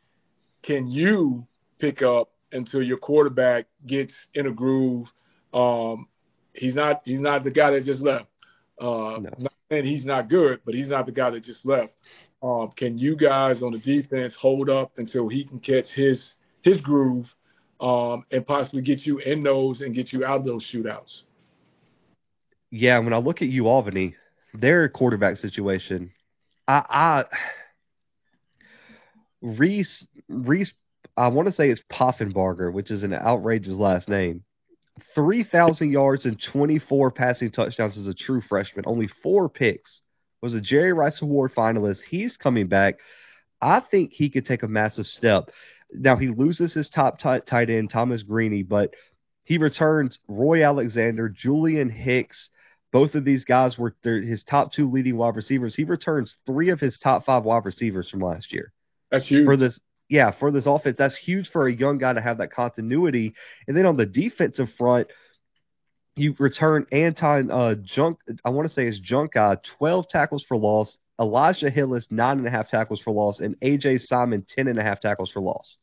can 0.62 0.88
you 0.88 1.46
pick 1.78 2.02
up 2.02 2.32
until 2.52 2.82
your 2.82 2.98
quarterback 2.98 3.68
gets 3.86 4.14
in 4.34 4.48
a 4.48 4.52
groove? 4.52 5.12
Um, 5.54 6.08
he's 6.54 6.76
not 6.76 7.02
he's 7.06 7.20
not 7.20 7.44
the 7.44 7.52
guy 7.52 7.72
that 7.72 7.82
just 7.82 8.02
left. 8.02 8.28
Uh, 8.80 9.20
no. 9.22 9.30
Not 9.38 9.54
saying 9.70 9.86
he's 9.86 10.06
not 10.06 10.30
good, 10.30 10.62
but 10.66 10.74
he's 10.74 10.90
not 10.90 11.06
the 11.06 11.12
guy 11.12 11.30
that 11.30 11.42
just 11.42 11.66
left. 11.66 11.94
Um, 12.42 12.72
can 12.76 12.98
you 12.98 13.16
guys 13.16 13.64
on 13.64 13.72
the 13.72 13.80
defense 13.80 14.34
hold 14.34 14.70
up 14.70 14.98
until 14.98 15.28
he 15.28 15.44
can 15.44 15.60
catch 15.60 15.94
his 15.94 16.34
his 16.62 16.82
groove 16.82 17.34
um, 17.80 18.24
and 18.32 18.46
possibly 18.46 18.82
get 18.82 19.06
you 19.06 19.20
in 19.20 19.44
those 19.44 19.82
and 19.82 19.94
get 19.94 20.12
you 20.12 20.26
out 20.26 20.40
of 20.40 20.46
those 20.46 20.64
shootouts? 20.64 21.24
Yeah, 22.78 23.00
when 23.00 23.14
I 23.14 23.20
look 23.20 23.42
at 23.42 23.48
UAlbany, 23.48 24.16
their 24.54 24.90
quarterback 24.90 25.38
situation, 25.38 26.12
I, 26.68 26.84
I 26.90 27.26
Reese 29.42 30.06
Reese, 30.28 30.74
I 31.16 31.30
want 31.30 31.48
to 31.48 31.54
say 31.54 31.70
it's 31.70 31.82
Poffenbarger, 31.90 32.74
which 32.74 32.92
is 32.92 33.04
an 33.04 33.14
outrageous 33.14 33.76
last 33.76 34.10
name. 34.10 34.44
3,000 35.14 35.90
yards 35.90 36.26
and 36.26 36.42
24 36.42 37.12
passing 37.12 37.50
touchdowns 37.50 37.98
as 37.98 38.08
a 38.08 38.14
true 38.14 38.42
freshman. 38.42 38.84
Only 38.86 39.08
four 39.08 39.48
picks. 39.48 40.02
Was 40.42 40.54
a 40.54 40.60
Jerry 40.60 40.92
Rice 40.92 41.22
Award 41.22 41.56
finalist. 41.56 42.02
He's 42.02 42.36
coming 42.36 42.68
back. 42.68 43.00
I 43.62 43.80
think 43.80 44.12
he 44.12 44.30
could 44.30 44.46
take 44.46 44.64
a 44.64 44.68
massive 44.68 45.08
step. 45.08 45.50
Now 45.94 46.18
he 46.18 46.28
loses 46.28 46.74
his 46.74 46.90
top 46.90 47.20
tight 47.20 47.70
end 47.70 47.90
Thomas 47.90 48.22
Greaney, 48.22 48.68
but 48.68 48.94
he 49.46 49.58
returns 49.58 50.20
Roy 50.28 50.66
Alexander, 50.66 51.30
Julian 51.30 51.90
Hicks. 51.90 52.50
Both 52.96 53.16
of 53.16 53.26
these 53.26 53.44
guys 53.44 53.78
were 53.78 53.94
his 54.06 54.44
top 54.44 54.72
two 54.72 54.90
leading 54.90 55.18
wide 55.18 55.36
receivers. 55.36 55.76
He 55.76 55.84
returns 55.84 56.38
three 56.46 56.70
of 56.70 56.80
his 56.80 56.98
top 56.98 57.26
five 57.26 57.44
wide 57.44 57.66
receivers 57.66 58.10
from 58.10 58.22
last 58.22 58.54
year. 58.54 58.72
That's 59.12 59.28
huge 59.28 59.44
for 59.44 59.58
this 59.58 59.82
yeah, 60.08 60.32
for 60.32 60.50
this 60.50 60.66
offense, 60.66 60.98
that's 60.98 61.18
huge 61.18 61.50
for 61.50 61.68
a 61.68 61.74
young 61.74 61.98
guy 61.98 62.14
to 62.14 62.22
have 62.22 62.38
that 62.38 62.54
continuity. 62.54 63.34
And 63.68 63.76
then 63.76 63.86
on 63.86 63.98
the 63.98 64.06
defensive 64.06 64.72
front, 64.78 65.10
you 66.16 66.38
return 66.40 66.88
Anton 66.94 67.52
uh, 67.52 67.76
Junk. 67.76 68.20
I 68.46 68.52
want 68.52 68.66
to 68.66 68.74
say 68.74 68.88
it's 68.88 68.98
Junk 68.98 69.34
guy, 69.34 69.58
12 69.78 70.08
tackles 70.08 70.44
for 70.44 70.56
loss. 70.56 70.98
Elijah 71.20 71.70
Hillis, 71.70 72.08
nine 72.10 72.38
and 72.38 72.48
a 72.48 72.50
half 72.50 72.70
tackles 72.70 73.02
for 73.02 73.12
loss, 73.12 73.42
and 73.42 73.60
AJ 73.60 74.04
Simon, 74.04 74.46
10 74.48 74.70
and 74.70 74.80
a 74.80 74.84
half 74.84 75.02
tackles 75.02 75.32
for 75.32 75.42
loss. 75.42 75.80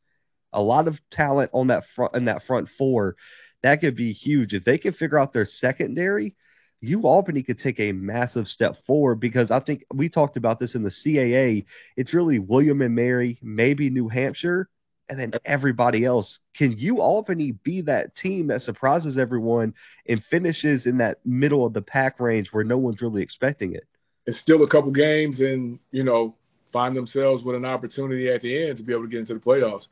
A 0.54 0.62
lot 0.62 0.88
of 0.88 0.98
talent 1.10 1.50
on 1.52 1.66
that 1.66 1.84
front 1.94 2.16
in 2.16 2.24
that 2.24 2.44
front 2.44 2.70
four. 2.70 3.16
That 3.62 3.82
could 3.82 3.96
be 3.96 4.14
huge 4.14 4.54
if 4.54 4.64
they 4.64 4.78
can 4.78 4.94
figure 4.94 5.18
out 5.18 5.34
their 5.34 5.44
secondary. 5.44 6.36
UAlbany 6.82 7.46
could 7.46 7.58
take 7.58 7.78
a 7.78 7.92
massive 7.92 8.48
step 8.48 8.76
forward 8.86 9.16
because 9.16 9.50
I 9.50 9.60
think 9.60 9.84
we 9.94 10.08
talked 10.08 10.36
about 10.36 10.58
this 10.58 10.74
in 10.74 10.82
the 10.82 10.90
CAA. 10.90 11.64
It's 11.96 12.12
really 12.12 12.38
William 12.38 12.82
and 12.82 12.94
Mary, 12.94 13.38
maybe 13.42 13.88
New 13.88 14.08
Hampshire, 14.08 14.68
and 15.08 15.18
then 15.20 15.32
everybody 15.44 16.04
else. 16.04 16.40
Can 16.54 16.76
UAlbany 16.76 17.62
be 17.62 17.82
that 17.82 18.16
team 18.16 18.48
that 18.48 18.62
surprises 18.62 19.16
everyone 19.16 19.74
and 20.08 20.24
finishes 20.24 20.86
in 20.86 20.98
that 20.98 21.18
middle 21.24 21.64
of 21.64 21.72
the 21.72 21.82
pack 21.82 22.18
range 22.18 22.52
where 22.52 22.64
no 22.64 22.78
one's 22.78 23.00
really 23.00 23.22
expecting 23.22 23.74
it? 23.74 23.86
It's 24.26 24.38
still 24.38 24.62
a 24.62 24.68
couple 24.68 24.90
games 24.90 25.40
and, 25.40 25.78
you 25.90 26.04
know, 26.04 26.34
find 26.72 26.96
themselves 26.96 27.44
with 27.44 27.54
an 27.54 27.64
opportunity 27.64 28.28
at 28.30 28.40
the 28.40 28.68
end 28.68 28.78
to 28.78 28.82
be 28.82 28.92
able 28.92 29.02
to 29.02 29.08
get 29.08 29.20
into 29.20 29.34
the 29.34 29.40
playoffs. 29.40 29.88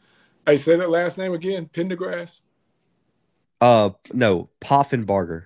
I 0.46 0.56
say 0.56 0.76
that 0.76 0.90
last 0.90 1.18
name 1.18 1.34
again, 1.34 1.68
Pendergrass? 1.72 2.40
Uh, 3.60 3.90
no, 4.12 4.48
Poffenbarger. 4.60 5.44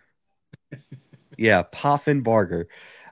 yeah, 1.39 1.63
Poffenbarger. 1.73 2.67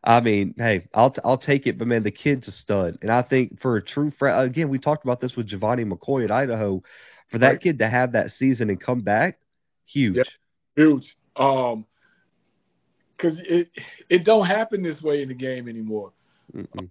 I 0.04 0.20
mean, 0.20 0.54
hey, 0.58 0.88
I'll 0.94 1.14
I'll 1.24 1.38
take 1.38 1.66
it, 1.66 1.78
but 1.78 1.86
man, 1.86 2.02
the 2.02 2.10
kid's 2.10 2.48
a 2.48 2.52
stud, 2.52 2.98
and 3.02 3.10
I 3.10 3.22
think 3.22 3.60
for 3.60 3.76
a 3.76 3.82
true 3.82 4.10
friend, 4.10 4.42
again, 4.42 4.68
we 4.68 4.78
talked 4.78 5.04
about 5.04 5.20
this 5.20 5.36
with 5.36 5.48
Gevani 5.48 5.90
McCoy 5.90 6.24
at 6.24 6.30
Idaho. 6.30 6.82
For 7.30 7.38
that 7.38 7.48
right. 7.48 7.60
kid 7.60 7.78
to 7.78 7.88
have 7.88 8.12
that 8.12 8.30
season 8.30 8.68
and 8.68 8.78
come 8.78 9.00
back, 9.00 9.38
huge, 9.86 10.16
yeah, 10.16 10.22
huge. 10.76 11.16
Um, 11.36 11.86
because 13.16 13.40
it 13.40 13.70
it 14.08 14.24
don't 14.24 14.46
happen 14.46 14.82
this 14.82 15.02
way 15.02 15.22
in 15.22 15.28
the 15.28 15.34
game 15.34 15.68
anymore. 15.68 16.12
Mm-mm. 16.54 16.88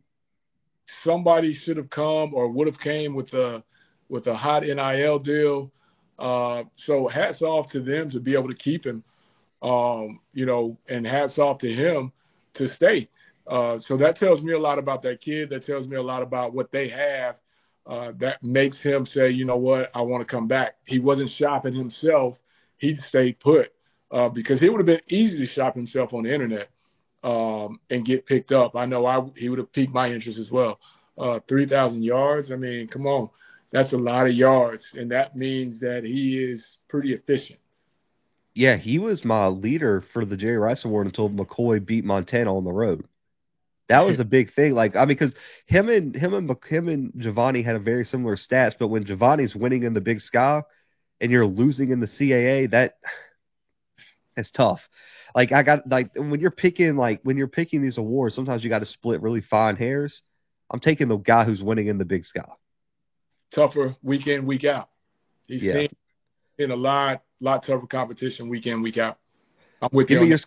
Somebody 1.03 1.53
should 1.53 1.77
have 1.77 1.89
come 1.89 2.33
or 2.33 2.47
would 2.47 2.67
have 2.67 2.79
came 2.79 3.13
with 3.13 3.33
a 3.33 3.63
with 4.09 4.27
a 4.27 4.35
hot 4.35 4.63
NIL 4.63 5.19
deal. 5.19 5.71
Uh, 6.17 6.63
so 6.75 7.07
hats 7.07 7.41
off 7.41 7.71
to 7.71 7.79
them 7.79 8.09
to 8.09 8.19
be 8.19 8.33
able 8.33 8.47
to 8.47 8.55
keep 8.55 8.85
him 8.85 9.03
um, 9.61 10.19
you 10.33 10.45
know, 10.45 10.77
and 10.89 11.05
hats 11.05 11.37
off 11.39 11.59
to 11.59 11.73
him 11.73 12.11
to 12.55 12.67
stay. 12.67 13.09
Uh, 13.47 13.77
so 13.77 13.97
that 13.97 14.15
tells 14.15 14.41
me 14.41 14.53
a 14.53 14.59
lot 14.59 14.79
about 14.79 15.01
that 15.03 15.21
kid. 15.21 15.49
That 15.49 15.65
tells 15.65 15.87
me 15.87 15.97
a 15.97 16.01
lot 16.01 16.21
about 16.21 16.53
what 16.53 16.71
they 16.71 16.87
have. 16.89 17.37
Uh, 17.85 18.11
that 18.17 18.41
makes 18.43 18.81
him 18.81 19.05
say, 19.05 19.29
you 19.31 19.45
know 19.45 19.57
what, 19.57 19.89
I 19.95 20.01
want 20.01 20.21
to 20.21 20.25
come 20.31 20.47
back. 20.47 20.75
He 20.85 20.99
wasn't 20.99 21.29
shopping 21.31 21.73
himself; 21.73 22.39
he 22.77 22.95
stayed 22.95 23.39
put 23.39 23.73
uh, 24.11 24.29
because 24.29 24.61
it 24.63 24.71
would 24.71 24.79
have 24.79 24.85
been 24.87 25.01
easy 25.09 25.39
to 25.39 25.45
shop 25.45 25.75
himself 25.75 26.13
on 26.13 26.23
the 26.23 26.33
internet 26.33 26.69
um, 27.23 27.79
and 27.89 28.05
get 28.05 28.25
picked 28.27 28.51
up. 28.51 28.75
I 28.75 28.85
know 28.85 29.05
I 29.07 29.21
he 29.37 29.49
would 29.49 29.59
have 29.59 29.73
piqued 29.73 29.93
my 29.93 30.11
interest 30.11 30.39
as 30.39 30.51
well. 30.51 30.79
Uh, 31.17 31.39
Three 31.39 31.65
thousand 31.65 32.03
yards. 32.03 32.51
I 32.51 32.57
mean, 32.57 32.87
come 32.87 33.07
on, 33.07 33.29
that's 33.71 33.93
a 33.93 33.97
lot 33.97 34.27
of 34.27 34.33
yards, 34.33 34.93
and 34.97 35.11
that 35.11 35.35
means 35.37 35.79
that 35.81 36.03
he 36.05 36.37
is 36.37 36.79
pretty 36.89 37.13
efficient. 37.13 37.60
Yeah, 38.53 38.75
he 38.75 38.99
was 38.99 39.23
my 39.23 39.47
leader 39.47 40.01
for 40.13 40.25
the 40.25 40.35
Jerry 40.35 40.57
Rice 40.57 40.83
Award 40.83 41.07
until 41.07 41.29
McCoy 41.29 41.83
beat 41.85 42.03
Montana 42.03 42.55
on 42.55 42.63
the 42.63 42.71
road. 42.71 43.05
That 43.87 44.05
was 44.05 44.19
a 44.19 44.25
big 44.25 44.53
thing. 44.53 44.73
Like 44.73 44.95
I 44.95 44.99
mean, 45.01 45.09
because 45.09 45.33
him 45.65 45.89
and 45.89 46.15
him 46.15 46.33
and 46.33 46.49
him 46.65 46.87
and 46.87 47.11
Gevani 47.13 47.63
had 47.63 47.75
a 47.75 47.79
very 47.79 48.05
similar 48.05 48.37
stats, 48.37 48.75
but 48.79 48.87
when 48.87 49.03
Gevani's 49.03 49.53
winning 49.53 49.83
in 49.83 49.93
the 49.93 49.99
Big 49.99 50.21
Sky 50.21 50.63
and 51.19 51.29
you're 51.29 51.45
losing 51.45 51.91
in 51.91 51.99
the 51.99 52.07
CAA, 52.07 52.71
that 52.71 52.95
it's 54.37 54.51
tough. 54.51 54.87
Like 55.35 55.51
I 55.51 55.63
got 55.63 55.87
like 55.89 56.11
when 56.15 56.39
you're 56.39 56.51
picking 56.51 56.95
like 56.95 57.19
when 57.23 57.35
you're 57.37 57.47
picking 57.49 57.81
these 57.81 57.97
awards, 57.97 58.33
sometimes 58.33 58.63
you 58.63 58.69
got 58.69 58.79
to 58.79 58.85
split 58.85 59.21
really 59.21 59.41
fine 59.41 59.75
hairs. 59.75 60.23
I'm 60.69 60.79
taking 60.79 61.09
the 61.09 61.17
guy 61.17 61.43
who's 61.43 61.61
winning 61.61 61.87
in 61.87 61.97
the 61.97 62.05
Big 62.05 62.25
Sky. 62.25 62.47
Tougher 63.51 63.97
week 64.01 64.27
in, 64.27 64.45
week 64.45 64.63
out. 64.63 64.89
He's 65.47 65.63
Yeah. 65.63 65.73
seen 65.73 65.89
in 66.61 66.71
a 66.71 66.75
lot, 66.75 67.23
lot 67.39 67.63
tougher 67.63 67.87
competition 67.87 68.49
week 68.49 68.67
in, 68.67 68.81
week 68.81 68.97
out. 68.97 69.17
I'm 69.81 69.89
with 69.91 70.07
Give 70.07 70.17
you. 70.17 70.23
me 70.23 70.29
your 70.29 70.39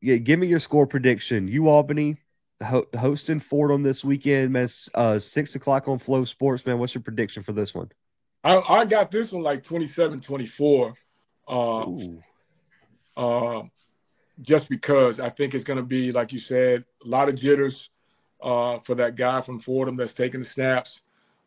yeah, 0.00 0.16
give 0.16 0.38
me 0.38 0.48
your 0.48 0.58
score 0.58 0.86
prediction. 0.86 1.48
UAlbany 1.48 2.16
ho- 2.62 2.88
hosting 2.98 3.40
Fordham 3.40 3.82
this 3.82 4.02
weekend, 4.02 4.52
man. 4.52 4.68
Uh, 4.94 5.18
six 5.18 5.54
o'clock 5.54 5.88
on 5.88 5.98
FloSports, 6.00 6.66
man. 6.66 6.78
What's 6.78 6.94
your 6.94 7.02
prediction 7.02 7.42
for 7.42 7.52
this 7.52 7.74
one? 7.74 7.90
I, 8.44 8.58
I 8.58 8.84
got 8.84 9.10
this 9.10 9.30
one 9.32 9.42
like 9.42 9.62
27 9.62 10.20
24. 10.20 10.94
Uh, 11.48 11.86
uh, 13.16 13.62
just 14.40 14.68
because 14.68 15.20
I 15.20 15.30
think 15.30 15.54
it's 15.54 15.64
going 15.64 15.76
to 15.76 15.84
be, 15.84 16.12
like 16.12 16.32
you 16.32 16.38
said, 16.38 16.84
a 17.04 17.08
lot 17.08 17.28
of 17.28 17.36
jitters 17.36 17.90
uh, 18.40 18.78
for 18.80 18.94
that 18.96 19.16
guy 19.16 19.40
from 19.42 19.60
Fordham 19.60 19.96
that's 19.96 20.14
taking 20.14 20.40
the 20.40 20.46
snaps. 20.46 21.02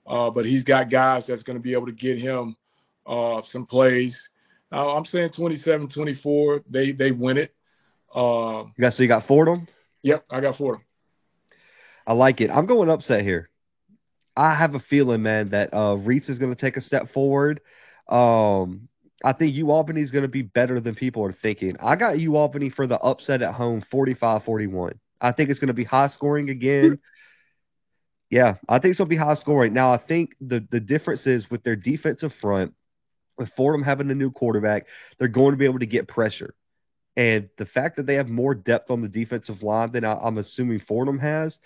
Uh, 0.07 0.29
but 0.29 0.45
he's 0.45 0.63
got 0.63 0.89
guys 0.89 1.25
that's 1.25 1.43
going 1.43 1.57
to 1.57 1.61
be 1.63 1.73
able 1.73 1.87
to 1.87 1.91
get 1.91 2.17
him 2.17 2.55
uh, 3.05 3.41
some 3.41 3.65
plays. 3.65 4.29
Uh, 4.71 4.95
I'm 4.95 5.05
saying 5.05 5.29
27 5.31 5.87
24. 5.89 6.63
They, 6.69 6.91
they 6.91 7.11
win 7.11 7.37
it. 7.37 7.53
Uh, 8.13 8.65
You 8.77 8.81
got 8.81 8.93
so 8.93 9.03
you 9.03 9.09
got 9.09 9.25
Fordham. 9.27 9.67
yep, 10.03 10.25
I 10.29 10.41
got 10.41 10.55
Fordham. 10.57 10.83
I 12.07 12.13
like 12.13 12.41
it. 12.41 12.49
I'm 12.49 12.65
going 12.65 12.89
upset 12.89 13.23
here. 13.23 13.49
I 14.35 14.53
have 14.53 14.75
a 14.75 14.79
feeling, 14.79 15.21
man, 15.23 15.49
that 15.49 15.73
uh, 15.73 15.95
Reese 15.95 16.29
is 16.29 16.37
going 16.37 16.53
to 16.53 16.59
take 16.59 16.77
a 16.77 16.81
step 16.81 17.09
forward. 17.11 17.61
Um, 18.09 18.87
I 19.23 19.33
think 19.33 19.55
UAlbany 19.55 19.99
is 19.99 20.11
going 20.11 20.23
to 20.23 20.29
be 20.29 20.41
better 20.41 20.79
than 20.79 20.95
people 20.95 21.23
are 21.25 21.31
thinking. 21.31 21.75
I 21.79 21.95
got 21.95 22.15
UAlbany 22.15 22.73
for 22.73 22.85
the 22.87 22.99
upset 22.99 23.41
at 23.41 23.53
home, 23.53 23.81
45-41. 23.91 24.99
I 25.21 25.31
think 25.31 25.49
it's 25.49 25.59
going 25.59 25.67
to 25.67 25.73
be 25.73 25.83
high 25.85 26.07
scoring 26.07 26.49
again. 26.49 26.99
Yeah, 28.29 28.55
I 28.67 28.79
think 28.79 28.91
it's 28.91 28.97
going 28.99 29.07
to 29.07 29.15
be 29.15 29.15
high 29.15 29.35
scoring. 29.35 29.73
Now, 29.73 29.91
I 29.91 29.97
think 29.97 30.31
the 30.41 30.65
the 30.69 30.79
difference 30.79 31.25
is 31.27 31.49
with 31.49 31.63
their 31.63 31.75
defensive 31.75 32.33
front, 32.33 32.73
with 33.37 33.51
Fordham 33.55 33.83
having 33.83 34.09
a 34.11 34.15
new 34.15 34.31
quarterback, 34.31 34.87
they're 35.17 35.27
going 35.27 35.51
to 35.51 35.57
be 35.57 35.65
able 35.65 35.79
to 35.79 35.85
get 35.85 36.07
pressure. 36.07 36.55
And 37.17 37.49
the 37.57 37.65
fact 37.65 37.95
that 37.95 38.05
they 38.05 38.15
have 38.15 38.27
more 38.27 38.53
depth 38.53 38.91
on 38.91 39.01
the 39.01 39.07
defensive 39.07 39.63
line 39.63 39.91
than 39.91 40.03
I, 40.03 40.15
I'm 40.15 40.37
assuming 40.37 40.79
Fordham 40.79 41.19
has 41.19 41.59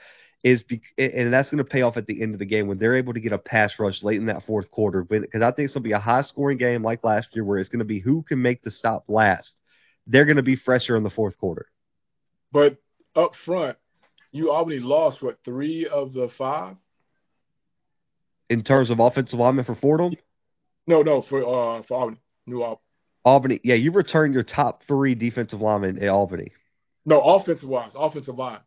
is, 0.44 0.64
be, 0.64 0.82
and 0.98 1.34
that's 1.34 1.50
going 1.50 1.58
to 1.58 1.64
pay 1.64 1.82
off 1.82 1.98
at 1.98 2.06
the 2.06 2.22
end 2.22 2.34
of 2.34 2.40
the 2.40 2.46
game 2.46 2.68
when 2.68 2.78
they're 2.78 2.96
able 2.96 3.14
to 3.14 3.20
get 3.20 3.32
a 3.32 3.38
pass 3.38 3.78
rush 3.80 4.04
late 4.04 4.18
in 4.18 4.28
that 4.28 4.46
fourth 4.46 4.70
quarter. 4.72 5.04
Because 5.04 5.42
I 5.42 5.52
think 5.52 5.66
it's 5.66 5.74
going 5.74 5.84
to 5.84 5.90
be 5.90 5.94
a 5.94 6.00
high 6.00 6.22
scoring 6.22 6.58
game 6.58 6.84
like 6.84 7.04
last 7.04 7.36
year, 7.36 7.44
where 7.44 7.58
it's 7.58 7.70
going 7.70 7.80
to 7.80 7.86
be 7.86 8.00
who 8.00 8.22
can 8.22 8.42
make 8.42 8.62
the 8.62 8.72
stop 8.72 9.06
last. 9.08 9.60
They're 10.08 10.26
going 10.26 10.38
to 10.38 10.44
be 10.44 10.56
fresher 10.56 10.96
in 10.96 11.04
the 11.04 11.10
fourth 11.10 11.38
quarter. 11.38 11.68
But 12.52 12.78
up 13.16 13.36
front, 13.36 13.78
you 14.32 14.52
already 14.52 14.80
lost, 14.80 15.22
what, 15.22 15.40
three 15.44 15.88
of 15.88 16.14
the 16.14 16.30
five? 16.30 16.78
In 18.50 18.64
terms 18.64 18.92
of 18.92 19.00
offensive 19.00 19.40
linemen 19.40 19.66
for 19.66 19.76
Fordham, 19.76 20.16
No, 20.90 21.04
no, 21.04 21.22
for 21.22 21.42
uh, 21.44 21.84
for 21.84 21.94
Albany. 21.94 22.18
New 22.48 22.64
Albany. 22.64 22.82
Albany, 23.24 23.60
yeah, 23.64 23.76
you 23.76 23.92
returned 23.92 24.34
your 24.34 24.42
top 24.42 24.84
three 24.88 25.14
defensive 25.14 25.62
linemen 25.62 26.02
at 26.02 26.10
Albany. 26.10 26.52
No, 27.06 27.22
offensive 27.22 27.70
wise, 27.70 27.92
offensive 27.96 28.40
line. 28.40 28.58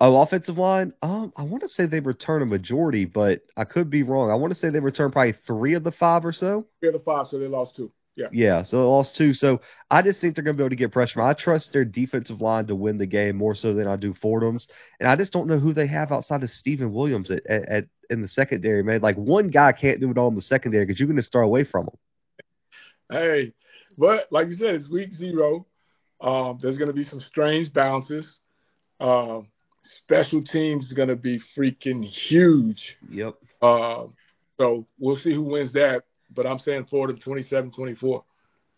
Oh, 0.00 0.20
offensive 0.20 0.58
line. 0.58 0.92
Um, 1.02 1.32
I 1.36 1.44
want 1.44 1.62
to 1.62 1.68
say 1.68 1.86
they 1.86 2.00
return 2.00 2.42
a 2.42 2.46
majority, 2.46 3.04
but 3.04 3.42
I 3.56 3.62
could 3.62 3.90
be 3.90 4.02
wrong. 4.02 4.28
I 4.28 4.34
want 4.34 4.52
to 4.52 4.58
say 4.58 4.70
they 4.70 4.80
return 4.80 5.12
probably 5.12 5.34
three 5.46 5.74
of 5.74 5.84
the 5.84 5.92
five 5.92 6.24
or 6.24 6.32
so. 6.32 6.66
Three 6.80 6.88
of 6.88 6.94
the 6.94 7.00
five, 7.00 7.28
so 7.28 7.38
they 7.38 7.46
lost 7.46 7.76
two. 7.76 7.92
Yeah. 8.18 8.26
Yeah, 8.32 8.62
so 8.64 8.78
they 8.78 8.82
lost 8.82 9.14
two. 9.14 9.32
So 9.32 9.60
I 9.92 10.02
just 10.02 10.20
think 10.20 10.34
they're 10.34 10.42
going 10.42 10.56
to 10.56 10.60
be 10.60 10.64
able 10.64 10.70
to 10.70 10.76
get 10.76 10.90
pressure. 10.90 11.22
I 11.22 11.34
trust 11.34 11.72
their 11.72 11.84
defensive 11.84 12.40
line 12.40 12.66
to 12.66 12.74
win 12.74 12.98
the 12.98 13.06
game 13.06 13.36
more 13.36 13.54
so 13.54 13.74
than 13.74 13.86
I 13.86 13.94
do 13.94 14.12
Fordham's. 14.12 14.66
And 14.98 15.08
I 15.08 15.14
just 15.14 15.32
don't 15.32 15.46
know 15.46 15.60
who 15.60 15.72
they 15.72 15.86
have 15.86 16.10
outside 16.10 16.42
of 16.42 16.50
Stephen 16.50 16.92
Williams 16.92 17.30
at, 17.30 17.46
at, 17.46 17.68
at 17.68 17.84
in 18.10 18.20
the 18.20 18.26
secondary, 18.26 18.82
man. 18.82 19.02
Like 19.02 19.14
one 19.14 19.50
guy 19.50 19.70
can't 19.70 20.00
do 20.00 20.10
it 20.10 20.18
all 20.18 20.26
in 20.26 20.34
the 20.34 20.42
secondary 20.42 20.84
because 20.84 20.98
you're 20.98 21.06
going 21.06 21.16
to 21.16 21.22
start 21.22 21.44
away 21.44 21.62
from 21.62 21.84
him. 21.84 21.96
Hey, 23.08 23.52
but 23.96 24.26
like 24.32 24.48
you 24.48 24.54
said, 24.54 24.74
it's 24.74 24.90
week 24.90 25.12
zero. 25.12 25.64
Um, 26.20 26.58
there's 26.60 26.76
going 26.76 26.88
to 26.88 26.94
be 26.94 27.04
some 27.04 27.20
strange 27.20 27.72
bounces. 27.72 28.40
Um, 28.98 29.46
special 29.82 30.42
teams 30.42 30.86
is 30.86 30.92
going 30.92 31.08
to 31.08 31.16
be 31.16 31.40
freaking 31.56 32.04
huge. 32.04 32.98
Yep. 33.12 33.36
Uh, 33.62 34.06
so 34.58 34.88
we'll 34.98 35.14
see 35.14 35.34
who 35.34 35.42
wins 35.42 35.72
that. 35.74 36.02
But 36.34 36.46
I'm 36.46 36.58
saying 36.58 36.86
Florida 36.86 37.18
27 37.18 37.70
24. 37.70 38.24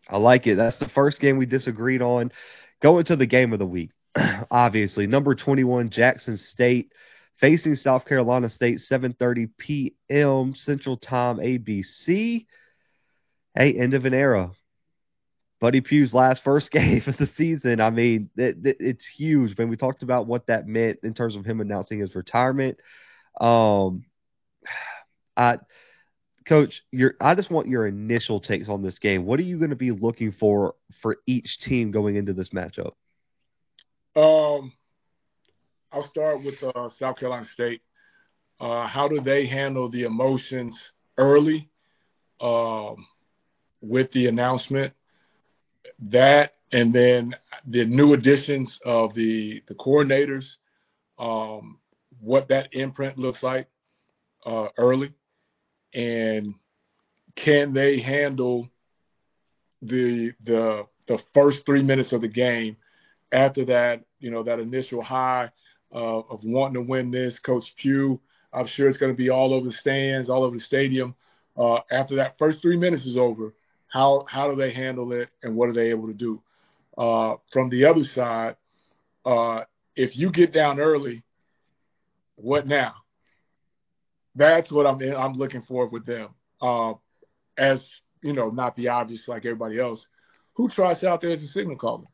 I 0.09 0.17
like 0.17 0.47
it. 0.47 0.57
That's 0.57 0.79
the 0.79 0.89
first 0.89 1.21
game 1.21 1.37
we 1.37 1.47
disagreed 1.47 2.03
on. 2.03 2.33
Going 2.81 3.05
to 3.05 3.17
the 3.17 3.27
game 3.27 3.53
of 3.53 3.59
the 3.59 3.67
week. 3.67 3.91
Obviously, 4.51 5.07
number 5.07 5.35
21 5.35 5.91
Jackson 5.91 6.37
State 6.37 6.93
facing 7.37 7.75
South 7.75 8.05
Carolina 8.05 8.49
State 8.49 8.79
7:30 8.79 9.51
p.m. 9.57 10.55
Central 10.55 10.97
Time 10.97 11.39
ABC. 11.39 12.47
Hey, 13.55 13.73
end 13.75 13.95
of 13.95 14.05
an 14.07 14.15
era. 14.15 14.53
Buddy 15.61 15.81
Pough's 15.81 16.15
last 16.15 16.43
first 16.43 16.71
game 16.73 17.03
of 17.07 17.17
the 17.17 17.27
season. 17.27 17.81
I 17.81 17.91
mean, 17.91 18.31
it, 18.37 18.57
it, 18.65 18.77
it's 18.81 19.07
huge. 19.07 19.57
Man, 19.57 19.69
we 19.69 19.77
talked 19.77 20.03
about 20.03 20.27
what 20.27 20.47
that 20.47 20.67
meant 20.67 21.01
in 21.03 21.15
terms 21.15 21.37
of 21.37 21.45
him 21.45 21.61
announcing 21.61 22.01
his 22.01 22.15
retirement. 22.15 22.79
Um, 23.41 24.05
I, 25.37 25.59
Coach, 26.51 26.83
your 26.91 27.15
I 27.21 27.37
just 27.37 27.49
want 27.49 27.69
your 27.69 27.87
initial 27.87 28.41
takes 28.41 28.69
on 28.69 28.83
this 28.83 28.99
game. 28.99 29.25
What 29.25 29.39
are 29.39 29.45
you 29.45 29.57
going 29.57 29.71
to 29.71 29.77
be 29.77 29.93
looking 29.93 30.33
for 30.33 30.75
for 31.01 31.19
each 31.25 31.61
team 31.61 31.93
going 31.93 32.17
into 32.17 32.33
this 32.33 32.49
matchup? 32.49 32.95
Um, 34.17 34.73
I'll 35.93 36.09
start 36.09 36.43
with 36.43 36.61
uh, 36.65 36.89
South 36.89 37.19
Carolina 37.19 37.45
State. 37.45 37.83
Uh, 38.59 38.85
how 38.89 39.07
do 39.07 39.21
they 39.21 39.47
handle 39.47 39.89
the 39.89 40.03
emotions 40.03 40.91
early 41.19 41.71
um, 42.41 43.07
with 43.81 44.11
the 44.11 44.27
announcement? 44.27 44.93
That 46.01 46.55
and 46.73 46.93
then 46.93 47.37
the 47.69 47.85
new 47.85 48.13
additions 48.15 48.81
of 48.85 49.15
the 49.15 49.63
the 49.69 49.75
coordinators, 49.77 50.57
um, 51.17 51.79
what 52.21 52.49
that 52.49 52.71
imprint 52.73 53.19
looks 53.19 53.45
like 53.45 53.69
uh, 54.45 54.67
early, 54.77 55.15
and 55.95 56.55
can 57.37 57.73
they 57.73 58.01
handle 58.01 58.69
the 59.83 60.33
the 60.45 60.87
the 61.07 61.19
first 61.35 61.67
three 61.67 61.83
minutes 61.83 62.13
of 62.13 62.21
the 62.21 62.29
game? 62.29 62.77
After 63.33 63.65
that, 63.67 64.05
you 64.19 64.31
know, 64.31 64.43
that 64.43 64.59
initial 64.59 65.03
high 65.03 65.51
uh, 65.95 66.19
of 66.19 66.45
wanting 66.45 66.75
to 66.75 66.89
win 66.89 67.11
this, 67.11 67.39
Coach 67.39 67.75
Pough, 67.77 68.21
I'm 68.53 68.67
sure 68.67 68.89
it's 68.89 68.99
going 68.99 69.13
to 69.13 69.17
be 69.17 69.31
all 69.31 69.55
over 69.55 69.67
the 69.67 69.73
stands, 69.73 70.29
all 70.29 70.43
over 70.45 70.57
the 70.57 70.63
stadium. 70.63 71.15
Uh, 71.57 71.81
after 71.91 72.17
that 72.17 72.39
first 72.39 72.63
three 72.63 72.77
minutes 72.77 73.07
is 73.07 73.17
over, 73.17 73.55
how 73.89 74.25
how 74.29 74.49
do 74.51 74.57
they 74.57 74.71
handle 74.71 75.13
it, 75.13 75.29
and 75.43 75.55
what 75.55 75.69
are 75.69 75.73
they 75.73 75.91
able 75.91 76.07
to 76.09 76.15
do? 76.15 76.43
Uh, 76.99 77.37
from 77.53 77.69
the 77.71 77.85
other 77.85 78.05
side, 78.05 78.57
uh, 79.25 79.63
if 79.97 80.17
you 80.17 80.31
get 80.31 80.53
down 80.53 80.81
early, 80.81 81.23
what 82.37 82.67
now? 82.67 82.95
That's 84.35 84.71
what 84.71 84.87
I'm 84.87 85.01
I'm 85.01 85.35
looking 85.35 85.63
for 85.63 85.87
with 85.87 86.07
them. 86.07 86.31
Uh, 86.61 86.95
as 87.57 88.01
you 88.23 88.33
know, 88.33 88.51
not 88.51 88.77
the 88.77 88.89
obvious 88.89 89.29
like 89.29 89.45
everybody 89.45 89.79
else. 89.79 90.07
Who 90.55 90.69
tries 90.69 91.05
out 91.05 91.21
there 91.21 91.31
as 91.31 91.43
a 91.43 91.47
signal 91.47 91.77
caller? 91.77 92.07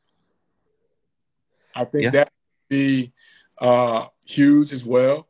I 1.74 1.84
think 1.84 2.04
Yeah. 2.04 2.10
that 2.10 2.32
would 2.32 2.76
be 2.76 3.12
uh, 3.58 4.06
huge 4.24 4.72
as 4.72 4.84
well. 4.84 5.28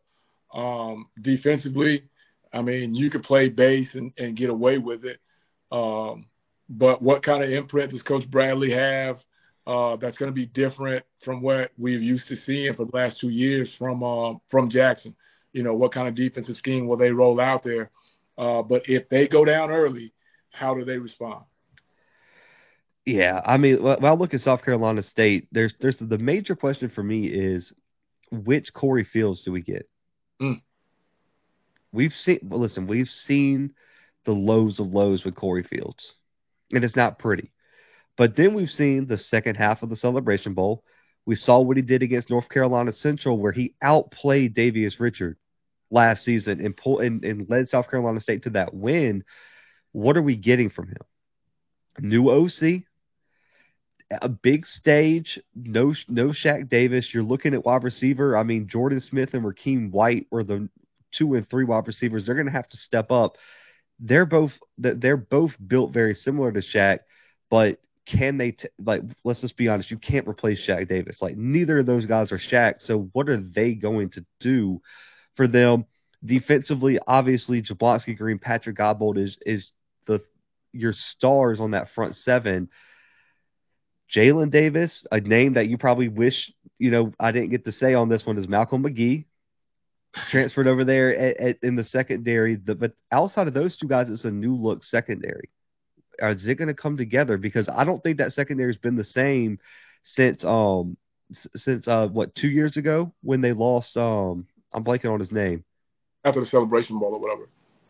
Um, 0.53 1.09
defensively, 1.21 2.09
I 2.53 2.63
mean, 2.63 2.95
you 2.95 3.11
could 3.11 3.23
play 3.23 3.49
base 3.49 3.95
and, 3.95 4.13
and 4.19 4.37
get 4.37 4.51
away 4.51 4.79
with 4.79 5.05
it. 5.05 5.21
Um, 5.73 6.27
but 6.69 7.03
what 7.03 7.23
kind 7.23 7.43
of 7.43 7.51
imprint 7.51 7.91
does 7.91 8.03
Coach 8.03 8.31
Bradley 8.31 8.71
have 8.71 9.25
uh, 9.67 9.97
that's 9.97 10.17
going 10.17 10.31
to 10.31 10.35
be 10.35 10.47
different 10.47 11.05
from 11.21 11.43
what 11.43 11.73
we've 11.77 12.03
used 12.03 12.29
to 12.29 12.37
seeing 12.37 12.73
for 12.75 12.85
the 12.85 12.97
last 12.97 13.19
two 13.21 13.31
years 13.31 13.75
from 13.75 14.03
uh, 14.03 14.35
from 14.49 14.69
Jackson? 14.69 15.15
You 15.57 15.63
know, 15.63 15.73
what 15.73 15.91
kind 15.91 16.07
of 16.07 16.15
defensive 16.15 16.59
scheme 16.59 16.87
will 16.87 16.99
they 16.99 17.11
roll 17.11 17.41
out 17.41 17.63
there? 17.63 17.91
Uh, 18.37 18.61
but 18.61 18.91
if 18.91 19.09
they 19.09 19.27
go 19.27 19.43
down 19.43 19.71
early, 19.71 20.13
how 20.51 20.75
do 20.75 20.85
they 20.85 20.99
respond? 20.99 21.47
Yeah, 23.07 23.41
I 23.43 23.57
mean, 23.57 23.83
when 23.83 24.05
I 24.05 24.13
look 24.13 24.35
at 24.35 24.43
South 24.43 24.63
Carolina 24.63 25.01
State, 25.01 25.49
there's 25.51 25.73
there's 25.81 25.97
the 25.97 26.19
major 26.19 26.57
question 26.57 26.91
for 26.91 27.03
me 27.03 27.25
is 27.25 27.73
which 28.31 28.75
Corey 28.75 29.05
Fields 29.05 29.41
do 29.41 29.53
we 29.53 29.63
get? 29.63 29.89
Mm. 30.43 30.61
We've 31.91 32.15
seen, 32.15 32.41
well, 32.43 32.61
listen, 32.61 32.87
we've 32.87 33.09
seen 33.09 33.73
the 34.25 34.35
lows 34.35 34.79
of 34.79 34.93
lows 34.93 35.25
with 35.25 35.37
Corey 35.37 35.63
Fields, 35.63 36.17
and 36.71 36.85
it's 36.85 36.97
not 36.97 37.19
pretty. 37.19 37.51
But 38.19 38.37
then 38.37 38.53
we've 38.53 38.71
seen 38.71 39.07
the 39.07 39.17
second 39.17 39.55
half 39.55 39.83
of 39.83 39.89
the 39.89 39.97
Celebration 39.97 40.53
Bowl. 40.53 40.85
We 41.25 41.35
saw 41.35 41.61
what 41.61 41.79
he 41.79 41.83
did 41.83 42.03
against 42.03 42.29
North 42.29 42.51
Carolina 42.51 42.93
Central, 42.93 43.39
where 43.39 43.53
he 43.53 43.75
outplayed 43.81 44.55
Davius 44.55 45.01
Richard 45.01 45.39
last 45.91 46.25
season 46.25 46.65
and 46.65 46.77
pull 46.77 47.01
and, 47.01 47.25
and 47.25 47.49
led 47.49 47.69
South 47.69 47.91
Carolina 47.91 48.21
State 48.21 48.43
to 48.43 48.51
that 48.51 48.75
win. 48.75 49.25
What 49.93 50.17
are 50.17 50.23
we 50.23 50.37
getting 50.37 50.71
from 50.71 50.89
him? 50.89 50.99
New 51.99 52.29
OC, 52.31 52.83
a 54.11 54.29
big 54.29 54.67
stage, 54.67 55.41
no 55.55 55.95
no 56.09 56.29
Shaq 56.29 56.69
Davis. 56.69 57.13
You're 57.13 57.23
looking 57.23 57.55
at 57.55 57.65
wide 57.65 57.85
receiver. 57.85 58.37
I 58.37 58.43
mean, 58.43 58.69
Jordan 58.69 59.01
Smith 59.01 59.35
and 59.35 59.45
Rakeem 59.45 59.91
White 59.91 60.27
were 60.31 60.45
the 60.45 60.69
two 61.13 61.35
and 61.35 61.49
three 61.49 61.65
wide 61.65 61.87
receivers. 61.87 62.25
They're 62.25 62.35
going 62.35 62.47
to 62.47 62.53
have 62.53 62.69
to 62.69 62.77
step 62.77 63.11
up. 63.11 63.37
They're 63.99 64.27
both 64.27 64.59
they're 64.77 65.17
both 65.17 65.57
built 65.67 65.93
very 65.93 66.15
similar 66.15 66.53
to 66.53 66.61
Shaq, 66.61 67.01
but 67.51 67.81
can 68.05 68.37
they 68.39 68.53
t- 68.53 68.69
like? 68.85 69.03
Let's 69.25 69.41
just 69.41 69.57
be 69.57 69.69
honest. 69.69 69.91
You 69.91 69.99
can't 69.99 70.29
replace 70.29 70.65
Shaq 70.65 70.89
Davis. 70.89 71.23
Like 71.23 71.37
neither 71.37 71.79
of 71.79 71.87
those 71.87 72.07
guys 72.07 72.31
are 72.31 72.39
Shaq. 72.39 72.83
So 72.83 73.09
what 73.13 73.29
are 73.29 73.39
they 73.39 73.75
going 73.75 74.11
to 74.11 74.25
do 74.39 74.81
for 75.37 75.47
them 75.47 75.87
defensively? 76.25 76.99
Obviously, 77.07 77.63
Jablonski 77.63 78.17
Green, 78.17 78.39
Patrick 78.39 78.77
Godbold 78.77 79.19
is 79.19 79.39
is 79.45 79.73
the 80.07 80.21
your 80.73 80.93
stars 80.93 81.61
on 81.61 81.73
that 81.73 81.91
front 81.91 82.17
seven. 82.17 82.69
Jalen 84.13 84.51
Davis, 84.51 85.05
a 85.11 85.21
name 85.21 85.55
that 85.55 85.69
you 85.69 85.79
probably 85.79 86.09
wish 86.09 86.53
you 86.79 86.91
know 86.91 87.13
I 87.19 87.33
didn't 87.33 87.51
get 87.51 87.65
to 87.65 87.73
say 87.73 87.95
on 87.95 88.09
this 88.09 88.27
one 88.27 88.39
is 88.39 88.49
Malcolm 88.49 88.83
McGee, 88.83 89.25
transferred 90.31 90.69
over 90.69 90.85
there 90.85 91.17
at, 91.17 91.37
at, 91.39 91.59
in 91.63 91.77
the 91.77 91.85
secondary. 91.85 92.57
The, 92.57 92.75
but 92.75 92.93
outside 93.13 93.49
of 93.49 93.55
those 93.55 93.77
two 93.77 93.89
guys, 93.89 94.11
it's 94.11 94.25
a 94.25 94.31
new 94.31 94.55
look 94.55 94.85
secondary 94.85 95.51
is 96.23 96.47
it 96.47 96.57
going 96.57 96.69
to 96.69 96.75
come 96.75 96.97
together? 96.97 97.37
Because 97.39 97.69
I 97.69 97.85
don't 97.85 98.03
think 98.03 98.19
that 98.19 98.33
secondary 98.33 98.69
has 98.69 98.79
been 98.79 98.97
the 98.97 99.05
same 99.05 99.59
since 100.03 100.45
um 100.45 100.97
since 101.57 101.89
uh 101.89 102.07
what 102.07 102.35
two 102.35 102.49
years 102.49 102.77
ago 102.77 103.13
when 103.23 103.41
they 103.41 103.53
lost 103.53 103.97
um 103.97 104.47
I'm 104.77 104.85
blanking 104.85 105.13
on 105.13 105.19
his 105.19 105.33
name 105.33 105.65
after 106.25 106.41
the 106.41 106.47
Celebration 106.47 106.99
Bowl 106.99 107.15
or 107.15 107.21
whatever. 107.21 107.49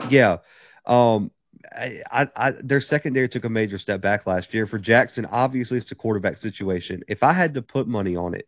Yeah, 0.09 0.39
um, 0.87 1.31
I, 1.75 2.03
I, 2.11 2.29
I 2.37 2.51
their 2.53 2.81
secondary 2.81 3.29
took 3.29 3.45
a 3.45 3.51
major 3.51 3.79
step 3.79 4.01
back 4.01 4.27
last 4.27 4.55
year 4.55 4.67
for 4.67 4.79
Jackson. 4.79 5.27
Obviously, 5.27 5.79
it's 5.79 5.91
a 5.91 5.97
quarterback 5.97 6.39
situation. 6.39 7.03
If 7.09 7.23
I 7.23 7.33
had 7.33 7.55
to 7.55 7.63
put 7.63 7.87
money 7.87 8.17
on 8.17 8.35
it, 8.35 8.47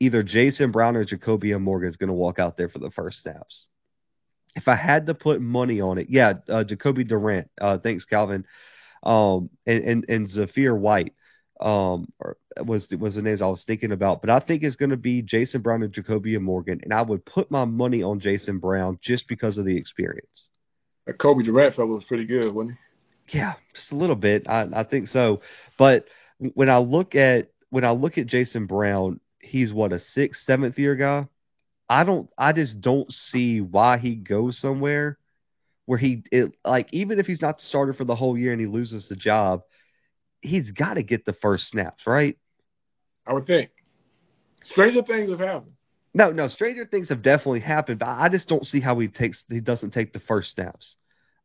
either 0.00 0.22
Jason 0.22 0.72
Brown 0.72 0.96
or 0.96 1.04
Jacobian 1.04 1.62
Morgan 1.62 1.88
is 1.88 1.96
going 1.96 2.08
to 2.08 2.14
walk 2.14 2.38
out 2.38 2.56
there 2.58 2.68
for 2.68 2.80
the 2.80 2.90
first 2.90 3.22
snaps. 3.22 3.68
If 4.54 4.68
I 4.68 4.74
had 4.74 5.06
to 5.06 5.14
put 5.14 5.40
money 5.40 5.80
on 5.80 5.98
it, 5.98 6.08
yeah, 6.10 6.34
uh, 6.48 6.64
Jacoby 6.64 7.04
Durant. 7.04 7.50
Uh, 7.60 7.78
thanks, 7.78 8.04
Calvin 8.04 8.44
um, 9.06 9.50
and, 9.66 9.84
and, 9.84 10.04
and 10.08 10.28
Zafir 10.28 10.74
White 10.74 11.14
um, 11.60 12.12
or 12.20 12.36
was 12.58 12.88
was 12.90 13.14
the 13.14 13.22
names 13.22 13.42
I 13.42 13.46
was 13.46 13.64
thinking 13.64 13.92
about. 13.92 14.20
But 14.20 14.30
I 14.30 14.40
think 14.40 14.62
it's 14.62 14.76
going 14.76 14.90
to 14.90 14.96
be 14.96 15.22
Jason 15.22 15.62
Brown 15.62 15.82
and 15.82 15.92
Jacobian 15.92 16.42
Morgan, 16.42 16.80
and 16.82 16.92
I 16.92 17.02
would 17.02 17.24
put 17.24 17.50
my 17.50 17.64
money 17.64 18.02
on 18.02 18.20
Jason 18.20 18.58
Brown 18.58 18.98
just 19.00 19.28
because 19.28 19.58
of 19.58 19.64
the 19.64 19.76
experience. 19.76 20.48
That 21.06 21.18
Kobe 21.18 21.44
Durant 21.44 21.74
fellow 21.74 21.94
was 21.94 22.04
pretty 22.04 22.24
good, 22.24 22.52
wasn't 22.52 22.76
he? 23.28 23.38
Yeah, 23.38 23.54
just 23.74 23.92
a 23.92 23.96
little 23.96 24.16
bit. 24.16 24.48
I, 24.48 24.68
I 24.72 24.84
think 24.84 25.08
so. 25.08 25.40
But 25.78 26.06
when 26.38 26.70
I 26.70 26.78
look 26.78 27.14
at 27.14 27.50
when 27.70 27.84
I 27.84 27.90
look 27.92 28.18
at 28.18 28.26
Jason 28.26 28.66
Brown, 28.66 29.20
he's 29.40 29.72
what 29.72 29.92
a 29.92 29.98
sixth, 29.98 30.44
seventh 30.44 30.78
year 30.78 30.94
guy. 30.96 31.28
I 31.88 32.04
don't. 32.04 32.28
I 32.36 32.52
just 32.52 32.80
don't 32.80 33.12
see 33.12 33.60
why 33.60 33.98
he 33.98 34.14
goes 34.14 34.58
somewhere 34.58 35.18
where 35.86 35.98
he 35.98 36.22
it, 36.30 36.52
like 36.64 36.88
even 36.92 37.18
if 37.18 37.26
he's 37.26 37.40
not 37.40 37.58
the 37.58 37.64
starter 37.64 37.94
for 37.94 38.04
the 38.04 38.14
whole 38.14 38.36
year 38.36 38.52
and 38.52 38.60
he 38.60 38.66
loses 38.66 39.08
the 39.08 39.16
job, 39.16 39.62
he's 40.46 40.70
got 40.70 40.94
to 40.94 41.02
get 41.02 41.24
the 41.24 41.32
first 41.32 41.68
snaps, 41.68 42.06
right? 42.06 42.38
I 43.26 43.32
would 43.32 43.46
think. 43.46 43.70
Stranger 44.62 45.02
things 45.02 45.30
have 45.30 45.40
happened. 45.40 45.72
No, 46.14 46.32
no, 46.32 46.48
stranger 46.48 46.86
things 46.86 47.10
have 47.10 47.22
definitely 47.22 47.60
happened, 47.60 47.98
but 47.98 48.08
I 48.08 48.28
just 48.28 48.48
don't 48.48 48.66
see 48.66 48.80
how 48.80 48.98
he 48.98 49.08
takes 49.08 49.44
he 49.50 49.60
doesn't 49.60 49.90
take 49.90 50.12
the 50.12 50.20
first 50.20 50.52
snaps. 50.52 50.96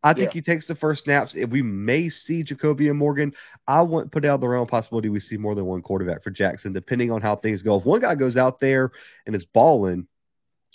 I 0.04 0.14
think 0.14 0.30
yeah. 0.30 0.34
he 0.36 0.42
takes 0.42 0.66
the 0.66 0.76
first 0.76 1.04
snaps. 1.04 1.36
If 1.36 1.50
we 1.50 1.62
may 1.62 2.10
see 2.10 2.44
Jacobian 2.44 2.96
Morgan, 2.96 3.34
I 3.68 3.82
wouldn't 3.82 4.12
put 4.12 4.26
out 4.26 4.40
the 4.40 4.48
realm 4.48 4.68
possibility 4.68 5.10
we 5.10 5.20
see 5.20 5.38
more 5.38 5.54
than 5.54 5.66
one 5.66 5.82
quarterback 5.82 6.24
for 6.24 6.32
Jackson, 6.32 6.74
depending 6.74 7.12
on 7.12 7.22
how 7.22 7.36
things 7.36 7.62
go. 7.62 7.78
If 7.78 7.86
one 7.86 8.00
guy 8.00 8.16
goes 8.16 8.36
out 8.36 8.60
there 8.60 8.92
and 9.28 9.36
is 9.36 9.46
balling, 9.46 10.08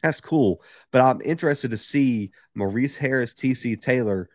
that's 0.03 0.21
cool. 0.21 0.63
But 0.93 1.01
I'm 1.01 1.21
interested 1.23 1.73
to 1.73 1.79
see 1.79 2.31
Maurice 2.55 2.97
Harris, 2.97 3.35
TC 3.35 3.81
Taylor. 3.81 4.29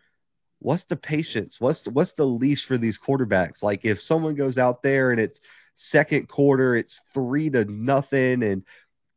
What's 0.62 0.84
the 0.84 0.96
patience? 0.96 1.56
What's 1.58 1.82
the, 1.82 1.90
what's 1.90 2.12
the 2.12 2.24
leash 2.24 2.66
for 2.66 2.78
these 2.78 2.98
quarterbacks? 2.98 3.62
Like 3.62 3.84
if 3.84 4.00
someone 4.00 4.36
goes 4.36 4.58
out 4.58 4.82
there 4.82 5.10
and 5.10 5.20
it's 5.20 5.40
second 5.74 6.28
quarter, 6.28 6.76
it's 6.76 7.00
three 7.12 7.50
to 7.50 7.64
nothing, 7.64 8.42
and 8.42 8.62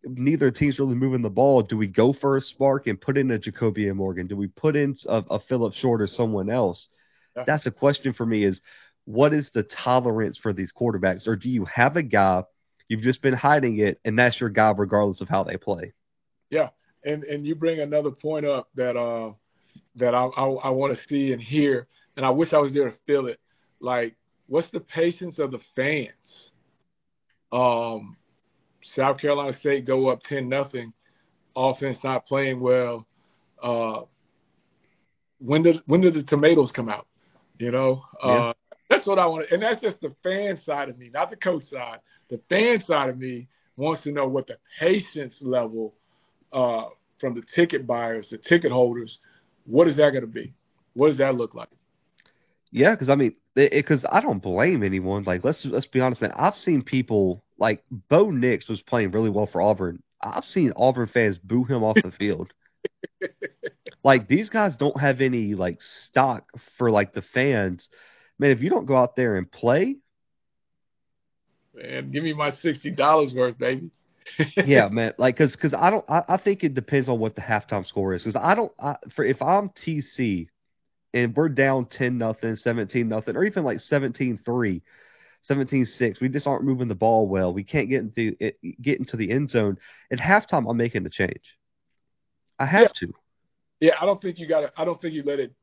neither 0.03 0.51
team's 0.51 0.79
really 0.79 0.95
moving 0.95 1.21
the 1.21 1.29
ball. 1.29 1.61
Do 1.61 1.77
we 1.77 1.87
go 1.87 2.13
for 2.13 2.37
a 2.37 2.41
spark 2.41 2.87
and 2.87 2.99
put 2.99 3.17
in 3.17 3.31
a 3.31 3.39
Jacobian 3.39 3.95
Morgan? 3.95 4.27
Do 4.27 4.35
we 4.35 4.47
put 4.47 4.75
in 4.75 4.95
a, 5.07 5.23
a 5.29 5.39
Philip 5.39 5.73
Short 5.73 6.01
or 6.01 6.07
someone 6.07 6.49
else? 6.49 6.87
Yeah. 7.35 7.43
That's 7.45 7.65
a 7.65 7.71
question 7.71 8.13
for 8.13 8.25
me. 8.25 8.43
Is 8.43 8.61
what 9.05 9.33
is 9.33 9.51
the 9.51 9.63
tolerance 9.63 10.37
for 10.37 10.53
these 10.53 10.71
quarterbacks, 10.73 11.27
or 11.27 11.35
do 11.35 11.49
you 11.49 11.65
have 11.65 11.95
a 11.95 12.03
guy 12.03 12.43
you've 12.87 13.01
just 13.01 13.21
been 13.21 13.33
hiding 13.33 13.77
it, 13.79 13.99
and 14.03 14.17
that's 14.17 14.39
your 14.39 14.49
guy 14.49 14.71
regardless 14.71 15.21
of 15.21 15.29
how 15.29 15.43
they 15.43 15.57
play? 15.57 15.93
Yeah, 16.49 16.69
and 17.03 17.23
and 17.23 17.45
you 17.45 17.55
bring 17.55 17.79
another 17.79 18.11
point 18.11 18.45
up 18.45 18.69
that 18.75 18.95
uh 18.95 19.33
that 19.95 20.13
I 20.15 20.25
I, 20.25 20.45
I 20.45 20.69
want 20.69 20.95
to 20.95 21.03
see 21.07 21.33
and 21.33 21.41
hear, 21.41 21.87
and 22.17 22.25
I 22.25 22.29
wish 22.29 22.53
I 22.53 22.59
was 22.59 22.73
there 22.73 22.89
to 22.89 22.97
feel 23.05 23.27
it. 23.27 23.39
Like, 23.79 24.15
what's 24.47 24.69
the 24.69 24.79
patience 24.79 25.39
of 25.39 25.51
the 25.51 25.59
fans? 25.75 26.51
Um, 27.51 28.17
South 28.81 29.17
Carolina 29.17 29.53
State 29.53 29.85
go 29.85 30.07
up 30.07 30.21
ten 30.21 30.49
nothing, 30.49 30.93
offense 31.55 32.03
not 32.03 32.25
playing 32.25 32.59
well. 32.59 33.05
Uh, 33.61 34.01
when 35.39 35.63
did 35.63 35.81
when 35.85 36.01
did 36.01 36.13
the 36.13 36.23
tomatoes 36.23 36.71
come 36.71 36.89
out? 36.89 37.07
You 37.57 37.71
know, 37.71 38.03
yeah. 38.23 38.31
uh, 38.31 38.53
that's 38.89 39.05
what 39.05 39.19
I 39.19 39.25
want, 39.25 39.49
and 39.51 39.61
that's 39.61 39.81
just 39.81 40.01
the 40.01 40.13
fan 40.23 40.57
side 40.57 40.89
of 40.89 40.97
me, 40.97 41.09
not 41.13 41.29
the 41.29 41.37
coach 41.37 41.63
side. 41.63 41.99
The 42.29 42.39
fan 42.49 42.83
side 42.83 43.09
of 43.09 43.17
me 43.17 43.47
wants 43.77 44.03
to 44.03 44.11
know 44.11 44.27
what 44.27 44.47
the 44.47 44.57
patience 44.79 45.41
level 45.41 45.93
uh, 46.51 46.85
from 47.19 47.33
the 47.33 47.41
ticket 47.41 47.85
buyers, 47.85 48.29
the 48.29 48.37
ticket 48.37 48.71
holders, 48.71 49.19
what 49.65 49.87
is 49.87 49.97
that 49.97 50.11
going 50.11 50.21
to 50.21 50.27
be? 50.27 50.53
What 50.93 51.07
does 51.09 51.17
that 51.17 51.35
look 51.35 51.55
like? 51.55 51.69
Yeah, 52.71 52.91
because 52.91 53.09
I 53.09 53.15
mean, 53.15 53.35
because 53.55 54.05
I 54.11 54.21
don't 54.21 54.41
blame 54.41 54.83
anyone. 54.83 55.23
Like, 55.23 55.43
let's 55.43 55.65
let's 55.65 55.87
be 55.87 56.01
honest, 56.01 56.21
man. 56.21 56.31
I've 56.35 56.57
seen 56.57 56.81
people 56.83 57.43
like 57.57 57.83
Bo 57.91 58.31
Nix 58.31 58.67
was 58.67 58.81
playing 58.81 59.11
really 59.11 59.29
well 59.29 59.47
for 59.47 59.61
Auburn. 59.61 60.01
I've 60.21 60.45
seen 60.45 60.73
Auburn 60.75 61.07
fans 61.07 61.37
boo 61.37 61.63
him 61.63 61.83
off 61.83 62.01
the 62.01 62.11
field. 62.11 62.53
like 64.03 64.27
these 64.27 64.49
guys 64.49 64.75
don't 64.75 64.99
have 64.99 65.21
any 65.21 65.55
like 65.55 65.81
stock 65.81 66.45
for 66.77 66.91
like 66.91 67.13
the 67.13 67.21
fans. 67.21 67.89
Man, 68.39 68.51
if 68.51 68.61
you 68.61 68.69
don't 68.69 68.85
go 68.85 68.95
out 68.95 69.15
there 69.15 69.37
and 69.37 69.51
play, 69.51 69.97
man, 71.73 72.11
give 72.11 72.23
me 72.23 72.33
my 72.33 72.51
sixty 72.51 72.91
dollars 72.91 73.33
worth, 73.33 73.57
baby 73.57 73.91
yeah, 74.65 74.89
man. 74.91 75.13
Like, 75.17 75.37
cause, 75.37 75.55
cause 75.55 75.73
I 75.73 75.89
don't. 75.89 76.05
I, 76.09 76.23
I, 76.27 76.37
think 76.37 76.63
it 76.63 76.73
depends 76.73 77.09
on 77.09 77.19
what 77.19 77.35
the 77.35 77.41
halftime 77.41 77.85
score 77.85 78.13
is. 78.13 78.23
Cause 78.23 78.35
I 78.35 78.55
don't. 78.55 78.71
I, 78.79 78.97
for 79.15 79.25
if 79.25 79.41
I'm 79.41 79.69
TC 79.69 80.47
and 81.13 81.35
we're 81.35 81.49
down 81.49 81.85
ten 81.85 82.17
nothing, 82.17 82.55
seventeen 82.55 83.09
nothing, 83.09 83.35
or 83.35 83.43
even 83.43 83.63
like 83.63 83.77
17-3, 83.77 84.81
17-6, 85.49 86.21
we 86.21 86.29
just 86.29 86.47
aren't 86.47 86.63
moving 86.63 86.87
the 86.87 86.95
ball 86.95 87.27
well. 87.27 87.53
We 87.53 87.63
can't 87.63 87.89
get 87.89 88.01
into 88.01 88.35
it, 88.39 88.57
get 88.81 88.99
into 88.99 89.17
the 89.17 89.31
end 89.31 89.49
zone. 89.49 89.77
At 90.11 90.19
halftime, 90.19 90.69
I'm 90.69 90.77
making 90.77 91.05
a 91.05 91.09
change. 91.09 91.57
I 92.59 92.65
have 92.65 92.81
yeah. 92.81 93.07
to. 93.07 93.13
Yeah, 93.79 93.93
I 94.01 94.05
don't 94.05 94.21
think 94.21 94.39
you 94.39 94.47
got 94.47 94.61
to. 94.61 94.71
I 94.77 94.85
don't 94.85 94.99
think 94.99 95.13
you 95.13 95.23
let 95.23 95.39
it 95.39 95.53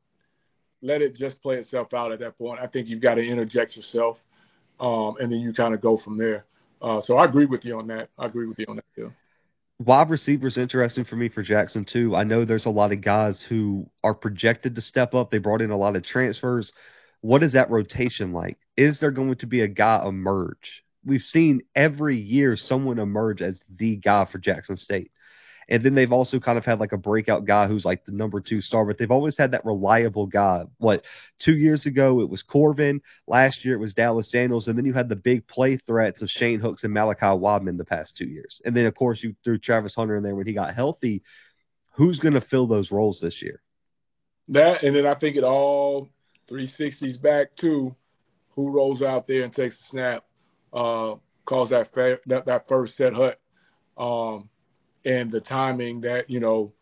let 0.82 1.00
it 1.00 1.14
just 1.14 1.40
play 1.42 1.56
itself 1.56 1.94
out 1.94 2.12
at 2.12 2.18
that 2.18 2.36
point. 2.36 2.60
I 2.60 2.66
think 2.66 2.88
you've 2.88 3.00
got 3.00 3.14
to 3.14 3.26
interject 3.26 3.76
yourself, 3.76 4.22
um, 4.80 5.16
and 5.20 5.32
then 5.32 5.40
you 5.40 5.52
kind 5.52 5.74
of 5.74 5.80
go 5.80 5.96
from 5.96 6.18
there. 6.18 6.44
Uh, 6.82 7.00
so 7.00 7.16
I 7.16 7.24
agree 7.24 7.46
with 7.46 7.64
you 7.64 7.78
on 7.78 7.86
that. 7.88 8.08
I 8.18 8.26
agree 8.26 8.46
with 8.46 8.58
you 8.58 8.66
on 8.68 8.76
that 8.76 8.84
too. 8.94 9.12
Wide 9.78 10.10
receivers 10.10 10.58
interesting 10.58 11.04
for 11.04 11.16
me 11.16 11.28
for 11.28 11.42
Jackson 11.42 11.84
too. 11.84 12.14
I 12.14 12.24
know 12.24 12.44
there's 12.44 12.66
a 12.66 12.70
lot 12.70 12.92
of 12.92 13.00
guys 13.00 13.40
who 13.40 13.88
are 14.04 14.14
projected 14.14 14.74
to 14.74 14.80
step 14.80 15.14
up. 15.14 15.30
They 15.30 15.38
brought 15.38 15.62
in 15.62 15.70
a 15.70 15.76
lot 15.76 15.96
of 15.96 16.02
transfers. 16.02 16.72
What 17.20 17.42
is 17.42 17.52
that 17.52 17.70
rotation 17.70 18.32
like? 18.32 18.58
Is 18.76 18.98
there 18.98 19.10
going 19.10 19.36
to 19.36 19.46
be 19.46 19.60
a 19.60 19.68
guy 19.68 20.04
emerge? 20.06 20.82
We've 21.04 21.22
seen 21.22 21.62
every 21.74 22.16
year 22.16 22.56
someone 22.56 22.98
emerge 22.98 23.42
as 23.42 23.60
the 23.76 23.96
guy 23.96 24.24
for 24.24 24.38
Jackson 24.38 24.76
State. 24.76 25.10
And 25.72 25.82
then 25.82 25.94
they've 25.94 26.12
also 26.12 26.38
kind 26.38 26.58
of 26.58 26.66
had 26.66 26.80
like 26.80 26.92
a 26.92 26.98
breakout 26.98 27.46
guy 27.46 27.66
who's 27.66 27.86
like 27.86 28.04
the 28.04 28.12
number 28.12 28.42
two 28.42 28.60
star, 28.60 28.84
but 28.84 28.98
they've 28.98 29.10
always 29.10 29.38
had 29.38 29.52
that 29.52 29.64
reliable 29.64 30.26
guy. 30.26 30.64
What 30.76 31.02
two 31.38 31.56
years 31.56 31.86
ago 31.86 32.20
it 32.20 32.28
was 32.28 32.42
Corbin, 32.42 33.00
last 33.26 33.64
year 33.64 33.76
it 33.76 33.80
was 33.80 33.94
Dallas 33.94 34.28
Daniels, 34.28 34.68
and 34.68 34.76
then 34.76 34.84
you 34.84 34.92
had 34.92 35.08
the 35.08 35.16
big 35.16 35.46
play 35.48 35.78
threats 35.78 36.20
of 36.20 36.28
Shane 36.28 36.60
Hooks 36.60 36.84
and 36.84 36.92
Malachi 36.92 37.24
Wideman 37.24 37.78
the 37.78 37.86
past 37.86 38.18
two 38.18 38.26
years. 38.26 38.60
And 38.66 38.76
then 38.76 38.84
of 38.84 38.94
course 38.94 39.22
you 39.22 39.34
threw 39.44 39.56
Travis 39.56 39.94
Hunter 39.94 40.14
in 40.14 40.22
there 40.22 40.34
when 40.34 40.46
he 40.46 40.52
got 40.52 40.74
healthy. 40.74 41.22
Who's 41.92 42.18
going 42.18 42.34
to 42.34 42.42
fill 42.42 42.66
those 42.66 42.90
roles 42.90 43.18
this 43.18 43.40
year? 43.40 43.62
That 44.48 44.82
and 44.82 44.94
then 44.94 45.06
I 45.06 45.14
think 45.14 45.36
it 45.36 45.42
all 45.42 46.10
360s 46.50 47.20
back 47.20 47.56
to 47.56 47.96
who 48.50 48.68
rolls 48.68 49.00
out 49.00 49.26
there 49.26 49.42
and 49.42 49.50
takes 49.54 49.80
a 49.80 49.84
snap, 49.84 50.24
uh, 50.74 51.14
calls 51.46 51.70
that, 51.70 51.94
fa- 51.94 52.20
that 52.26 52.44
that 52.44 52.68
first 52.68 52.94
set 52.94 53.14
hut, 53.14 53.40
um, 53.96 54.50
and 55.04 55.30
the 55.30 55.40
timing 55.40 56.00
that 56.02 56.28
you 56.30 56.40
know 56.40 56.72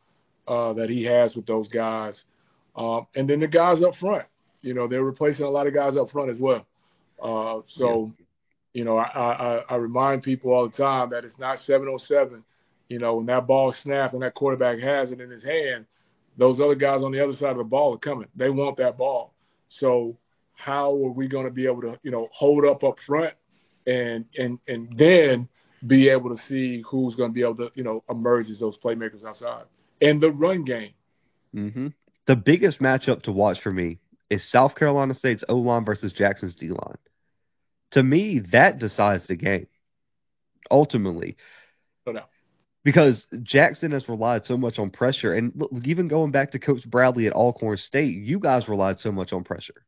uh, 0.48 0.72
that 0.72 0.90
he 0.90 1.04
has 1.04 1.36
with 1.36 1.46
those 1.46 1.68
guys, 1.68 2.24
um, 2.76 3.06
and 3.14 3.28
then 3.28 3.40
the 3.40 3.48
guys 3.48 3.82
up 3.82 3.96
front. 3.96 4.24
You 4.62 4.74
know, 4.74 4.86
they're 4.86 5.04
replacing 5.04 5.46
a 5.46 5.50
lot 5.50 5.66
of 5.66 5.74
guys 5.74 5.96
up 5.96 6.10
front 6.10 6.30
as 6.30 6.38
well. 6.38 6.66
Uh, 7.22 7.60
so, 7.66 8.12
yeah. 8.18 8.24
you 8.74 8.84
know, 8.84 8.98
I, 8.98 9.04
I, 9.04 9.64
I 9.70 9.76
remind 9.76 10.22
people 10.22 10.52
all 10.52 10.68
the 10.68 10.76
time 10.76 11.10
that 11.10 11.24
it's 11.24 11.38
not 11.38 11.60
707. 11.60 12.42
You 12.88 12.98
know, 12.98 13.16
when 13.16 13.26
that 13.26 13.46
ball 13.46 13.72
snapped 13.72 14.14
and 14.14 14.22
that 14.22 14.34
quarterback 14.34 14.78
has 14.80 15.12
it 15.12 15.20
in 15.20 15.30
his 15.30 15.44
hand, 15.44 15.86
those 16.36 16.60
other 16.60 16.74
guys 16.74 17.02
on 17.02 17.12
the 17.12 17.22
other 17.22 17.34
side 17.34 17.52
of 17.52 17.58
the 17.58 17.64
ball 17.64 17.94
are 17.94 17.98
coming. 17.98 18.28
They 18.34 18.50
want 18.50 18.76
that 18.78 18.98
ball. 18.98 19.32
So 19.68 20.16
how 20.54 20.90
are 20.92 21.10
we 21.10 21.28
going 21.28 21.46
to 21.46 21.52
be 21.52 21.66
able 21.66 21.82
to, 21.82 21.98
you 22.02 22.10
know, 22.10 22.28
hold 22.32 22.64
up 22.64 22.82
up 22.84 22.98
front 23.00 23.34
and 23.86 24.24
and 24.38 24.58
and 24.68 24.88
then 24.96 25.48
be 25.86 26.08
able 26.08 26.34
to 26.34 26.42
see 26.44 26.82
who's 26.86 27.14
going 27.14 27.30
to 27.30 27.34
be 27.34 27.42
able 27.42 27.56
to, 27.56 27.70
you 27.74 27.82
know, 27.82 28.04
emerge 28.08 28.48
as 28.50 28.60
those 28.60 28.78
playmakers 28.78 29.24
outside 29.24 29.64
and 30.00 30.20
the 30.20 30.30
run 30.30 30.64
game. 30.64 30.92
Mm-hmm. 31.54 31.88
The 32.26 32.36
biggest 32.36 32.78
matchup 32.80 33.22
to 33.22 33.32
watch 33.32 33.60
for 33.60 33.72
me 33.72 33.98
is 34.28 34.44
South 34.44 34.74
Carolina 34.74 35.14
State's 35.14 35.44
O 35.48 35.56
line 35.56 35.84
versus 35.84 36.12
Jackson's 36.12 36.54
D 36.54 36.68
line. 36.68 36.98
To 37.92 38.02
me, 38.02 38.40
that 38.50 38.78
decides 38.78 39.26
the 39.26 39.36
game 39.36 39.66
ultimately. 40.70 41.36
Oh, 42.06 42.12
no 42.12 42.22
because 42.84 43.26
Jackson 43.42 43.92
has 43.92 44.08
relied 44.08 44.46
so 44.46 44.56
much 44.56 44.78
on 44.78 44.90
pressure. 44.90 45.34
And 45.34 45.52
look, 45.54 45.70
even 45.84 46.08
going 46.08 46.30
back 46.30 46.52
to 46.52 46.58
Coach 46.58 46.88
Bradley 46.88 47.26
at 47.26 47.32
Alcorn 47.32 47.76
State, 47.76 48.16
you 48.16 48.38
guys 48.38 48.68
relied 48.68 49.00
so 49.00 49.12
much 49.12 49.32
on 49.32 49.44
pressure 49.44 49.84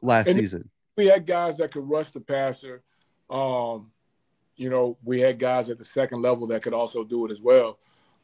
last 0.00 0.28
and 0.28 0.38
season. 0.38 0.70
We 0.96 1.06
had 1.06 1.26
guys 1.26 1.58
that 1.58 1.72
could 1.72 1.88
rush 1.88 2.10
the 2.12 2.20
passer. 2.20 2.82
Um, 3.28 3.90
you 4.56 4.70
know, 4.70 4.96
we 5.04 5.20
had 5.20 5.38
guys 5.38 5.70
at 5.70 5.78
the 5.78 5.84
second 5.84 6.22
level 6.22 6.46
that 6.48 6.62
could 6.62 6.74
also 6.74 7.04
do 7.04 7.26
it 7.26 7.32
as 7.32 7.40
well. 7.40 7.78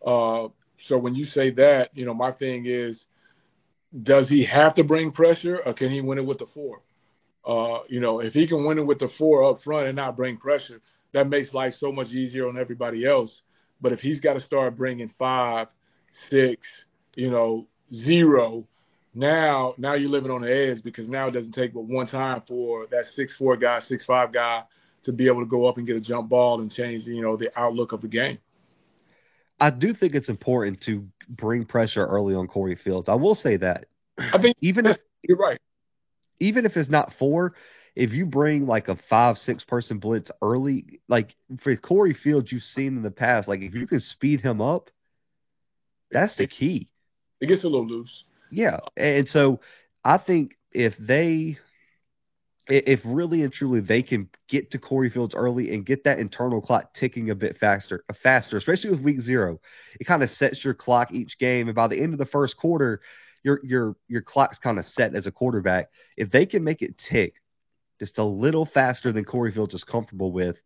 Uh, 0.04 0.48
so 0.78 0.96
when 0.96 1.14
you 1.14 1.24
say 1.24 1.50
that, 1.50 1.90
you 1.96 2.04
know, 2.04 2.14
my 2.14 2.30
thing 2.32 2.64
is, 2.66 3.06
does 4.02 4.28
he 4.28 4.44
have 4.44 4.74
to 4.74 4.84
bring 4.84 5.10
pressure 5.10 5.60
or 5.66 5.72
can 5.74 5.90
he 5.90 6.00
win 6.00 6.18
it 6.18 6.24
with 6.26 6.38
the 6.38 6.46
four? 6.46 6.82
Uh, 7.44 7.80
you 7.88 8.00
know, 8.00 8.20
if 8.20 8.32
he 8.34 8.46
can 8.46 8.64
win 8.64 8.78
it 8.78 8.86
with 8.86 8.98
the 8.98 9.08
four 9.08 9.44
up 9.44 9.62
front 9.62 9.86
and 9.86 9.96
not 9.96 10.16
bring 10.16 10.36
pressure, 10.36 10.80
that 11.12 11.28
makes 11.28 11.52
life 11.52 11.74
so 11.74 11.90
much 11.90 12.10
easier 12.12 12.48
on 12.48 12.58
everybody 12.58 13.04
else. 13.04 13.42
But 13.80 13.92
if 13.92 14.00
he's 14.00 14.20
got 14.20 14.34
to 14.34 14.40
start 14.40 14.76
bringing 14.76 15.08
five, 15.08 15.68
six, 16.10 16.84
you 17.16 17.30
know, 17.30 17.66
zero, 17.92 18.66
now 19.14 19.74
now 19.76 19.94
you're 19.94 20.08
living 20.08 20.30
on 20.30 20.42
the 20.42 20.54
edge 20.54 20.82
because 20.84 21.08
now 21.08 21.26
it 21.26 21.32
doesn't 21.32 21.50
take 21.52 21.74
but 21.74 21.82
one 21.82 22.06
time 22.06 22.42
for 22.46 22.86
that 22.92 23.06
six 23.06 23.34
four 23.36 23.56
guy, 23.56 23.80
six 23.80 24.04
five 24.04 24.32
guy 24.32 24.62
to 25.02 25.12
be 25.12 25.26
able 25.26 25.40
to 25.40 25.46
go 25.46 25.66
up 25.66 25.78
and 25.78 25.86
get 25.86 25.96
a 25.96 26.00
jump 26.00 26.28
ball 26.28 26.60
and 26.60 26.70
change, 26.70 27.04
you 27.04 27.22
know, 27.22 27.36
the 27.36 27.50
outlook 27.58 27.92
of 27.92 28.00
the 28.00 28.08
game. 28.08 28.38
I 29.58 29.70
do 29.70 29.92
think 29.92 30.14
it's 30.14 30.28
important 30.28 30.80
to 30.82 31.06
bring 31.28 31.64
pressure 31.64 32.06
early 32.06 32.34
on 32.34 32.46
Corey 32.46 32.76
Fields. 32.76 33.08
I 33.08 33.14
will 33.14 33.34
say 33.34 33.56
that. 33.56 33.86
I 34.18 34.38
think 34.38 34.56
even 34.60 34.86
if 34.86 34.98
you're 35.22 35.36
right, 35.36 35.58
even 36.38 36.64
if 36.64 36.76
it's 36.76 36.88
not 36.88 37.12
four, 37.14 37.54
if 37.94 38.12
you 38.12 38.24
bring 38.24 38.66
like 38.66 38.88
a 38.88 38.96
five, 38.96 39.38
six 39.38 39.64
person 39.64 39.98
blitz 39.98 40.30
early, 40.40 41.00
like 41.08 41.34
for 41.60 41.74
Corey 41.76 42.14
Fields, 42.14 42.50
you've 42.50 42.62
seen 42.62 42.96
in 42.96 43.02
the 43.02 43.10
past, 43.10 43.48
like 43.48 43.60
if 43.60 43.74
you 43.74 43.86
can 43.86 44.00
speed 44.00 44.40
him 44.40 44.60
up, 44.60 44.90
that's 46.10 46.36
the 46.36 46.46
key. 46.46 46.88
It 47.40 47.46
gets 47.46 47.64
a 47.64 47.68
little 47.68 47.86
loose. 47.86 48.24
Yeah. 48.50 48.80
And 48.96 49.28
so 49.28 49.60
I 50.04 50.18
think 50.18 50.56
if 50.72 50.96
they, 50.98 51.58
if 52.70 53.00
really 53.04 53.42
and 53.42 53.52
truly 53.52 53.80
they 53.80 54.02
can 54.02 54.28
get 54.48 54.70
to 54.70 54.78
Corey 54.78 55.10
Fields 55.10 55.34
early 55.34 55.74
and 55.74 55.84
get 55.84 56.04
that 56.04 56.18
internal 56.18 56.60
clock 56.60 56.94
ticking 56.94 57.30
a 57.30 57.34
bit 57.34 57.58
faster, 57.58 58.04
faster, 58.22 58.56
especially 58.56 58.90
with 58.90 59.00
week 59.00 59.20
zero, 59.20 59.60
it 59.98 60.04
kind 60.04 60.22
of 60.22 60.30
sets 60.30 60.64
your 60.64 60.74
clock 60.74 61.12
each 61.12 61.38
game. 61.38 61.68
And 61.68 61.74
by 61.74 61.88
the 61.88 62.00
end 62.00 62.12
of 62.12 62.18
the 62.18 62.26
first 62.26 62.56
quarter, 62.56 63.00
your 63.42 63.60
your 63.64 63.96
your 64.08 64.22
clock's 64.22 64.58
kind 64.58 64.78
of 64.78 64.86
set 64.86 65.14
as 65.14 65.26
a 65.26 65.32
quarterback. 65.32 65.90
If 66.16 66.30
they 66.30 66.46
can 66.46 66.62
make 66.62 66.82
it 66.82 66.98
tick 66.98 67.34
just 67.98 68.18
a 68.18 68.24
little 68.24 68.66
faster 68.66 69.12
than 69.12 69.24
Corey 69.24 69.52
Fields 69.52 69.74
is 69.74 69.84
comfortable 69.84 70.30
with, 70.30 70.56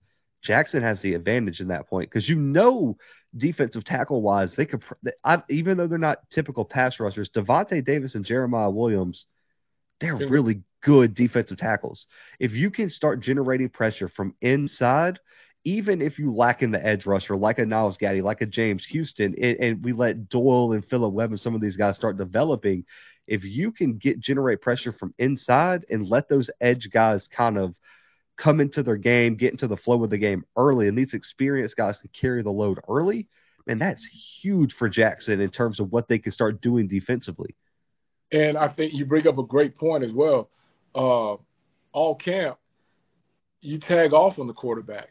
Jackson 0.43 0.83
has 0.83 1.01
the 1.01 1.15
advantage 1.15 1.61
in 1.61 1.69
that 1.69 1.89
point 1.89 2.11
because 2.11 2.29
you 2.29 2.37
know 2.37 2.97
defensive 3.37 3.85
tackle 3.85 4.23
wise 4.23 4.55
they 4.55 4.67
could 4.67 4.83
I, 5.25 5.43
even 5.49 5.77
though 5.79 5.87
they're 5.87 5.99
not 5.99 6.29
typical 6.31 6.65
pass 6.65 7.01
rushers, 7.01 7.31
Devontae 7.31 7.85
Davis 7.85 8.15
and 8.15 8.25
Jeremiah 8.25 8.71
Williams, 8.71 9.27
they're 10.01 10.17
really 10.17 10.63
good 10.85 11.15
defensive 11.15 11.57
tackles. 11.57 12.07
If 12.39 12.53
you 12.53 12.71
can 12.71 12.91
start 12.91 13.21
generating 13.21 13.71
pressure 13.71 14.09
from 14.09 14.35
inside, 14.43 15.19
even 15.65 16.03
if 16.03 16.19
you 16.19 16.35
lack 16.35 16.63
in 16.63 16.71
the 16.71 16.87
edge 16.87 17.07
rusher 17.07 17.37
like 17.37 17.59
a 17.59 17.65
Nyles 17.65 17.99
Gaddy, 17.99 18.21
like 18.21 18.43
a 18.43 18.47
James 18.47 18.85
Houston, 18.87 19.35
and, 19.41 19.57
and 19.59 19.85
we 19.85 19.93
let 19.93 20.29
Doyle 20.29 20.75
and 20.75 20.85
Philip 20.85 21.13
Webb 21.15 21.31
and 21.31 21.41
some 21.41 21.55
of 21.55 21.63
these 21.63 21.77
guys 21.77 21.97
start 21.97 22.19
developing, 22.19 22.85
if 23.27 23.45
you 23.45 23.73
can 23.73 23.97
get 23.97 24.21
generate 24.21 24.61
pressure 24.61 24.93
from 24.93 25.15
inside 25.19 25.87
and 25.89 26.07
let 26.07 26.29
those 26.29 26.51
edge 26.61 26.91
guys 26.91 27.27
kind 27.29 27.57
of 27.57 27.75
come 28.37 28.61
into 28.61 28.83
their 28.83 28.99
game, 28.99 29.37
get 29.37 29.53
into 29.53 29.67
the 29.67 29.77
flow 29.77 30.05
of 30.05 30.11
the 30.11 30.19
game 30.19 30.45
early, 30.55 30.87
and 30.87 30.99
these 30.99 31.15
experienced 31.15 31.77
guys 31.77 31.99
can 31.99 32.11
carry 32.13 32.43
the 32.43 32.51
load 32.51 32.79
early, 32.89 33.27
and 33.67 33.81
that's 33.81 34.05
huge 34.05 34.75
for 34.75 34.91
Jackson 34.91 35.41
in 35.41 35.49
terms 35.49 35.81
of 35.81 35.91
what 35.91 36.09
they 36.09 36.19
can 36.19 36.31
start 36.33 36.61
doing 36.61 36.89
defensively. 36.89 37.57
And 38.33 38.59
I 38.59 38.69
think 38.69 38.93
you 38.93 39.07
bring 39.07 39.27
up 39.27 39.39
a 39.39 39.45
great 39.45 39.77
point 39.77 40.05
as 40.05 40.13
well. 40.13 40.51
Uh, 40.95 41.37
all 41.93 42.15
camp, 42.15 42.59
you 43.61 43.79
tag 43.79 44.13
off 44.13 44.39
on 44.39 44.47
the 44.47 44.53
quarterback. 44.53 45.11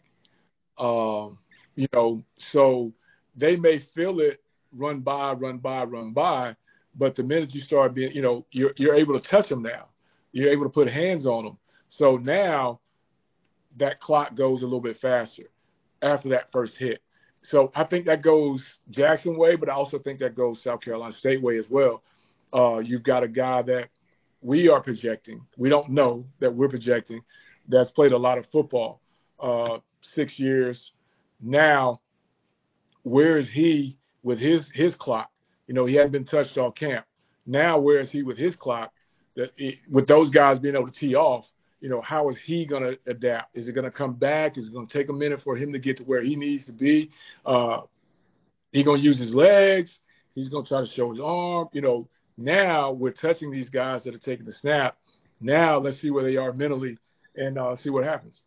Um, 0.78 1.40
you 1.76 1.88
know, 1.94 2.24
so 2.38 2.94
they 3.36 3.56
may 3.56 3.80
feel 3.80 4.20
it 4.20 4.42
run 4.72 5.00
by, 5.00 5.34
run 5.34 5.58
by, 5.58 5.84
run 5.84 6.12
by, 6.14 6.56
but 6.96 7.16
the 7.16 7.24
minute 7.24 7.54
you 7.56 7.62
start 7.62 7.94
being, 7.94 8.12
you 8.12 8.22
know, 8.22 8.46
you're 8.52 8.74
you're 8.78 8.96
able 8.96 9.20
to 9.20 9.28
touch 9.28 9.50
them 9.50 9.64
now. 9.64 9.88
You're 10.32 10.50
able 10.50 10.64
to 10.64 10.70
put 10.70 10.88
hands 10.88 11.26
on 11.26 11.46
them. 11.46 11.58
So 11.88 12.18
now 12.18 12.80
that 13.78 14.00
clock 14.00 14.36
goes 14.36 14.62
a 14.62 14.66
little 14.66 14.82
bit 14.82 14.98
faster 14.98 15.50
after 16.02 16.30
that 16.30 16.52
first 16.52 16.78
hit. 16.78 17.02
So 17.42 17.72
I 17.76 17.84
think 17.84 18.06
that 18.06 18.22
goes 18.22 18.80
Jackson 18.90 19.38
way, 19.38 19.56
but 19.56 19.70
I 19.70 19.74
also 19.74 20.00
think 20.00 20.20
that 20.20 20.36
goes 20.36 20.62
South 20.62 20.82
Carolina 20.82 21.12
State 21.12 21.42
way 21.42 21.58
as 21.58 21.70
well. 21.70 22.04
Uh, 22.54 22.80
you've 22.80 23.04
got 23.04 23.24
a 23.24 23.28
guy 23.28 23.62
that 23.64 23.90
we 24.44 24.70
are 24.70 24.82
projecting. 24.82 25.42
We 25.58 25.70
don't 25.70 25.90
know 25.90 26.26
that 26.40 26.54
we're 26.54 26.70
projecting 26.70 27.22
that's 27.68 27.92
played 27.92 28.12
a 28.12 28.18
lot 28.18 28.38
of 28.38 28.46
football, 28.48 29.02
uh, 29.40 29.80
six 30.02 30.40
years. 30.40 30.92
Now, 31.42 32.02
where 33.04 33.38
is 33.38 33.50
he 33.50 33.98
with 34.22 34.40
his 34.40 34.70
his 34.74 34.96
clock? 34.96 35.30
You 35.68 35.74
know, 35.74 35.86
he 35.86 35.96
hadn't 35.96 36.12
been 36.12 36.26
touched 36.26 36.58
all 36.58 36.72
camp. 36.72 37.06
Now, 37.46 37.78
where 37.78 38.00
is 38.00 38.12
he 38.12 38.24
with 38.24 38.38
his 38.38 38.56
clock? 38.56 38.92
That 39.36 39.52
with 39.90 40.08
those 40.08 40.30
guys 40.30 40.60
being 40.60 40.76
able 40.76 40.88
to 40.88 40.94
tee 40.94 41.16
off, 41.16 41.48
you 41.82 41.90
know, 41.90 42.02
how 42.02 42.30
is 42.30 42.38
he 42.38 42.66
going 42.66 42.84
to 42.84 43.00
adapt? 43.08 43.58
Is 43.58 43.68
it 43.68 43.74
going 43.74 43.86
to 43.86 43.92
come 43.92 44.14
back? 44.14 44.58
Is 44.58 44.68
it 44.68 44.74
going 44.74 44.88
to 44.88 44.94
take 44.94 45.10
a 45.10 45.14
minute 45.14 45.42
for 45.42 45.58
him 45.58 45.74
to 45.74 45.80
get 45.80 45.98
to 45.98 46.04
where 46.04 46.22
he 46.22 46.36
needs 46.36 46.66
to 46.66 46.72
be? 46.72 47.12
Uh, 47.46 47.82
he 48.72 48.84
going 48.84 49.02
to 49.02 49.06
use 49.06 49.18
his 49.18 49.34
legs. 49.34 50.00
He's 50.36 50.50
going 50.50 50.66
to 50.66 50.70
try 50.70 50.80
to 50.82 50.86
show 50.86 51.10
his 51.10 51.20
arm. 51.20 51.70
You 51.74 51.82
know, 51.82 52.08
now 52.38 52.92
we're 52.92 53.12
touching 53.12 53.52
these 53.52 53.70
guys 53.70 54.04
that 54.04 54.16
are 54.16 54.20
taking 54.20 54.46
the 54.46 54.52
snap. 54.52 54.98
Now 55.42 55.78
let's 55.78 56.00
see 56.00 56.12
where 56.12 56.24
they 56.24 56.38
are 56.38 56.54
mentally 56.54 56.98
and 57.36 57.58
uh, 57.58 57.76
see 57.76 57.90
what 57.90 58.04
happens. 58.04 58.44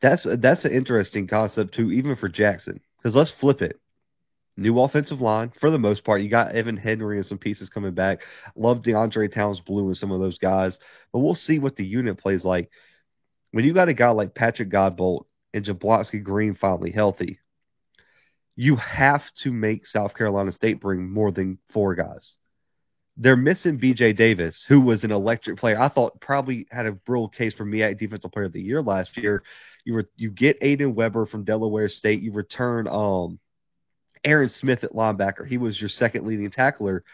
That's 0.00 0.26
that's 0.38 0.64
an 0.64 0.72
interesting 0.72 1.26
concept 1.26 1.74
too, 1.74 1.92
even 1.92 2.16
for 2.16 2.28
Jackson. 2.28 2.80
Because 2.96 3.14
let's 3.14 3.30
flip 3.30 3.62
it 3.62 3.80
new 4.60 4.78
offensive 4.80 5.20
line 5.20 5.52
for 5.58 5.70
the 5.70 5.78
most 5.78 6.04
part. 6.04 6.20
You 6.20 6.28
got 6.28 6.52
Evan 6.52 6.76
Henry 6.76 7.16
and 7.16 7.26
some 7.26 7.38
pieces 7.38 7.70
coming 7.70 7.94
back. 7.94 8.22
Love 8.54 8.82
DeAndre 8.82 9.32
Towns 9.32 9.60
Blue 9.60 9.86
and 9.86 9.96
some 9.96 10.12
of 10.12 10.20
those 10.20 10.38
guys, 10.38 10.78
but 11.12 11.20
we'll 11.20 11.34
see 11.34 11.58
what 11.58 11.76
the 11.76 11.84
unit 11.84 12.18
plays 12.18 12.44
like. 12.44 12.70
When 13.52 13.64
you 13.64 13.72
got 13.72 13.88
a 13.88 13.94
guy 13.94 14.10
like 14.10 14.34
Patrick 14.34 14.70
Godbolt 14.70 15.24
and 15.54 15.64
Jablonski 15.64 16.22
Green 16.22 16.54
finally 16.54 16.90
healthy, 16.90 17.40
you 18.54 18.76
have 18.76 19.24
to 19.36 19.50
make 19.50 19.86
South 19.86 20.14
Carolina 20.14 20.52
State 20.52 20.80
bring 20.80 21.10
more 21.10 21.32
than 21.32 21.58
four 21.70 21.94
guys. 21.94 22.36
They're 23.22 23.36
missing 23.36 23.78
BJ 23.78 24.16
Davis, 24.16 24.64
who 24.64 24.80
was 24.80 25.04
an 25.04 25.12
electric 25.12 25.58
player. 25.58 25.78
I 25.78 25.88
thought 25.88 26.22
probably 26.22 26.66
had 26.70 26.86
a 26.86 26.98
real 27.06 27.28
case 27.28 27.52
for 27.52 27.66
me 27.66 27.82
at 27.82 27.98
defensive 27.98 28.32
player 28.32 28.46
of 28.46 28.52
the 28.52 28.62
year 28.62 28.80
last 28.80 29.18
year. 29.18 29.42
You 29.84 29.92
were 29.92 30.10
you 30.16 30.30
get 30.30 30.58
Aiden 30.60 30.94
Weber 30.94 31.26
from 31.26 31.44
Delaware 31.44 31.90
State. 31.90 32.22
You 32.22 32.32
return 32.32 32.88
um 32.88 33.38
Aaron 34.24 34.48
Smith 34.48 34.84
at 34.84 34.94
linebacker. 34.94 35.46
He 35.46 35.58
was 35.58 35.78
your 35.78 35.90
second 35.90 36.26
leading 36.26 36.50
tackler. 36.50 37.04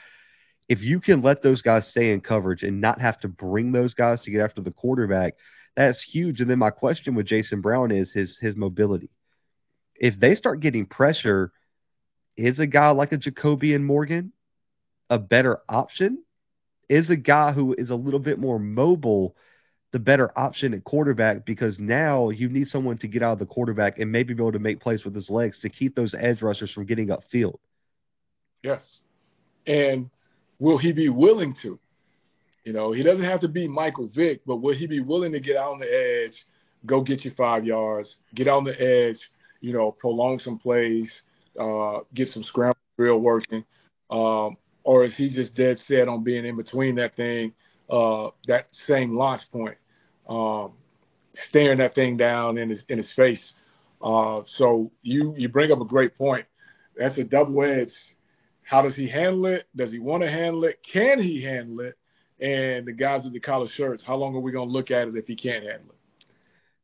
If 0.69 0.81
you 0.81 1.01
can 1.01 1.23
let 1.23 1.43
those 1.43 1.61
guys 1.61 1.89
stay 1.89 2.13
in 2.13 2.21
coverage 2.21 2.63
and 2.63 2.81
not 2.81 3.01
have 3.01 3.19
to 3.21 3.29
bring 3.29 3.73
those 3.73 3.95
guys 3.95 4.23
to 4.23 4.31
get 4.31 4.43
after 4.43 4.63
the 4.63 4.73
quarterback, 4.73 5.35
that's 5.75 6.03
huge. 6.03 6.41
And 6.41 6.49
then 6.49 6.61
my 6.61 6.71
question 6.71 7.17
with 7.17 7.27
Jason 7.27 7.61
Brown 7.61 7.91
is 7.91 8.13
his 8.13 8.39
his 8.39 8.55
mobility. 8.55 9.11
If 9.97 10.21
they 10.21 10.37
start 10.37 10.61
getting 10.61 10.87
pressure, 10.87 11.51
is 12.37 12.61
a 12.61 12.67
guy 12.67 12.91
like 12.91 13.11
a 13.13 13.19
Jacobian 13.19 13.83
Morgan 13.83 14.33
a 15.11 15.19
better 15.19 15.61
option? 15.69 16.23
Is 16.89 17.11
a 17.11 17.17
guy 17.17 17.53
who 17.53 17.75
is 17.77 17.91
a 17.91 17.97
little 17.97 18.21
bit 18.21 18.39
more 18.39 18.59
mobile 18.59 19.37
the 19.93 19.99
better 19.99 20.31
option 20.39 20.75
at 20.75 20.85
quarterback 20.85 21.47
because 21.47 21.79
now 21.79 22.29
you 22.29 22.49
need 22.49 22.69
someone 22.69 22.99
to 22.99 23.09
get 23.09 23.23
out 23.23 23.33
of 23.33 23.39
the 23.39 23.47
quarterback 23.47 23.99
and 23.99 24.13
maybe 24.13 24.35
be 24.35 24.43
able 24.43 24.53
to 24.53 24.59
make 24.59 24.79
plays 24.79 25.05
with 25.05 25.15
his 25.15 25.31
legs 25.31 25.61
to 25.61 25.69
keep 25.69 25.95
those 25.95 26.13
edge 26.13 26.43
rushers 26.43 26.71
from 26.71 26.85
getting 26.85 27.09
upfield. 27.09 27.57
Yes. 28.63 29.03
And 29.67 30.11
will 30.59 30.77
he 30.77 30.93
be 30.93 31.09
willing 31.09 31.55
to? 31.63 31.79
You 32.65 32.73
know, 32.73 32.93
he 32.93 33.03
doesn't 33.03 33.25
have 33.25 33.41
to 33.41 33.49
be 33.49 33.69
Michael 33.69 34.09
Vick, 34.09 34.41
but 34.45 34.57
will 34.57 34.75
he 34.75 34.87
be 34.87 35.01
willing 35.01 35.33
to 35.33 35.41
get 35.41 35.57
out 35.57 35.73
on 35.73 35.79
the 35.79 35.87
edge, 35.87 36.45
go 36.85 37.01
get 37.01 37.25
you 37.25 37.31
five 37.31 37.65
yards, 37.65 38.19
get 38.35 38.49
on 38.49 38.65
the 38.65 38.79
edge, 38.79 39.31
you 39.61 39.73
know, 39.73 39.93
prolong 39.93 40.39
some 40.39 40.59
plays, 40.59 41.23
uh, 41.59 42.01
get 42.13 42.29
some 42.29 42.43
scramble 42.43 42.77
drill 42.99 43.19
working, 43.19 43.65
um, 44.11 44.57
or 44.87 45.05
is 45.05 45.17
he 45.17 45.29
just 45.29 45.55
dead 45.55 45.79
set 45.79 46.09
on 46.09 46.25
being 46.25 46.47
in 46.47 46.57
between 46.57 46.95
that 46.97 47.17
thing, 47.17 47.53
uh, 47.91 48.29
that 48.47 48.69
same 48.71 49.17
launch 49.17 49.51
point, 49.51 49.77
um, 50.29 50.73
staring 51.35 51.79
that 51.79 51.95
thing 51.95 52.17
down 52.17 52.59
in 52.59 52.71
his 52.71 52.85
in 52.89 52.99
his 52.99 53.13
face? 53.13 53.55
Uh, 54.03 54.43
so 54.47 54.91
you 55.03 55.35
you 55.37 55.49
bring 55.49 55.73
up 55.73 55.81
a 55.81 55.85
great 55.85 56.17
point. 56.17 56.47
That's 56.97 57.19
a 57.19 57.25
double 57.25 57.63
edge. 57.63 57.93
How 58.63 58.83
does 58.83 58.95
he 58.95 59.07
handle 59.07 59.47
it? 59.47 59.67
Does 59.77 59.93
he 59.93 59.99
want 59.99 60.23
to 60.23 60.31
handle 60.31 60.65
it? 60.65 60.83
Can 60.83 61.23
he 61.23 61.43
handle 61.43 61.81
it? 61.81 61.97
and 62.41 62.87
the 62.87 62.93
guys 62.93 63.25
with 63.25 63.33
the 63.33 63.41
collar 63.41 63.67
shirts, 63.67 64.03
how 64.03 64.17
long 64.17 64.35
are 64.37 64.41
we 64.41 64.53
going 64.53 64.69
to 64.69 64.73
look 64.73 64.91
at 64.91 65.09
it 65.09 65.17
if 65.17 65.27
he 65.27 65.35
can't 65.35 65.65
handle 65.65 65.91
it? 65.91 65.99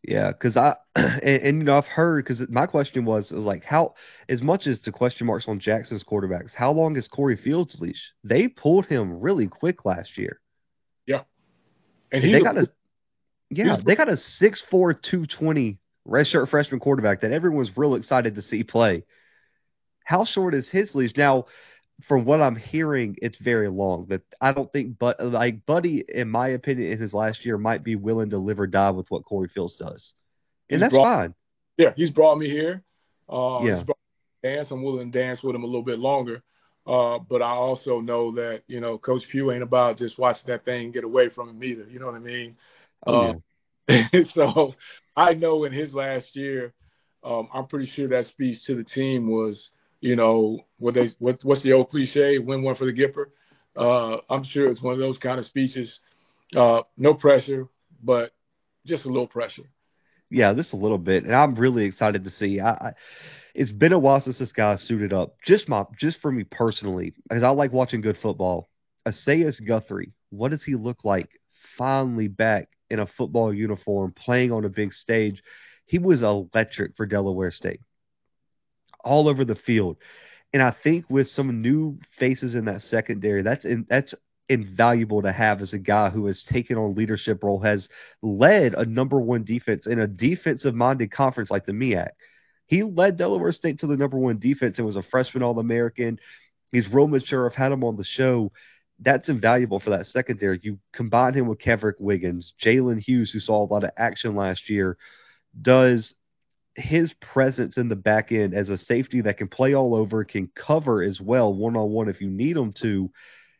Yeah, 0.02 0.28
because 0.28 0.56
I 0.56 0.76
and, 0.96 1.22
and, 1.22 1.58
you 1.58 1.64
know 1.64 1.76
I've 1.76 1.86
heard 1.86 2.24
because 2.24 2.48
my 2.48 2.66
question 2.66 3.04
was 3.04 3.30
was 3.30 3.44
like 3.44 3.64
how 3.64 3.94
as 4.28 4.42
much 4.42 4.66
as 4.66 4.80
the 4.80 4.90
question 4.90 5.26
marks 5.26 5.46
on 5.46 5.60
Jackson's 5.60 6.02
quarterbacks, 6.02 6.52
how 6.52 6.72
long 6.72 6.96
is 6.96 7.06
Corey 7.06 7.36
Fields' 7.36 7.80
leash? 7.80 8.12
They 8.24 8.48
pulled 8.48 8.86
him 8.86 9.20
really 9.20 9.46
quick 9.46 9.84
last 9.84 10.18
year. 10.18 10.40
Yeah, 11.06 11.22
and, 12.10 12.24
and 12.24 12.34
they 12.34 12.40
a, 12.40 12.42
got 12.42 12.56
a 12.58 12.70
yeah 13.50 13.76
they 13.76 13.94
got 13.94 14.08
a 14.08 14.16
six 14.16 14.60
four 14.60 14.92
two 14.92 15.24
twenty 15.26 15.78
redshirt 16.08 16.48
freshman 16.48 16.80
quarterback 16.80 17.20
that 17.20 17.30
everyone's 17.30 17.76
real 17.76 17.94
excited 17.94 18.34
to 18.34 18.42
see 18.42 18.64
play. 18.64 19.04
How 20.04 20.24
short 20.24 20.54
is 20.54 20.68
his 20.68 20.96
leash 20.96 21.16
now? 21.16 21.46
From 22.06 22.24
what 22.24 22.42
I'm 22.42 22.56
hearing, 22.56 23.16
it's 23.22 23.38
very 23.38 23.68
long. 23.68 24.06
That 24.06 24.22
I 24.40 24.52
don't 24.52 24.72
think, 24.72 24.98
but 24.98 25.24
like 25.24 25.64
Buddy, 25.66 26.04
in 26.08 26.28
my 26.28 26.48
opinion, 26.48 26.92
in 26.92 26.98
his 26.98 27.14
last 27.14 27.44
year, 27.44 27.58
might 27.58 27.84
be 27.84 27.96
willing 27.96 28.30
to 28.30 28.38
live 28.38 28.60
or 28.60 28.66
die 28.66 28.90
with 28.90 29.10
what 29.10 29.24
Corey 29.24 29.48
Fields 29.48 29.76
does, 29.76 30.14
and 30.68 30.76
he's 30.76 30.80
that's 30.80 30.94
brought, 30.94 31.04
fine. 31.04 31.34
Yeah, 31.76 31.92
he's 31.96 32.10
brought 32.10 32.38
me 32.38 32.48
here. 32.48 32.82
Uh, 33.28 33.60
yeah, 33.62 33.84
dance. 34.42 34.70
I'm 34.70 34.82
willing 34.82 35.12
to 35.12 35.18
dance 35.18 35.42
with 35.42 35.54
him 35.54 35.62
a 35.62 35.66
little 35.66 35.82
bit 35.82 35.98
longer. 35.98 36.42
Uh, 36.86 37.18
but 37.18 37.42
I 37.42 37.50
also 37.50 38.00
know 38.00 38.32
that 38.32 38.62
you 38.66 38.80
know 38.80 38.98
Coach 38.98 39.30
Pough 39.30 39.52
ain't 39.52 39.62
about 39.62 39.96
just 39.96 40.18
watching 40.18 40.48
that 40.48 40.64
thing 40.64 40.90
get 40.90 41.04
away 41.04 41.28
from 41.28 41.48
him 41.48 41.62
either. 41.62 41.86
You 41.88 42.00
know 42.00 42.06
what 42.06 42.16
I 42.16 42.20
mean? 42.20 42.56
Oh, 43.06 43.40
yeah. 43.88 44.08
uh, 44.14 44.24
so 44.28 44.74
I 45.16 45.34
know 45.34 45.64
in 45.64 45.72
his 45.72 45.94
last 45.94 46.34
year, 46.34 46.72
um, 47.22 47.48
I'm 47.54 47.66
pretty 47.66 47.86
sure 47.86 48.08
that 48.08 48.26
speech 48.26 48.64
to 48.66 48.74
the 48.74 48.84
team 48.84 49.30
was 49.30 49.70
you 50.02 50.16
know, 50.16 50.58
what 50.78 50.94
they 50.94 51.10
what, 51.20 51.42
what's 51.44 51.62
the 51.62 51.72
old 51.72 51.88
cliche? 51.88 52.38
Win 52.38 52.62
one 52.62 52.74
for 52.74 52.84
the 52.84 52.92
Gipper. 52.92 53.26
Uh, 53.74 54.18
I'm 54.28 54.42
sure 54.42 54.68
it's 54.68 54.82
one 54.82 54.92
of 54.92 54.98
those 54.98 55.16
kind 55.16 55.38
of 55.38 55.46
speeches. 55.46 56.00
Uh, 56.54 56.82
no 56.98 57.14
pressure, 57.14 57.68
but 58.02 58.32
just 58.84 59.06
a 59.06 59.08
little 59.08 59.28
pressure. 59.28 59.62
Yeah, 60.28 60.52
just 60.54 60.72
a 60.72 60.76
little 60.76 60.98
bit, 60.98 61.24
and 61.24 61.34
I'm 61.34 61.54
really 61.54 61.84
excited 61.84 62.24
to 62.24 62.30
see. 62.30 62.58
I, 62.60 62.72
I 62.72 62.92
it's 63.54 63.70
been 63.70 63.92
a 63.92 63.98
while 63.98 64.20
since 64.20 64.38
this 64.38 64.52
guy 64.52 64.74
suited 64.76 65.12
up. 65.12 65.36
Just 65.44 65.68
my, 65.68 65.84
just 65.98 66.20
for 66.20 66.32
me 66.32 66.44
personally, 66.44 67.14
because 67.28 67.44
I 67.44 67.50
like 67.50 67.72
watching 67.72 68.00
good 68.00 68.18
football. 68.18 68.68
Isaias 69.06 69.60
Guthrie, 69.60 70.12
what 70.30 70.50
does 70.50 70.64
he 70.64 70.74
look 70.74 71.04
like? 71.04 71.28
Finally 71.78 72.28
back 72.28 72.68
in 72.90 72.98
a 72.98 73.06
football 73.06 73.54
uniform, 73.54 74.12
playing 74.12 74.50
on 74.52 74.64
a 74.64 74.68
big 74.68 74.92
stage. 74.92 75.42
He 75.86 75.98
was 75.98 76.22
electric 76.22 76.96
for 76.96 77.06
Delaware 77.06 77.50
State 77.50 77.80
all 79.04 79.28
over 79.28 79.44
the 79.44 79.54
field. 79.54 79.96
And 80.52 80.62
I 80.62 80.70
think 80.70 81.08
with 81.08 81.28
some 81.30 81.62
new 81.62 81.98
faces 82.18 82.54
in 82.54 82.66
that 82.66 82.82
secondary, 82.82 83.42
that's 83.42 83.64
in, 83.64 83.86
that's 83.88 84.14
invaluable 84.48 85.22
to 85.22 85.32
have 85.32 85.62
as 85.62 85.72
a 85.72 85.78
guy 85.78 86.10
who 86.10 86.26
has 86.26 86.42
taken 86.42 86.76
on 86.76 86.94
leadership 86.94 87.42
role, 87.42 87.60
has 87.60 87.88
led 88.20 88.74
a 88.74 88.84
number 88.84 89.18
one 89.20 89.44
defense 89.44 89.86
in 89.86 89.98
a 89.98 90.06
defensive 90.06 90.74
minded 90.74 91.10
conference 91.10 91.50
like 91.50 91.64
the 91.64 91.72
MEAC. 91.72 92.10
He 92.66 92.82
led 92.82 93.16
Delaware 93.16 93.52
State 93.52 93.80
to 93.80 93.86
the 93.86 93.96
number 93.96 94.18
one 94.18 94.38
defense 94.38 94.78
and 94.78 94.86
was 94.86 94.96
a 94.96 95.02
freshman 95.02 95.42
All 95.42 95.58
American. 95.58 96.18
He's 96.70 96.92
real 96.92 97.08
mature. 97.08 97.46
I've 97.48 97.54
had 97.54 97.72
him 97.72 97.84
on 97.84 97.96
the 97.96 98.04
show. 98.04 98.52
That's 98.98 99.28
invaluable 99.28 99.80
for 99.80 99.90
that 99.90 100.06
secondary. 100.06 100.60
You 100.62 100.78
combine 100.92 101.34
him 101.34 101.48
with 101.48 101.58
Kevrick 101.58 101.98
Wiggins, 101.98 102.54
Jalen 102.62 103.00
Hughes, 103.00 103.30
who 103.30 103.40
saw 103.40 103.64
a 103.64 103.66
lot 103.66 103.84
of 103.84 103.90
action 103.96 104.36
last 104.36 104.70
year, 104.70 104.96
does 105.60 106.14
his 106.74 107.12
presence 107.14 107.76
in 107.76 107.88
the 107.88 107.96
back 107.96 108.32
end 108.32 108.54
as 108.54 108.70
a 108.70 108.78
safety 108.78 109.20
that 109.22 109.36
can 109.36 109.48
play 109.48 109.74
all 109.74 109.94
over, 109.94 110.24
can 110.24 110.50
cover 110.54 111.02
as 111.02 111.20
well 111.20 111.52
one 111.52 111.76
on 111.76 111.90
one 111.90 112.08
if 112.08 112.20
you 112.20 112.30
need 112.30 112.56
him 112.56 112.72
to. 112.72 113.10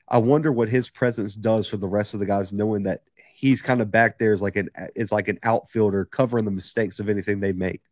I 0.08 0.18
wonder 0.18 0.52
what 0.52 0.68
his 0.68 0.88
presence 0.88 1.34
does 1.34 1.68
for 1.68 1.76
the 1.76 1.88
rest 1.88 2.14
of 2.14 2.20
the 2.20 2.26
guys, 2.26 2.52
knowing 2.52 2.84
that 2.84 3.02
he's 3.34 3.60
kind 3.62 3.80
of 3.80 3.90
back 3.90 4.18
there 4.18 4.32
as 4.32 4.40
like 4.40 4.56
an 4.56 4.70
it's 4.94 5.12
like 5.12 5.28
an 5.28 5.38
outfielder 5.42 6.04
covering 6.06 6.44
the 6.44 6.50
mistakes 6.50 7.00
of 7.00 7.08
anything 7.08 7.40
they 7.40 7.52
make. 7.52 7.82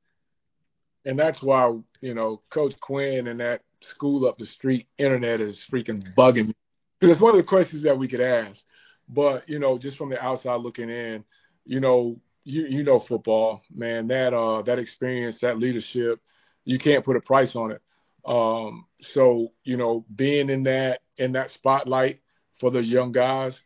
And 1.05 1.19
that's 1.19 1.43
why 1.43 1.77
you 2.01 2.15
know 2.15 2.43
Coach 2.51 2.79
Quinn 2.81 3.27
and 3.27 3.41
that 3.41 3.63
school 3.83 4.27
up 4.27 4.39
the 4.39 4.47
street 4.47 4.87
internet 4.99 5.41
is 5.41 5.65
freaking 5.71 6.15
bugging 6.15 6.49
me 6.49 6.55
because 6.99 7.17
it's 7.17 7.23
one 7.23 7.33
of 7.33 7.39
the 7.39 7.43
questions 7.43 7.83
that 7.83 7.99
we 7.99 8.09
could 8.09 8.21
ask. 8.21 8.65
But 9.09 9.49
you 9.49 9.59
know, 9.59 9.77
just 9.79 9.97
from 9.97 10.11
the 10.11 10.23
outside 10.23 10.61
looking 10.61 10.91
in, 10.91 11.25
you 11.67 11.81
know, 11.81 12.21
you 12.45 12.67
you 12.67 12.83
know 12.83 12.99
football, 12.99 13.63
man. 13.75 14.09
That 14.09 14.35
uh 14.35 14.63
that 14.63 14.79
experience, 14.79 15.41
that 15.41 15.59
leadership, 15.59 16.21
you 16.65 16.79
can't 16.79 17.05
put 17.05 17.17
a 17.17 17.21
price 17.21 17.57
on 17.57 17.73
it. 17.73 17.83
Um, 18.25 18.87
so 19.01 19.53
you 19.65 19.77
know, 19.77 20.05
being 20.15 20.51
in 20.51 20.63
that 20.65 21.03
in 21.17 21.33
that 21.33 21.51
spotlight 21.51 22.21
for 22.59 22.71
those 22.71 22.89
young 22.89 23.13
guys, 23.13 23.61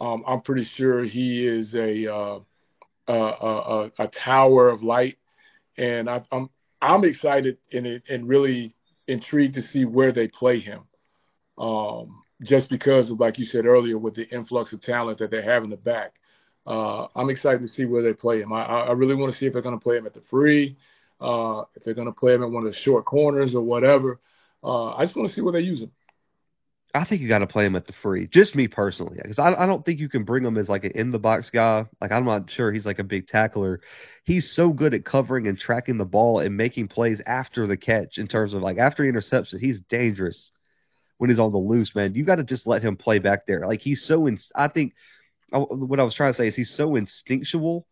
um, 0.00 0.24
I'm 0.26 0.40
pretty 0.40 0.64
sure 0.64 1.02
he 1.04 1.46
is 1.46 1.74
a 1.74 2.12
uh, 2.12 2.38
a, 3.08 3.12
a, 3.12 3.90
a, 3.98 4.08
tower 4.08 4.68
of 4.68 4.82
light, 4.82 5.18
and 5.76 6.08
I, 6.08 6.22
I'm 6.32 6.50
I'm 6.80 7.04
excited 7.04 7.58
and 7.72 8.02
and 8.08 8.28
really 8.28 8.74
intrigued 9.06 9.54
to 9.54 9.62
see 9.62 9.84
where 9.84 10.12
they 10.12 10.28
play 10.28 10.58
him. 10.58 10.82
Um, 11.58 12.22
just 12.42 12.70
because 12.70 13.10
of 13.10 13.20
like 13.20 13.38
you 13.38 13.44
said 13.44 13.66
earlier, 13.66 13.98
with 13.98 14.14
the 14.14 14.28
influx 14.30 14.72
of 14.72 14.80
talent 14.80 15.18
that 15.18 15.30
they 15.30 15.42
have 15.42 15.64
in 15.64 15.70
the 15.70 15.76
back 15.76 16.14
uh, 16.70 17.08
I'm 17.16 17.30
excited 17.30 17.60
to 17.62 17.66
see 17.66 17.84
where 17.84 18.00
they 18.00 18.12
play 18.12 18.40
him. 18.40 18.52
I, 18.52 18.62
I 18.62 18.92
really 18.92 19.16
want 19.16 19.32
to 19.32 19.36
see 19.36 19.46
if 19.46 19.52
they're 19.52 19.60
going 19.60 19.76
to 19.76 19.82
play 19.82 19.96
him 19.96 20.06
at 20.06 20.14
the 20.14 20.20
free, 20.20 20.76
uh, 21.20 21.64
if 21.74 21.82
they're 21.82 21.94
going 21.94 22.06
to 22.06 22.12
play 22.12 22.32
him 22.32 22.44
at 22.44 22.50
one 22.50 22.64
of 22.64 22.72
the 22.72 22.78
short 22.78 23.04
corners 23.04 23.56
or 23.56 23.62
whatever. 23.62 24.20
Uh, 24.62 24.94
I 24.94 25.04
just 25.04 25.16
want 25.16 25.28
to 25.28 25.34
see 25.34 25.40
where 25.40 25.52
they 25.52 25.62
use 25.62 25.82
him. 25.82 25.90
I 26.94 27.02
think 27.04 27.22
you 27.22 27.28
got 27.28 27.38
to 27.40 27.46
play 27.48 27.66
him 27.66 27.74
at 27.74 27.88
the 27.88 27.92
free. 27.92 28.28
Just 28.28 28.54
me 28.54 28.68
personally, 28.68 29.18
because 29.20 29.40
I, 29.40 29.52
I 29.54 29.66
don't 29.66 29.84
think 29.84 29.98
you 29.98 30.08
can 30.08 30.22
bring 30.22 30.44
him 30.44 30.56
as 30.58 30.68
like 30.68 30.84
an 30.84 30.92
in 30.92 31.10
the 31.10 31.18
box 31.18 31.50
guy. 31.50 31.86
Like 32.00 32.12
I'm 32.12 32.24
not 32.24 32.48
sure 32.48 32.70
he's 32.70 32.86
like 32.86 33.00
a 33.00 33.04
big 33.04 33.26
tackler. 33.26 33.80
He's 34.24 34.50
so 34.52 34.70
good 34.70 34.94
at 34.94 35.04
covering 35.04 35.48
and 35.48 35.58
tracking 35.58 35.98
the 35.98 36.04
ball 36.04 36.38
and 36.38 36.56
making 36.56 36.86
plays 36.86 37.20
after 37.26 37.66
the 37.66 37.76
catch. 37.76 38.18
In 38.18 38.28
terms 38.28 38.54
of 38.54 38.62
like 38.62 38.78
after 38.78 39.02
he 39.02 39.08
intercepts 39.08 39.54
it, 39.54 39.60
he's 39.60 39.80
dangerous 39.80 40.52
when 41.18 41.30
he's 41.30 41.38
on 41.40 41.50
the 41.50 41.58
loose. 41.58 41.94
Man, 41.96 42.14
you 42.14 42.24
got 42.24 42.36
to 42.36 42.44
just 42.44 42.66
let 42.66 42.82
him 42.82 42.96
play 42.96 43.18
back 43.18 43.46
there. 43.46 43.66
Like 43.66 43.80
he's 43.80 44.02
so. 44.02 44.26
In, 44.26 44.38
I 44.54 44.68
think 44.68 44.94
what 45.58 46.00
I 46.00 46.04
was 46.04 46.14
trying 46.14 46.32
to 46.32 46.36
say 46.36 46.48
is 46.48 46.56
he's 46.56 46.70
so 46.70 46.96
instinctual 46.96 47.86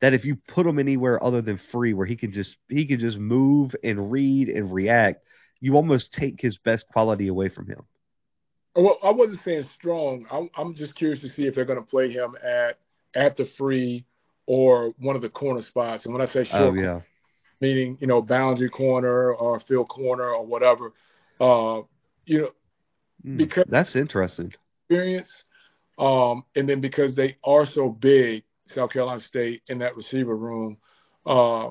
that 0.00 0.14
if 0.14 0.24
you 0.24 0.36
put 0.48 0.66
him 0.66 0.78
anywhere 0.78 1.22
other 1.22 1.40
than 1.40 1.58
free, 1.70 1.94
where 1.94 2.06
he 2.06 2.16
can 2.16 2.32
just 2.32 2.56
he 2.68 2.86
can 2.86 2.98
just 2.98 3.18
move 3.18 3.74
and 3.82 4.10
read 4.10 4.48
and 4.48 4.72
react, 4.72 5.24
you 5.60 5.76
almost 5.76 6.12
take 6.12 6.40
his 6.40 6.58
best 6.58 6.86
quality 6.88 7.28
away 7.28 7.48
from 7.48 7.68
him. 7.68 7.82
Well, 8.74 8.98
I 9.02 9.10
wasn't 9.10 9.42
saying 9.42 9.64
strong. 9.64 10.26
I'm, 10.30 10.50
I'm 10.56 10.74
just 10.74 10.94
curious 10.94 11.20
to 11.20 11.28
see 11.28 11.46
if 11.46 11.54
they're 11.54 11.64
going 11.64 11.78
to 11.78 11.86
play 11.86 12.10
him 12.10 12.36
at 12.42 12.78
at 13.14 13.36
the 13.36 13.44
free 13.44 14.04
or 14.46 14.92
one 14.98 15.14
of 15.14 15.22
the 15.22 15.28
corner 15.28 15.62
spots. 15.62 16.04
And 16.04 16.12
when 16.12 16.22
I 16.22 16.26
say 16.26 16.44
short, 16.44 16.62
oh, 16.62 16.72
yeah. 16.74 17.00
meaning 17.60 17.96
you 18.00 18.06
know 18.06 18.20
boundary 18.22 18.70
corner 18.70 19.32
or 19.32 19.60
field 19.60 19.88
corner 19.88 20.30
or 20.30 20.44
whatever, 20.44 20.92
uh, 21.40 21.82
you 22.26 22.40
know, 22.40 22.50
mm, 23.24 23.36
because 23.36 23.64
that's 23.68 23.94
interesting 23.94 24.52
experience 24.88 25.44
um, 25.98 26.44
and 26.56 26.68
then 26.68 26.80
because 26.80 27.14
they 27.14 27.36
are 27.44 27.66
so 27.66 27.88
big, 27.88 28.44
South 28.64 28.90
Carolina 28.90 29.20
State 29.20 29.62
in 29.68 29.78
that 29.78 29.96
receiver 29.96 30.36
room, 30.36 30.76
uh, 31.26 31.70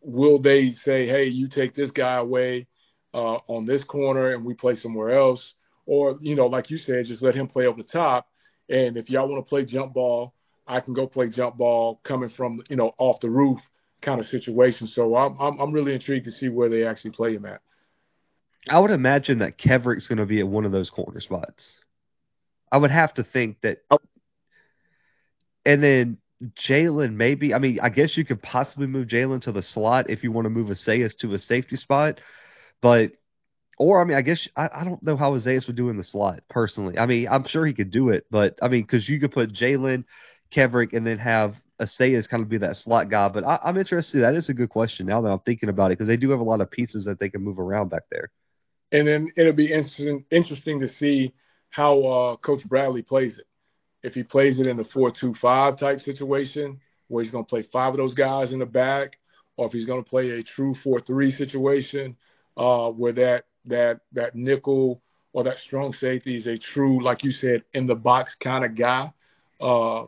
will 0.00 0.38
they 0.38 0.70
say, 0.70 1.06
hey, 1.06 1.24
you 1.24 1.48
take 1.48 1.74
this 1.74 1.90
guy 1.90 2.14
away 2.16 2.66
uh, 3.14 3.38
on 3.48 3.64
this 3.64 3.84
corner 3.84 4.34
and 4.34 4.44
we 4.44 4.54
play 4.54 4.74
somewhere 4.74 5.10
else? 5.10 5.54
Or, 5.86 6.18
you 6.20 6.34
know, 6.34 6.46
like 6.46 6.70
you 6.70 6.76
said, 6.76 7.06
just 7.06 7.22
let 7.22 7.34
him 7.34 7.46
play 7.46 7.66
over 7.66 7.82
the 7.82 7.88
top. 7.88 8.28
And 8.68 8.96
if 8.96 9.08
y'all 9.08 9.28
want 9.28 9.44
to 9.44 9.48
play 9.48 9.64
jump 9.64 9.94
ball, 9.94 10.34
I 10.66 10.80
can 10.80 10.92
go 10.92 11.06
play 11.06 11.28
jump 11.28 11.56
ball 11.56 12.00
coming 12.04 12.28
from, 12.28 12.62
you 12.68 12.76
know, 12.76 12.92
off 12.98 13.20
the 13.20 13.30
roof 13.30 13.60
kind 14.02 14.20
of 14.20 14.26
situation. 14.26 14.86
So 14.86 15.16
I'm, 15.16 15.36
I'm, 15.40 15.58
I'm 15.58 15.72
really 15.72 15.94
intrigued 15.94 16.26
to 16.26 16.30
see 16.30 16.48
where 16.48 16.68
they 16.68 16.86
actually 16.86 17.12
play 17.12 17.34
him 17.34 17.46
at. 17.46 17.60
I 18.68 18.78
would 18.78 18.90
imagine 18.90 19.38
that 19.38 19.56
Kevrick's 19.56 20.06
going 20.06 20.18
to 20.18 20.26
be 20.26 20.40
at 20.40 20.48
one 20.48 20.66
of 20.66 20.72
those 20.72 20.90
corner 20.90 21.20
spots. 21.20 21.78
I 22.70 22.78
would 22.78 22.90
have 22.90 23.14
to 23.14 23.24
think 23.24 23.60
that. 23.62 23.82
Oh. 23.90 23.98
And 25.64 25.82
then 25.82 26.18
Jalen, 26.54 27.14
maybe. 27.14 27.52
I 27.52 27.58
mean, 27.58 27.80
I 27.80 27.88
guess 27.88 28.16
you 28.16 28.24
could 28.24 28.42
possibly 28.42 28.86
move 28.86 29.08
Jalen 29.08 29.42
to 29.42 29.52
the 29.52 29.62
slot 29.62 30.08
if 30.08 30.22
you 30.22 30.32
want 30.32 30.46
to 30.46 30.50
move 30.50 30.70
Isaias 30.70 31.14
to 31.16 31.34
a 31.34 31.38
safety 31.38 31.76
spot, 31.76 32.20
but 32.80 33.12
or 33.78 34.00
I 34.00 34.04
mean, 34.04 34.16
I 34.16 34.22
guess 34.22 34.48
I, 34.56 34.68
I 34.72 34.84
don't 34.84 35.02
know 35.02 35.16
how 35.16 35.34
Isaias 35.34 35.66
would 35.66 35.76
do 35.76 35.88
in 35.88 35.96
the 35.96 36.04
slot 36.04 36.42
personally. 36.48 36.98
I 36.98 37.06
mean, 37.06 37.28
I'm 37.28 37.44
sure 37.44 37.64
he 37.64 37.72
could 37.72 37.90
do 37.90 38.10
it, 38.10 38.26
but 38.30 38.58
I 38.62 38.68
mean, 38.68 38.82
because 38.82 39.08
you 39.08 39.20
could 39.20 39.32
put 39.32 39.52
Jalen, 39.52 40.04
Kendrick, 40.50 40.92
and 40.92 41.06
then 41.06 41.18
have 41.18 41.56
Isaias 41.80 42.26
kind 42.26 42.42
of 42.42 42.48
be 42.48 42.58
that 42.58 42.76
slot 42.76 43.08
guy. 43.08 43.28
But 43.28 43.44
I, 43.44 43.58
am 43.64 43.76
interested. 43.76 44.20
That 44.20 44.34
is 44.34 44.48
a 44.48 44.54
good 44.54 44.68
question 44.68 45.06
now 45.06 45.20
that 45.20 45.30
I'm 45.30 45.38
thinking 45.40 45.68
about 45.68 45.86
it 45.86 45.98
because 45.98 46.08
they 46.08 46.16
do 46.16 46.30
have 46.30 46.40
a 46.40 46.44
lot 46.44 46.60
of 46.60 46.70
pieces 46.70 47.04
that 47.04 47.20
they 47.20 47.28
can 47.28 47.42
move 47.42 47.58
around 47.58 47.88
back 47.88 48.04
there. 48.10 48.30
And 48.90 49.06
then 49.06 49.32
it'll 49.36 49.52
be 49.52 49.72
interesting 49.72 50.24
interesting 50.30 50.80
to 50.80 50.88
see 50.88 51.34
how 51.70 52.00
uh, 52.04 52.36
Coach 52.36 52.64
Bradley 52.64 53.02
plays 53.02 53.38
it. 53.38 53.46
If 54.02 54.14
he 54.14 54.22
plays 54.22 54.58
it 54.58 54.66
in 54.66 54.78
a 54.78 54.84
four-two-five 54.84 55.76
type 55.76 56.00
situation 56.00 56.80
where 57.08 57.22
he's 57.22 57.32
going 57.32 57.44
to 57.44 57.48
play 57.48 57.62
five 57.62 57.94
of 57.94 57.96
those 57.96 58.14
guys 58.14 58.52
in 58.52 58.60
the 58.60 58.66
back, 58.66 59.18
or 59.56 59.66
if 59.66 59.72
he's 59.72 59.84
going 59.86 60.02
to 60.02 60.08
play 60.08 60.30
a 60.30 60.42
true 60.42 60.74
four-three 60.74 61.30
situation 61.30 62.16
uh, 62.56 62.90
where 62.90 63.12
that 63.12 63.46
that 63.64 64.00
that 64.12 64.34
nickel 64.34 65.02
or 65.32 65.44
that 65.44 65.58
strong 65.58 65.92
safety 65.92 66.36
is 66.36 66.46
a 66.46 66.56
true, 66.56 67.02
like 67.02 67.22
you 67.22 67.30
said, 67.30 67.62
in 67.74 67.86
the 67.86 67.94
box 67.94 68.34
kind 68.34 68.64
of 68.64 68.74
guy. 68.74 69.12
Uh, 69.60 70.06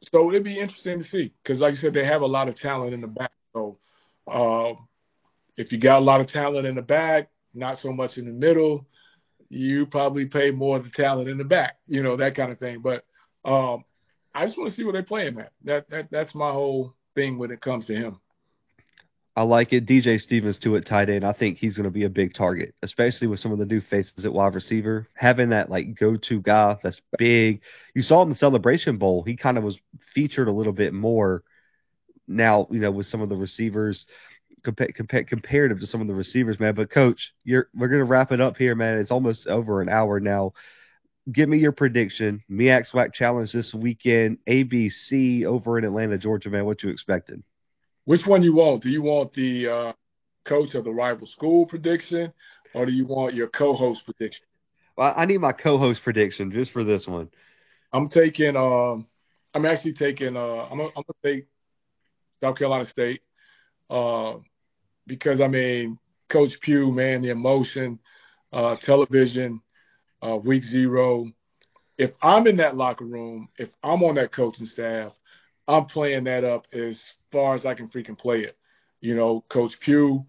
so 0.00 0.30
it'd 0.30 0.44
be 0.44 0.58
interesting 0.58 1.02
to 1.02 1.08
see 1.08 1.32
because, 1.42 1.60
like 1.60 1.72
you 1.72 1.80
said, 1.80 1.94
they 1.94 2.04
have 2.04 2.22
a 2.22 2.26
lot 2.26 2.48
of 2.48 2.54
talent 2.54 2.94
in 2.94 3.00
the 3.00 3.06
back. 3.06 3.32
So 3.52 3.78
uh, 4.26 4.74
if 5.56 5.72
you 5.72 5.78
got 5.78 6.00
a 6.00 6.04
lot 6.04 6.20
of 6.20 6.26
talent 6.26 6.66
in 6.66 6.74
the 6.74 6.82
back, 6.82 7.30
not 7.52 7.78
so 7.78 7.92
much 7.92 8.18
in 8.18 8.26
the 8.26 8.32
middle, 8.32 8.86
you 9.48 9.86
probably 9.86 10.26
pay 10.26 10.50
more 10.50 10.76
of 10.76 10.84
the 10.84 10.90
talent 10.90 11.28
in 11.28 11.38
the 11.38 11.44
back, 11.44 11.78
you 11.86 12.02
know, 12.02 12.16
that 12.16 12.34
kind 12.34 12.52
of 12.52 12.58
thing. 12.58 12.80
But 12.80 13.04
um, 13.44 13.84
I 14.34 14.46
just 14.46 14.58
want 14.58 14.70
to 14.70 14.76
see 14.76 14.84
what 14.84 14.92
they're 14.92 15.02
playing 15.02 15.38
at. 15.38 15.52
That, 15.64 15.88
that 15.90 16.08
that's 16.10 16.34
my 16.34 16.50
whole 16.50 16.94
thing 17.14 17.38
when 17.38 17.50
it 17.50 17.60
comes 17.60 17.86
to 17.86 17.94
him. 17.94 18.20
I 19.36 19.42
like 19.42 19.72
it. 19.72 19.86
DJ 19.86 20.20
Stevens 20.20 20.58
too 20.58 20.76
at 20.76 20.86
tight 20.86 21.10
end. 21.10 21.24
I 21.24 21.32
think 21.32 21.58
he's 21.58 21.76
going 21.76 21.84
to 21.84 21.90
be 21.90 22.04
a 22.04 22.10
big 22.10 22.34
target, 22.34 22.74
especially 22.82 23.26
with 23.26 23.40
some 23.40 23.50
of 23.50 23.58
the 23.58 23.66
new 23.66 23.80
faces 23.80 24.24
at 24.24 24.32
wide 24.32 24.54
receiver. 24.54 25.08
Having 25.14 25.50
that 25.50 25.70
like 25.70 25.96
go-to 25.96 26.40
guy 26.40 26.78
that's 26.82 27.00
big. 27.18 27.60
You 27.94 28.02
saw 28.02 28.22
in 28.22 28.28
the 28.28 28.36
Celebration 28.36 28.96
Bowl, 28.96 29.24
he 29.24 29.34
kind 29.34 29.58
of 29.58 29.64
was 29.64 29.78
featured 30.14 30.46
a 30.46 30.52
little 30.52 30.72
bit 30.72 30.94
more. 30.94 31.42
Now 32.28 32.68
you 32.70 32.78
know 32.78 32.92
with 32.92 33.06
some 33.06 33.20
of 33.20 33.28
the 33.28 33.36
receivers, 33.36 34.06
compa- 34.64 34.96
compa- 34.96 35.26
comparative 35.26 35.80
to 35.80 35.86
some 35.86 36.00
of 36.00 36.06
the 36.06 36.14
receivers, 36.14 36.58
man. 36.58 36.74
But 36.74 36.90
coach, 36.90 37.32
you're 37.44 37.68
we're 37.74 37.88
going 37.88 38.04
to 38.04 38.10
wrap 38.10 38.32
it 38.32 38.40
up 38.40 38.56
here, 38.56 38.74
man. 38.74 38.98
It's 38.98 39.10
almost 39.10 39.46
over 39.46 39.80
an 39.80 39.88
hour 39.88 40.20
now. 40.20 40.52
Give 41.30 41.48
me 41.48 41.58
your 41.58 41.72
prediction. 41.72 42.42
MEAC 42.50 42.90
SWAC 42.90 43.14
Challenge 43.14 43.50
this 43.52 43.72
weekend. 43.72 44.38
ABC 44.48 45.44
over 45.44 45.78
in 45.78 45.84
Atlanta, 45.84 46.18
Georgia, 46.18 46.50
man. 46.50 46.66
What 46.66 46.82
you 46.82 46.90
expecting? 46.90 47.42
Which 48.04 48.26
one 48.26 48.42
you 48.42 48.54
want? 48.54 48.82
Do 48.82 48.90
you 48.90 49.02
want 49.02 49.32
the 49.32 49.68
uh, 49.68 49.92
coach 50.44 50.74
of 50.74 50.84
the 50.84 50.90
rival 50.90 51.26
school 51.26 51.64
prediction, 51.64 52.32
or 52.74 52.84
do 52.84 52.92
you 52.92 53.06
want 53.06 53.34
your 53.34 53.48
co-host 53.48 54.04
prediction? 54.04 54.46
Well, 54.96 55.14
I 55.16 55.24
need 55.24 55.38
my 55.38 55.52
co-host 55.52 56.02
prediction 56.02 56.52
just 56.52 56.72
for 56.72 56.84
this 56.84 57.06
one. 57.06 57.30
I'm 57.92 58.08
taking. 58.08 58.56
Um, 58.56 59.06
I'm 59.54 59.64
actually 59.64 59.94
taking. 59.94 60.36
Uh, 60.36 60.66
I'm. 60.70 60.76
Gonna, 60.76 60.90
I'm 60.96 61.04
gonna 61.04 61.22
take 61.36 61.46
South 62.42 62.58
Carolina 62.58 62.84
State, 62.84 63.22
uh, 63.88 64.34
because 65.06 65.40
I 65.40 65.48
mean, 65.48 65.98
Coach 66.28 66.60
Pough, 66.60 66.90
man, 66.90 67.22
the 67.22 67.30
emotion, 67.30 67.98
uh, 68.52 68.76
television, 68.76 69.60
uh, 70.22 70.36
week 70.36 70.64
zero. 70.64 71.30
If 71.98 72.12
I'm 72.22 72.46
in 72.46 72.56
that 72.56 72.76
locker 72.76 73.04
room, 73.04 73.48
if 73.58 73.70
I'm 73.82 74.02
on 74.02 74.16
that 74.16 74.32
coaching 74.32 74.66
staff, 74.66 75.12
I'm 75.68 75.86
playing 75.86 76.24
that 76.24 76.44
up 76.44 76.66
as 76.72 77.02
far 77.30 77.54
as 77.54 77.64
I 77.64 77.74
can 77.74 77.88
freaking 77.88 78.18
play 78.18 78.40
it. 78.42 78.56
You 79.00 79.14
know, 79.14 79.44
Coach 79.48 79.78
Pough, 79.80 80.26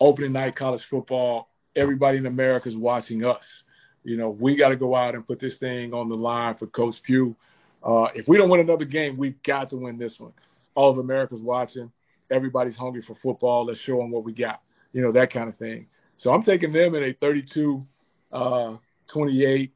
opening 0.00 0.32
night 0.32 0.54
college 0.54 0.84
football, 0.84 1.48
everybody 1.74 2.18
in 2.18 2.26
America 2.26 2.68
is 2.68 2.76
watching 2.76 3.24
us. 3.24 3.64
You 4.04 4.16
know, 4.16 4.30
we 4.30 4.56
got 4.56 4.68
to 4.68 4.76
go 4.76 4.94
out 4.94 5.14
and 5.14 5.26
put 5.26 5.40
this 5.40 5.58
thing 5.58 5.92
on 5.92 6.08
the 6.08 6.16
line 6.16 6.56
for 6.56 6.66
Coach 6.66 7.02
Pough. 7.06 7.34
Uh, 7.82 8.08
if 8.14 8.28
we 8.28 8.36
don't 8.36 8.48
win 8.48 8.60
another 8.60 8.84
game, 8.84 9.16
we've 9.16 9.42
got 9.42 9.70
to 9.70 9.76
win 9.76 9.98
this 9.98 10.18
one. 10.18 10.32
All 10.74 10.90
of 10.90 10.98
America's 10.98 11.42
watching. 11.42 11.90
Everybody's 12.30 12.76
hungry 12.76 13.02
for 13.02 13.14
football. 13.14 13.66
Let's 13.66 13.78
show 13.78 13.98
them 13.98 14.10
what 14.10 14.24
we 14.24 14.32
got. 14.32 14.62
You 14.92 15.02
know, 15.02 15.12
that 15.12 15.30
kind 15.30 15.48
of 15.48 15.56
thing. 15.56 15.86
So 16.16 16.32
I'm 16.32 16.42
taking 16.42 16.72
them 16.72 16.94
in 16.94 17.04
a 17.04 17.12
32 17.12 17.86
uh, 18.32 18.76
28 19.06 19.72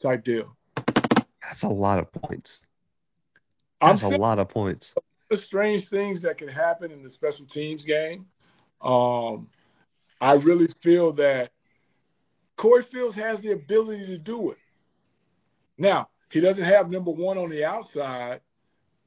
type 0.00 0.24
deal. 0.24 0.56
That's 1.42 1.62
a 1.62 1.68
lot 1.68 1.98
of 1.98 2.12
points. 2.12 2.60
That's 3.80 4.02
I'm 4.02 4.14
a 4.14 4.18
lot 4.18 4.38
of 4.38 4.48
points 4.48 4.94
the 5.30 5.38
strange 5.38 5.88
things 5.88 6.20
that 6.22 6.36
can 6.36 6.48
happen 6.48 6.90
in 6.90 7.02
the 7.02 7.08
special 7.08 7.46
teams 7.46 7.84
game. 7.84 8.26
Um, 8.82 9.48
I 10.20 10.32
really 10.34 10.68
feel 10.82 11.12
that 11.14 11.52
Corey 12.56 12.82
Fields 12.82 13.14
has 13.14 13.40
the 13.40 13.52
ability 13.52 14.06
to 14.06 14.18
do 14.18 14.50
it. 14.50 14.58
Now, 15.78 16.08
he 16.30 16.40
doesn't 16.40 16.64
have 16.64 16.90
number 16.90 17.12
one 17.12 17.38
on 17.38 17.48
the 17.48 17.64
outside, 17.64 18.40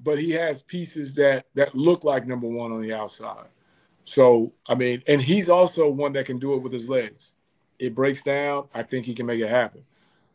but 0.03 0.19
he 0.19 0.31
has 0.31 0.61
pieces 0.63 1.15
that 1.15 1.45
that 1.55 1.73
look 1.75 2.03
like 2.03 2.27
number 2.27 2.47
one 2.47 2.71
on 2.71 2.81
the 2.81 2.93
outside. 2.93 3.47
So, 4.05 4.51
I 4.67 4.75
mean, 4.75 5.01
and 5.07 5.21
he's 5.21 5.49
also 5.49 5.89
one 5.89 6.13
that 6.13 6.25
can 6.25 6.39
do 6.39 6.53
it 6.53 6.61
with 6.61 6.73
his 6.73 6.89
legs. 6.89 7.31
It 7.79 7.95
breaks 7.95 8.21
down. 8.23 8.67
I 8.73 8.83
think 8.83 9.05
he 9.05 9.15
can 9.15 9.25
make 9.25 9.39
it 9.39 9.49
happen. 9.49 9.83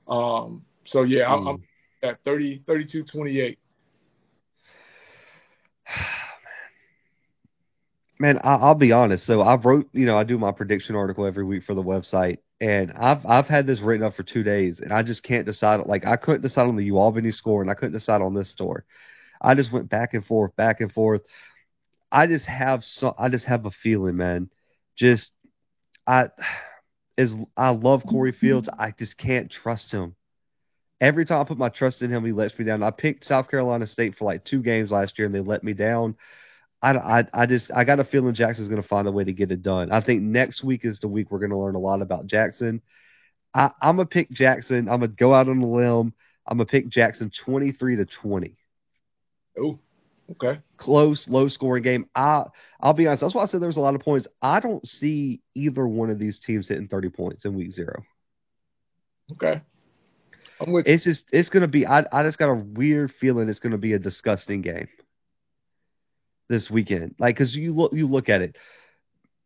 Um, 0.09 0.65
so, 0.85 1.03
yeah, 1.03 1.27
mm. 1.27 1.33
I'm, 1.33 1.47
I'm, 1.49 1.63
at 2.03 2.23
30, 2.25 2.63
32, 2.67 3.05
28. 3.05 3.59
man, 8.19 8.39
I, 8.43 8.57
will 8.69 8.75
be 8.75 8.93
honest. 8.93 9.25
So 9.27 9.41
I 9.43 9.57
wrote, 9.57 9.89
you 9.93 10.07
know, 10.07 10.17
I 10.17 10.25
do 10.25 10.39
my 10.39 10.53
prediction 10.53 10.97
article 10.97 11.27
every 11.27 11.45
week 11.45 11.65
for 11.65 11.75
the 11.75 11.83
website, 11.83 12.39
and 12.61 12.93
I've 12.93 13.25
I've 13.27 13.49
had 13.49 13.67
this 13.67 13.81
written 13.81 14.07
up 14.07 14.15
for 14.15 14.23
two 14.23 14.43
days, 14.43 14.81
and 14.81 14.93
I 14.93 15.03
just 15.03 15.23
can't 15.23 15.47
decide. 15.47 15.81
Like 15.87 16.07
I 16.07 16.17
couldn't 16.17 16.43
decide 16.43 16.67
on 16.67 16.77
the 16.77 16.91
Albany 16.93 17.31
score, 17.31 17.63
and 17.63 17.71
I 17.71 17.75
couldn't 17.75 17.93
decide 17.93 18.23
on 18.23 18.35
this 18.35 18.51
score. 18.51 18.85
I 19.41 19.55
just 19.55 19.73
went 19.73 19.89
back 19.89 20.15
and 20.15 20.25
forth, 20.25 20.55
back 20.57 20.81
and 20.81 20.93
forth. 20.93 21.23
I 22.11 22.27
just 22.27 22.47
have 22.47 22.85
so 22.85 23.15
I 23.19 23.29
just 23.29 23.45
have 23.47 23.67
a 23.67 23.71
feeling, 23.71 24.17
man. 24.17 24.51
Just 24.97 25.35
I 26.07 26.31
is 27.17 27.35
I 27.57 27.71
love 27.71 28.05
Corey 28.07 28.33
Fields, 28.33 28.69
I 28.79 28.93
just 28.99 29.17
can't 29.19 29.51
trust 29.51 29.93
him. 29.93 30.15
Every 31.01 31.25
time 31.25 31.41
I 31.41 31.45
put 31.45 31.59
my 31.59 31.69
trust 31.69 32.03
in 32.03 32.11
him, 32.11 32.25
he 32.25 32.33
lets 32.33 32.59
me 32.59 32.65
down. 32.65 32.83
I 32.83 32.91
picked 32.91 33.25
South 33.25 33.49
Carolina 33.49 33.87
State 33.87 34.17
for 34.17 34.25
like 34.25 34.45
two 34.45 34.63
games 34.63 34.91
last 34.91 35.19
year, 35.19 35.27
and 35.27 35.35
they 35.35 35.41
let 35.41 35.63
me 35.63 35.73
down. 35.73 36.17
I, 36.83 36.97
I, 36.97 37.25
I 37.33 37.47
just 37.47 37.71
I 37.75 37.85
got 37.85 38.01
a 38.01 38.05
feeling 38.05 38.35
Jackson's 38.35 38.69
going 38.69 38.83
to 38.83 38.89
find 38.89 39.07
a 39.07 39.13
way 39.13 39.25
to 39.25 39.33
get 39.33 39.53
it 39.53 39.63
done. 39.63 39.93
I 39.93 40.01
think 40.01 40.23
next 40.23 40.65
week 40.65 40.85
is 40.85 40.99
the 40.99 41.09
week 41.09 41.31
we're 41.31 41.39
going 41.41 41.51
to 41.51 41.57
learn 41.57 41.75
a 41.77 41.81
lot 41.81 42.03
about 42.03 42.27
Jackson. 42.27 42.83
I, 43.55 43.71
I'm 43.81 43.97
gonna 43.97 44.07
pick 44.07 44.31
Jackson. 44.31 44.89
I'm 44.89 45.01
gonna 45.01 45.09
go 45.09 45.35
out 45.35 45.49
on 45.49 45.61
a 45.61 45.67
limb. 45.67 46.13
I'm 46.47 46.59
gonna 46.59 46.67
pick 46.67 46.89
Jackson 46.89 47.31
23 47.31 47.97
to 47.97 48.05
20. 48.05 48.57
Oh, 49.59 49.79
okay. 50.33 50.61
Close, 50.77 51.29
low 51.29 51.49
scoring 51.49 51.83
game. 51.83 52.07
I 52.15 52.45
I'll 52.81 52.93
be 52.93 53.07
honest. 53.07 53.23
That's 53.23 53.35
why 53.35 53.43
I 53.43 53.47
said 53.47 53.61
there 53.61 53.69
was 53.69 53.77
a 53.77 53.81
lot 53.83 53.95
of 53.95 54.01
points. 54.01 54.29
I 54.41 54.61
don't 54.61 54.87
see 54.87 55.41
either 55.55 55.87
one 55.87 56.11
of 56.11 56.19
these 56.19 56.39
teams 56.39 56.69
hitting 56.69 56.89
30 56.89 57.09
points 57.11 57.45
in 57.45 57.55
week 57.55 57.73
zero. 57.73 58.03
Okay. 59.33 59.61
I'm 60.61 60.73
with 60.73 60.87
it's 60.89 61.05
just 61.05 61.25
it's 61.33 61.49
gonna 61.49 61.69
be. 61.69 61.87
I 61.87 62.05
I 62.13 62.23
just 62.23 62.39
got 62.39 62.51
a 62.51 62.55
weird 62.55 63.13
feeling 63.13 63.49
it's 63.49 63.61
gonna 63.61 63.79
be 63.79 63.93
a 63.93 63.99
disgusting 63.99 64.63
game 64.63 64.89
this 66.49 66.71
weekend. 66.71 67.15
Like, 67.19 67.37
because 67.37 67.55
you 67.55 67.73
look 67.75 67.93
you 67.93 68.07
look 68.07 68.29
at 68.29 68.43
it, 68.43 68.57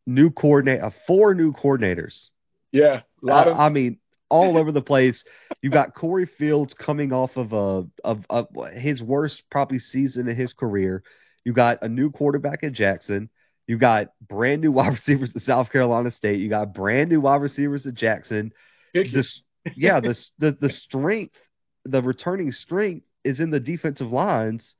new 0.06 0.30
coordinate, 0.30 0.80
uh, 0.80 0.90
four 1.06 1.34
new 1.34 1.52
coordinators. 1.52 2.28
Yeah, 2.70 3.02
of- 3.28 3.58
I 3.58 3.68
mean, 3.68 3.98
all 4.32 4.58
over 4.58 4.72
the 4.72 4.82
place. 4.82 5.24
You 5.60 5.70
got 5.70 5.94
Corey 5.94 6.26
Fields 6.26 6.74
coming 6.74 7.12
off 7.12 7.36
of 7.36 7.52
a 7.52 7.86
of, 8.04 8.26
of 8.30 8.48
his 8.74 9.02
worst 9.02 9.44
probably 9.50 9.78
season 9.78 10.28
in 10.28 10.36
his 10.36 10.52
career. 10.52 11.04
You 11.44 11.52
got 11.52 11.82
a 11.82 11.88
new 11.88 12.10
quarterback 12.10 12.64
at 12.64 12.72
Jackson. 12.72 13.28
You 13.66 13.78
got 13.78 14.08
brand 14.20 14.62
new 14.62 14.72
wide 14.78 14.92
receivers 14.92 15.36
at 15.36 15.42
South 15.42 15.70
Carolina 15.70 16.10
State. 16.10 16.40
You 16.40 16.48
got 16.48 16.74
brand 16.74 17.10
new 17.10 17.20
wide 17.20 17.42
receivers 17.42 17.86
at 17.86 17.94
Jackson. 17.94 18.52
This, 18.94 19.42
yeah, 19.76 20.00
the, 20.00 20.18
the 20.38 20.56
the 20.60 20.70
strength, 20.70 21.36
the 21.84 22.02
returning 22.02 22.52
strength 22.52 23.06
is 23.24 23.38
in 23.38 23.50
the 23.50 23.60
defensive 23.60 24.10
lines 24.10 24.74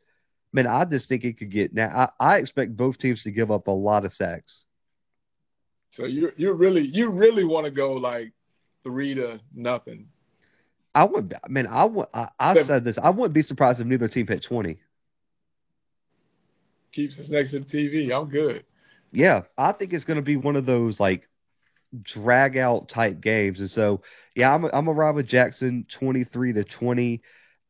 man, 0.52 0.66
I 0.66 0.84
just 0.84 1.08
think 1.08 1.24
it 1.24 1.38
could 1.38 1.50
get 1.50 1.72
now. 1.72 2.10
I, 2.20 2.34
I 2.34 2.38
expect 2.38 2.76
both 2.76 2.98
teams 2.98 3.22
to 3.22 3.30
give 3.30 3.50
up 3.50 3.68
a 3.68 3.72
lot 3.72 4.04
of 4.04 4.12
sacks. 4.12 4.64
So 5.90 6.04
you 6.04 6.32
you 6.36 6.52
really 6.52 6.86
you 6.86 7.10
really 7.10 7.44
want 7.44 7.66
to 7.66 7.70
go 7.70 7.94
like 7.94 8.32
three 8.82 9.14
to 9.14 9.40
nothing. 9.54 10.08
I 10.94 11.04
would, 11.04 11.34
man. 11.48 11.66
I 11.66 11.84
would. 11.84 12.06
I, 12.12 12.28
I 12.38 12.62
said 12.62 12.84
this. 12.84 12.98
I 12.98 13.10
wouldn't 13.10 13.34
be 13.34 13.42
surprised 13.42 13.80
if 13.80 13.86
neither 13.86 14.08
team 14.08 14.26
hit 14.26 14.42
twenty. 14.42 14.78
Keeps 16.92 17.18
us 17.18 17.30
next 17.30 17.50
to 17.50 17.60
the 17.60 17.64
TV. 17.64 18.14
I'm 18.14 18.28
good. 18.28 18.64
Yeah, 19.12 19.42
I 19.56 19.72
think 19.72 19.92
it's 19.92 20.04
going 20.04 20.16
to 20.16 20.22
be 20.22 20.36
one 20.36 20.56
of 20.56 20.66
those 20.66 21.00
like 21.00 21.28
drag 22.02 22.56
out 22.56 22.88
type 22.88 23.20
games, 23.20 23.60
and 23.60 23.70
so 23.70 24.02
yeah, 24.34 24.54
I'm 24.54 24.64
I'm 24.64 24.70
gonna 24.70 24.92
ride 24.92 25.14
with 25.14 25.26
Jackson 25.26 25.86
twenty 25.90 26.24
three 26.24 26.52
to 26.52 26.64
twenty. 26.64 27.22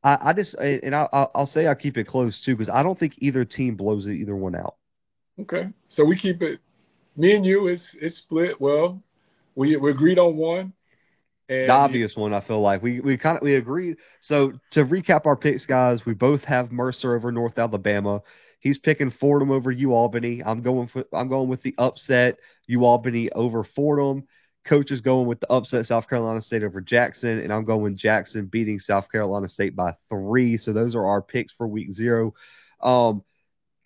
I, 0.05 0.19
I 0.21 0.33
just 0.33 0.55
and 0.55 0.95
I, 0.95 1.09
I'll 1.13 1.47
say 1.47 1.69
I 1.69 1.75
keep 1.75 1.97
it 1.97 2.05
close 2.05 2.43
too 2.43 2.57
because 2.57 2.73
I 2.73 2.83
don't 2.83 2.99
think 2.99 3.15
either 3.19 3.45
team 3.45 3.77
blows 3.77 4.09
either 4.09 4.35
one 4.35 4.57
out. 4.57 4.77
Okay, 5.41 5.69
so 5.89 6.05
we 6.05 6.17
keep 6.17 6.43
it. 6.43 6.61
Me 7.17 7.35
and 7.35 7.45
you, 7.45 7.69
it's 7.69 7.95
it's 8.01 8.17
split. 8.17 8.61
Well, 8.61 9.03
we 9.55 9.77
we 9.77 9.91
agreed 9.91 10.19
on 10.19 10.37
one. 10.37 10.73
And 11.53 11.69
the 11.69 11.73
obvious 11.73 12.17
one, 12.17 12.33
I 12.35 12.41
feel 12.41 12.61
like 12.61 12.83
we 12.83 13.01
we 13.01 13.17
kind 13.17 13.37
of 13.37 13.43
we 13.43 13.55
agreed. 13.57 13.97
So 14.21 14.53
to 14.71 14.85
recap 14.85 15.27
our 15.27 15.37
picks, 15.37 15.67
guys, 15.67 16.07
we 16.07 16.15
both 16.15 16.45
have 16.45 16.73
Mercer 16.73 17.15
over 17.15 17.33
North 17.33 17.59
Alabama. 17.59 18.23
He's 18.61 18.79
picking 18.79 19.11
Fordham 19.11 19.51
over 19.51 19.75
UAlbany. 19.75 20.43
I'm 20.45 20.63
going 20.63 20.89
for 20.89 21.05
I'm 21.13 21.29
going 21.29 21.49
with 21.49 21.63
the 21.63 21.75
upset 21.79 22.39
UAlbany 22.71 23.31
over 23.35 23.65
Fordham. 23.65 24.25
Coach 24.65 24.93
is 24.93 25.01
going 25.01 25.27
with 25.27 25.41
the 25.41 25.51
upset 25.51 25.87
South 25.87 26.09
Carolina 26.09 26.41
State 26.41 26.63
over 26.63 26.81
Jackson, 26.81 27.41
and 27.41 27.53
I'm 27.53 27.65
going 27.65 27.97
Jackson 27.97 28.47
beating 28.47 28.79
South 28.79 29.11
Carolina 29.11 29.49
State 29.49 29.75
by 29.75 29.97
three. 30.09 30.57
So 30.57 30.73
those 30.73 30.95
are 30.95 31.05
our 31.05 31.21
picks 31.21 31.53
for 31.53 31.67
week 31.67 31.91
zero. 31.91 32.35
Um, 32.81 33.25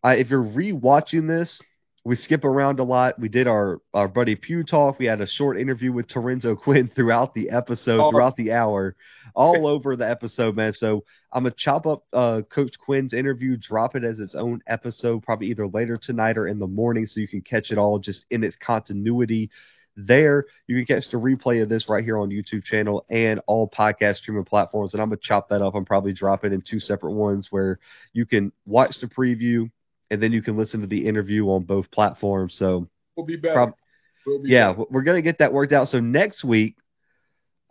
I, 0.03 0.17
if 0.17 0.29
you're 0.29 0.45
rewatching 0.45 1.27
this, 1.27 1.63
we 2.07 2.15
skip 2.15 2.45
around 2.45 2.79
a 2.79 2.85
lot. 2.85 3.19
We 3.19 3.29
did 3.29 3.49
our 3.49 3.81
our 3.93 4.07
buddy 4.07 4.37
Pough 4.37 4.63
talk. 4.63 5.01
We 5.01 5.07
had 5.07 5.21
a 5.21 5.27
short 5.27 5.59
interview 5.59 5.93
with 5.93 6.07
Torenzo 6.07 6.57
Quinn 6.63 6.87
throughout 6.87 7.35
the 7.35 7.51
episode, 7.51 7.99
oh. 7.99 8.11
throughout 8.13 8.37
the 8.37 8.53
hour, 8.53 8.95
all 9.35 9.67
over 9.67 9.97
the 9.97 10.09
episode, 10.09 10.55
man. 10.55 10.73
So 10.73 11.03
I'm 11.33 11.43
gonna 11.43 11.55
chop 11.57 11.85
up 11.85 12.05
uh, 12.13 12.43
Coach 12.49 12.79
Quinn's 12.79 13.13
interview, 13.13 13.57
drop 13.57 13.97
it 13.97 14.05
as 14.05 14.21
its 14.21 14.37
own 14.37 14.63
episode, 14.69 15.25
probably 15.25 15.49
either 15.49 15.67
later 15.67 15.97
tonight 15.97 16.39
or 16.39 16.47
in 16.47 16.61
the 16.61 16.69
morning, 16.69 17.07
so 17.07 17.19
you 17.19 17.27
can 17.27 17.41
catch 17.41 17.73
it 17.73 17.79
all 17.79 17.99
just 17.99 18.25
in 18.31 18.45
its 18.45 18.55
continuity. 18.55 19.51
There, 19.97 20.45
you 20.69 20.77
can 20.77 20.87
catch 20.87 21.11
the 21.11 21.17
replay 21.17 21.61
of 21.61 21.69
this 21.69 21.89
right 21.89 22.05
here 22.05 22.19
on 22.19 22.29
YouTube 22.29 22.63
channel 22.63 23.05
and 23.11 23.41
all 23.49 23.69
podcast 23.69 24.19
streaming 24.19 24.45
platforms. 24.45 24.95
And 24.95 25.03
I'm 25.03 25.09
gonna 25.09 25.17
chop 25.21 25.49
that 25.49 25.61
up. 25.61 25.75
I'm 25.75 25.85
probably 25.85 26.13
drop 26.13 26.45
it 26.45 26.53
in 26.53 26.61
two 26.61 26.79
separate 26.79 27.15
ones 27.15 27.51
where 27.51 27.81
you 28.13 28.27
can 28.27 28.53
watch 28.65 29.01
the 29.01 29.09
preview 29.09 29.73
and 30.11 30.23
then 30.23 30.33
you 30.33 30.43
can 30.43 30.57
listen 30.57 30.81
to 30.81 30.87
the 30.87 31.07
interview 31.07 31.47
on 31.51 31.65
both 31.65 31.91
platforms. 31.91 32.55
So 32.55 32.89
we'll 33.17 33.27
be 33.27 33.37
better. 33.37 33.55
Prob- 33.55 33.75
we'll 34.27 34.43
be 34.43 34.51
yeah, 34.51 34.73
better. 34.73 34.85
we're 34.91 35.03
gonna 35.03 35.23
get 35.23 35.39
that 35.39 35.53
worked 35.53 35.73
out. 35.73 35.89
So 35.89 36.01
next 36.01 36.45
week 36.45 36.77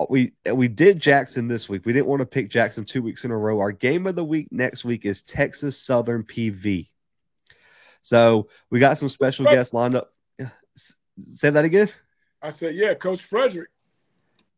we 0.10 0.34
we 0.52 0.68
did 0.68 1.00
Jackson 1.00 1.48
this 1.48 1.70
week. 1.70 1.86
We 1.86 1.94
didn't 1.94 2.08
want 2.08 2.20
to 2.20 2.26
pick 2.26 2.50
Jackson 2.50 2.86
two 2.86 3.02
weeks 3.02 3.24
in 3.24 3.32
a 3.32 3.38
row. 3.38 3.60
Our 3.60 3.72
game 3.72 4.08
of 4.08 4.16
the 4.16 4.24
week 4.24 4.48
next 4.52 4.84
week 4.84 5.06
is 5.06 5.22
Texas 5.22 5.82
Southern 5.82 6.24
PV. 6.24 6.90
So 8.02 8.50
we 8.70 8.80
got 8.80 9.00
some 9.00 9.10
special 9.10 9.46
guests 9.46 9.74
lined 9.74 9.96
up. 9.96 10.14
Say 11.36 11.50
that 11.50 11.66
again. 11.66 11.90
I 12.42 12.50
said, 12.50 12.76
yeah, 12.76 12.94
Coach 12.94 13.22
Frederick. 13.24 13.70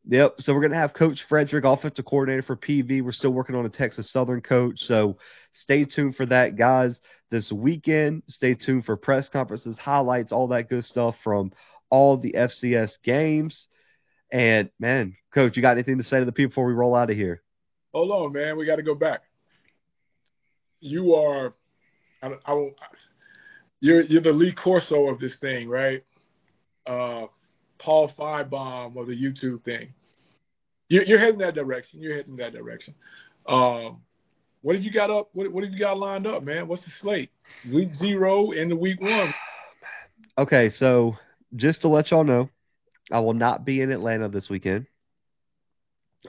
Yep. 0.09 0.41
So 0.41 0.53
we're 0.53 0.61
gonna 0.61 0.75
have 0.75 0.93
Coach 0.93 1.23
Frederick, 1.23 1.65
offensive 1.65 2.05
coordinator 2.05 2.41
for 2.41 2.55
PV. 2.55 3.01
We're 3.03 3.11
still 3.11 3.31
working 3.31 3.55
on 3.55 3.65
a 3.65 3.69
Texas 3.69 4.09
Southern 4.09 4.41
coach, 4.41 4.85
so 4.85 5.17
stay 5.51 5.83
tuned 5.83 6.15
for 6.15 6.25
that, 6.27 6.55
guys. 6.55 7.01
This 7.29 7.51
weekend, 7.51 8.23
stay 8.29 8.53
tuned 8.53 8.85
for 8.85 8.95
press 8.95 9.27
conferences, 9.27 9.77
highlights, 9.77 10.31
all 10.31 10.47
that 10.47 10.69
good 10.69 10.85
stuff 10.85 11.17
from 11.23 11.51
all 11.89 12.15
the 12.15 12.31
FCS 12.31 12.99
games. 13.03 13.67
And 14.31 14.69
man, 14.79 15.17
Coach, 15.33 15.57
you 15.57 15.61
got 15.61 15.71
anything 15.71 15.97
to 15.97 16.03
say 16.05 16.19
to 16.19 16.25
the 16.25 16.31
people 16.31 16.49
before 16.51 16.67
we 16.67 16.73
roll 16.73 16.95
out 16.95 17.09
of 17.09 17.17
here? 17.17 17.43
Hold 17.93 18.11
on, 18.11 18.31
man. 18.31 18.57
We 18.57 18.65
got 18.65 18.77
to 18.77 18.83
go 18.83 18.95
back. 18.95 19.23
You 20.79 21.15
are, 21.15 21.53
I, 22.23 22.31
I, 22.45 22.69
you're 23.81 24.01
you're 24.01 24.21
the 24.21 24.31
Lee 24.31 24.53
Corso 24.53 25.07
of 25.09 25.19
this 25.19 25.35
thing, 25.35 25.67
right? 25.67 26.03
Uh, 26.85 27.27
Paul 27.77 28.09
Finebaum 28.09 28.95
or 28.95 29.05
the 29.05 29.15
YouTube 29.15 29.63
thing. 29.63 29.93
You're, 30.89 31.03
you're 31.03 31.19
heading 31.19 31.39
that 31.39 31.55
direction. 31.55 32.01
You're 32.01 32.15
heading 32.15 32.37
that 32.37 32.53
direction. 32.53 32.95
Um, 33.45 34.01
what 34.61 34.75
have 34.75 34.83
you 34.83 34.91
got 34.91 35.09
up? 35.09 35.29
What, 35.33 35.51
what 35.51 35.63
have 35.63 35.73
you 35.73 35.79
got 35.79 35.97
lined 35.97 36.27
up, 36.27 36.43
man? 36.43 36.67
What's 36.67 36.83
the 36.83 36.91
slate? 36.91 37.31
Week 37.71 37.93
zero 37.93 38.51
and 38.51 38.71
the 38.71 38.75
week 38.75 39.01
one. 39.01 39.33
Okay, 40.39 40.69
so 40.69 41.17
just 41.55 41.81
to 41.81 41.87
let 41.87 42.11
y'all 42.11 42.23
know, 42.23 42.47
I 43.11 43.21
will 43.21 43.33
not 43.33 43.65
be 43.65 43.81
in 43.81 43.91
Atlanta 43.91 44.29
this 44.29 44.49
weekend. 44.49 44.85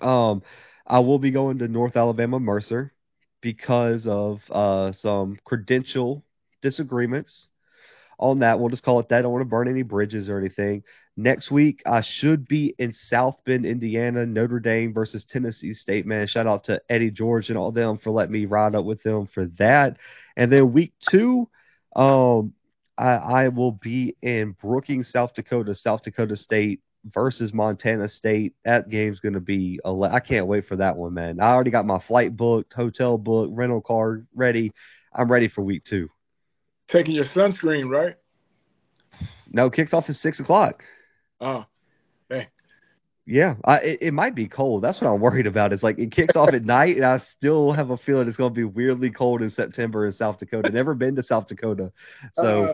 Um, 0.00 0.42
I 0.86 1.00
will 1.00 1.18
be 1.18 1.30
going 1.30 1.58
to 1.58 1.68
North 1.68 1.94
Alabama 1.94 2.40
Mercer 2.40 2.94
because 3.42 4.06
of 4.06 4.40
uh, 4.50 4.92
some 4.92 5.38
credential 5.44 6.24
disagreements 6.62 7.48
on 8.18 8.40
that. 8.40 8.58
We'll 8.58 8.68
just 8.68 8.82
call 8.82 9.00
it 9.00 9.08
that. 9.08 9.20
I 9.20 9.22
don't 9.22 9.32
want 9.32 9.42
to 9.42 9.46
burn 9.46 9.68
any 9.68 9.82
bridges 9.82 10.28
or 10.28 10.38
anything. 10.38 10.82
Next 11.16 11.50
week, 11.50 11.82
I 11.84 12.00
should 12.00 12.46
be 12.46 12.74
in 12.78 12.92
South 12.92 13.38
Bend, 13.44 13.66
Indiana, 13.66 14.24
Notre 14.24 14.60
Dame 14.60 14.92
versus 14.92 15.24
Tennessee 15.24 15.74
State. 15.74 16.06
Man, 16.06 16.26
shout 16.26 16.46
out 16.46 16.64
to 16.64 16.80
Eddie 16.88 17.10
George 17.10 17.48
and 17.48 17.58
all 17.58 17.72
them 17.72 17.98
for 17.98 18.10
letting 18.10 18.32
me 18.32 18.46
ride 18.46 18.74
up 18.74 18.84
with 18.84 19.02
them 19.02 19.26
for 19.26 19.46
that. 19.58 19.96
And 20.36 20.52
then 20.52 20.72
week 20.72 20.92
two, 21.00 21.48
um, 21.96 22.54
I, 22.96 23.14
I 23.14 23.48
will 23.48 23.72
be 23.72 24.16
in 24.22 24.52
Brookings, 24.52 25.08
South 25.08 25.34
Dakota, 25.34 25.74
South 25.74 26.02
Dakota 26.02 26.36
State 26.36 26.80
versus 27.04 27.52
Montana 27.52 28.08
State. 28.08 28.54
That 28.64 28.88
game's 28.88 29.20
going 29.20 29.34
to 29.34 29.40
be—I 29.40 30.20
can't 30.20 30.46
wait 30.46 30.66
for 30.66 30.76
that 30.76 30.96
one, 30.96 31.14
man. 31.14 31.40
I 31.40 31.52
already 31.52 31.70
got 31.70 31.86
my 31.86 31.98
flight 31.98 32.36
booked, 32.36 32.72
hotel 32.74 33.18
booked, 33.18 33.56
rental 33.56 33.80
car 33.80 34.24
ready. 34.34 34.72
I'm 35.12 35.30
ready 35.30 35.48
for 35.48 35.62
week 35.62 35.84
two. 35.84 36.10
Taking 36.88 37.14
your 37.14 37.24
sunscreen, 37.24 37.90
right? 37.90 38.16
No, 39.50 39.70
kicks 39.70 39.92
off 39.92 40.08
at 40.08 40.16
six 40.16 40.40
o'clock. 40.40 40.84
Oh, 41.40 41.64
hey. 42.28 42.48
Yeah, 43.26 43.56
I, 43.64 43.78
it, 43.80 43.98
it, 44.00 44.14
might 44.14 44.34
be 44.34 44.48
cold. 44.48 44.82
That's 44.82 45.00
what 45.00 45.10
I'm 45.10 45.20
worried 45.20 45.46
about. 45.46 45.72
It's 45.72 45.82
like 45.82 45.98
it 45.98 46.10
kicks 46.10 46.34
off 46.34 46.48
at 46.48 46.64
night, 46.64 46.96
and 46.96 47.04
I 47.04 47.18
still 47.18 47.72
have 47.72 47.90
a 47.90 47.96
feeling 47.96 48.26
it's 48.26 48.38
going 48.38 48.50
to 48.50 48.58
be 48.58 48.64
weirdly 48.64 49.10
cold 49.10 49.42
in 49.42 49.50
September 49.50 50.06
in 50.06 50.12
South 50.12 50.38
Dakota. 50.38 50.70
Never 50.70 50.94
been 50.94 51.14
to 51.16 51.22
South 51.22 51.46
Dakota, 51.46 51.92
so 52.34 52.64
uh, 52.66 52.72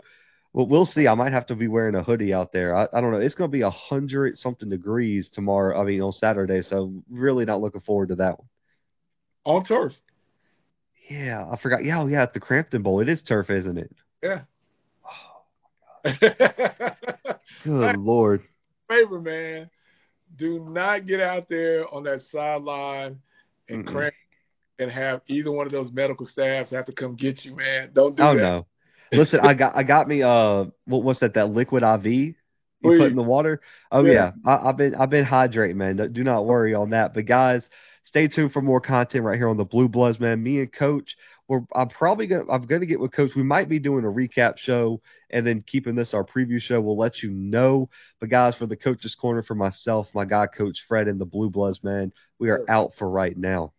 well, 0.55 0.67
we'll 0.67 0.85
see. 0.85 1.05
I 1.05 1.15
might 1.15 1.33
have 1.33 1.47
to 1.47 1.55
be 1.55 1.67
wearing 1.67 1.95
a 1.95 2.03
hoodie 2.03 2.33
out 2.33 2.53
there. 2.53 2.73
I, 2.73 2.87
I 2.93 3.01
don't 3.01 3.11
know. 3.11 3.19
It's 3.19 3.35
going 3.35 3.51
to 3.51 3.55
be 3.55 3.63
a 3.63 3.69
hundred 3.69 4.37
something 4.37 4.69
degrees 4.69 5.27
tomorrow. 5.27 5.77
I 5.77 5.83
mean, 5.83 6.01
on 6.01 6.13
Saturday. 6.13 6.61
So 6.61 6.93
really 7.09 7.43
not 7.43 7.59
looking 7.59 7.81
forward 7.81 8.07
to 8.09 8.15
that 8.15 8.39
one. 8.39 8.47
On 9.43 9.65
turf. 9.65 9.99
Yeah, 11.09 11.45
I 11.51 11.57
forgot. 11.57 11.83
Yeah, 11.83 12.01
oh, 12.01 12.07
yeah, 12.07 12.23
at 12.23 12.33
the 12.33 12.39
Cramton 12.39 12.83
Bowl. 12.83 13.01
It 13.01 13.09
is 13.09 13.21
turf, 13.21 13.49
isn't 13.49 13.77
it? 13.77 13.93
Yeah. 14.25 14.41
Oh, 16.05 17.35
Good 17.63 17.97
lord 17.97 18.43
favor, 18.87 19.19
man. 19.19 19.69
Do 20.35 20.59
not 20.59 21.05
get 21.05 21.21
out 21.21 21.49
there 21.49 21.91
on 21.93 22.03
that 22.03 22.21
sideline 22.21 23.19
and 23.69 23.85
crank 23.85 24.13
and 24.79 24.91
have 24.91 25.21
either 25.27 25.51
one 25.51 25.65
of 25.65 25.71
those 25.71 25.91
medical 25.91 26.25
staffs 26.25 26.69
have 26.71 26.85
to 26.85 26.91
come 26.91 27.15
get 27.15 27.45
you, 27.45 27.55
man. 27.55 27.91
Don't 27.93 28.15
do 28.15 28.23
oh, 28.23 28.35
that. 28.35 28.43
Oh 28.43 28.57
no. 28.57 28.65
Listen, 29.11 29.39
I 29.41 29.53
got 29.53 29.75
I 29.75 29.83
got 29.83 30.07
me 30.07 30.23
uh 30.23 30.65
what 30.85 31.03
was 31.03 31.19
that 31.19 31.35
that 31.35 31.51
liquid 31.51 31.83
IV 31.83 32.05
you 32.05 32.35
put 32.81 33.01
in 33.01 33.15
the 33.15 33.23
water? 33.23 33.61
Oh 33.91 34.03
yeah, 34.03 34.31
yeah. 34.45 34.57
I, 34.57 34.67
have 34.67 34.77
been 34.77 34.95
I've 34.95 35.09
been 35.09 35.25
hydrating, 35.25 35.75
man. 35.75 35.95
Do 36.11 36.23
not 36.23 36.45
worry 36.45 36.73
on 36.73 36.89
that. 36.89 37.13
But 37.13 37.25
guys, 37.25 37.69
stay 38.03 38.27
tuned 38.27 38.51
for 38.51 38.61
more 38.61 38.81
content 38.81 39.23
right 39.23 39.37
here 39.37 39.49
on 39.49 39.57
the 39.57 39.65
Bluebloods, 39.65 40.19
man. 40.19 40.43
Me 40.43 40.59
and 40.59 40.71
Coach 40.71 41.15
we're 41.47 41.61
I'm 41.75 41.89
probably 41.89 42.27
gonna 42.27 42.45
I'm 42.49 42.63
gonna 42.63 42.85
get 42.85 42.99
with 42.99 43.11
Coach. 43.11 43.35
We 43.35 43.43
might 43.43 43.69
be 43.69 43.79
doing 43.79 44.03
a 44.03 44.07
recap 44.07 44.57
show 44.57 45.01
and 45.29 45.45
then 45.45 45.63
keeping 45.65 45.95
this 45.95 46.13
our 46.13 46.23
preview 46.23 46.61
show. 46.61 46.81
We'll 46.81 46.97
let 46.97 47.21
you 47.21 47.29
know. 47.29 47.89
But 48.19 48.29
guys, 48.29 48.55
for 48.55 48.65
the 48.65 48.75
coach's 48.75 49.15
corner 49.15 49.43
for 49.43 49.55
myself, 49.55 50.09
my 50.13 50.25
guy 50.25 50.47
Coach 50.47 50.83
Fred 50.87 51.07
and 51.07 51.21
the 51.21 51.25
Bluebloods, 51.25 51.83
man, 51.83 52.11
we 52.39 52.49
are 52.49 52.65
out 52.67 52.95
for 52.95 53.09
right 53.09 53.37
now. 53.37 53.73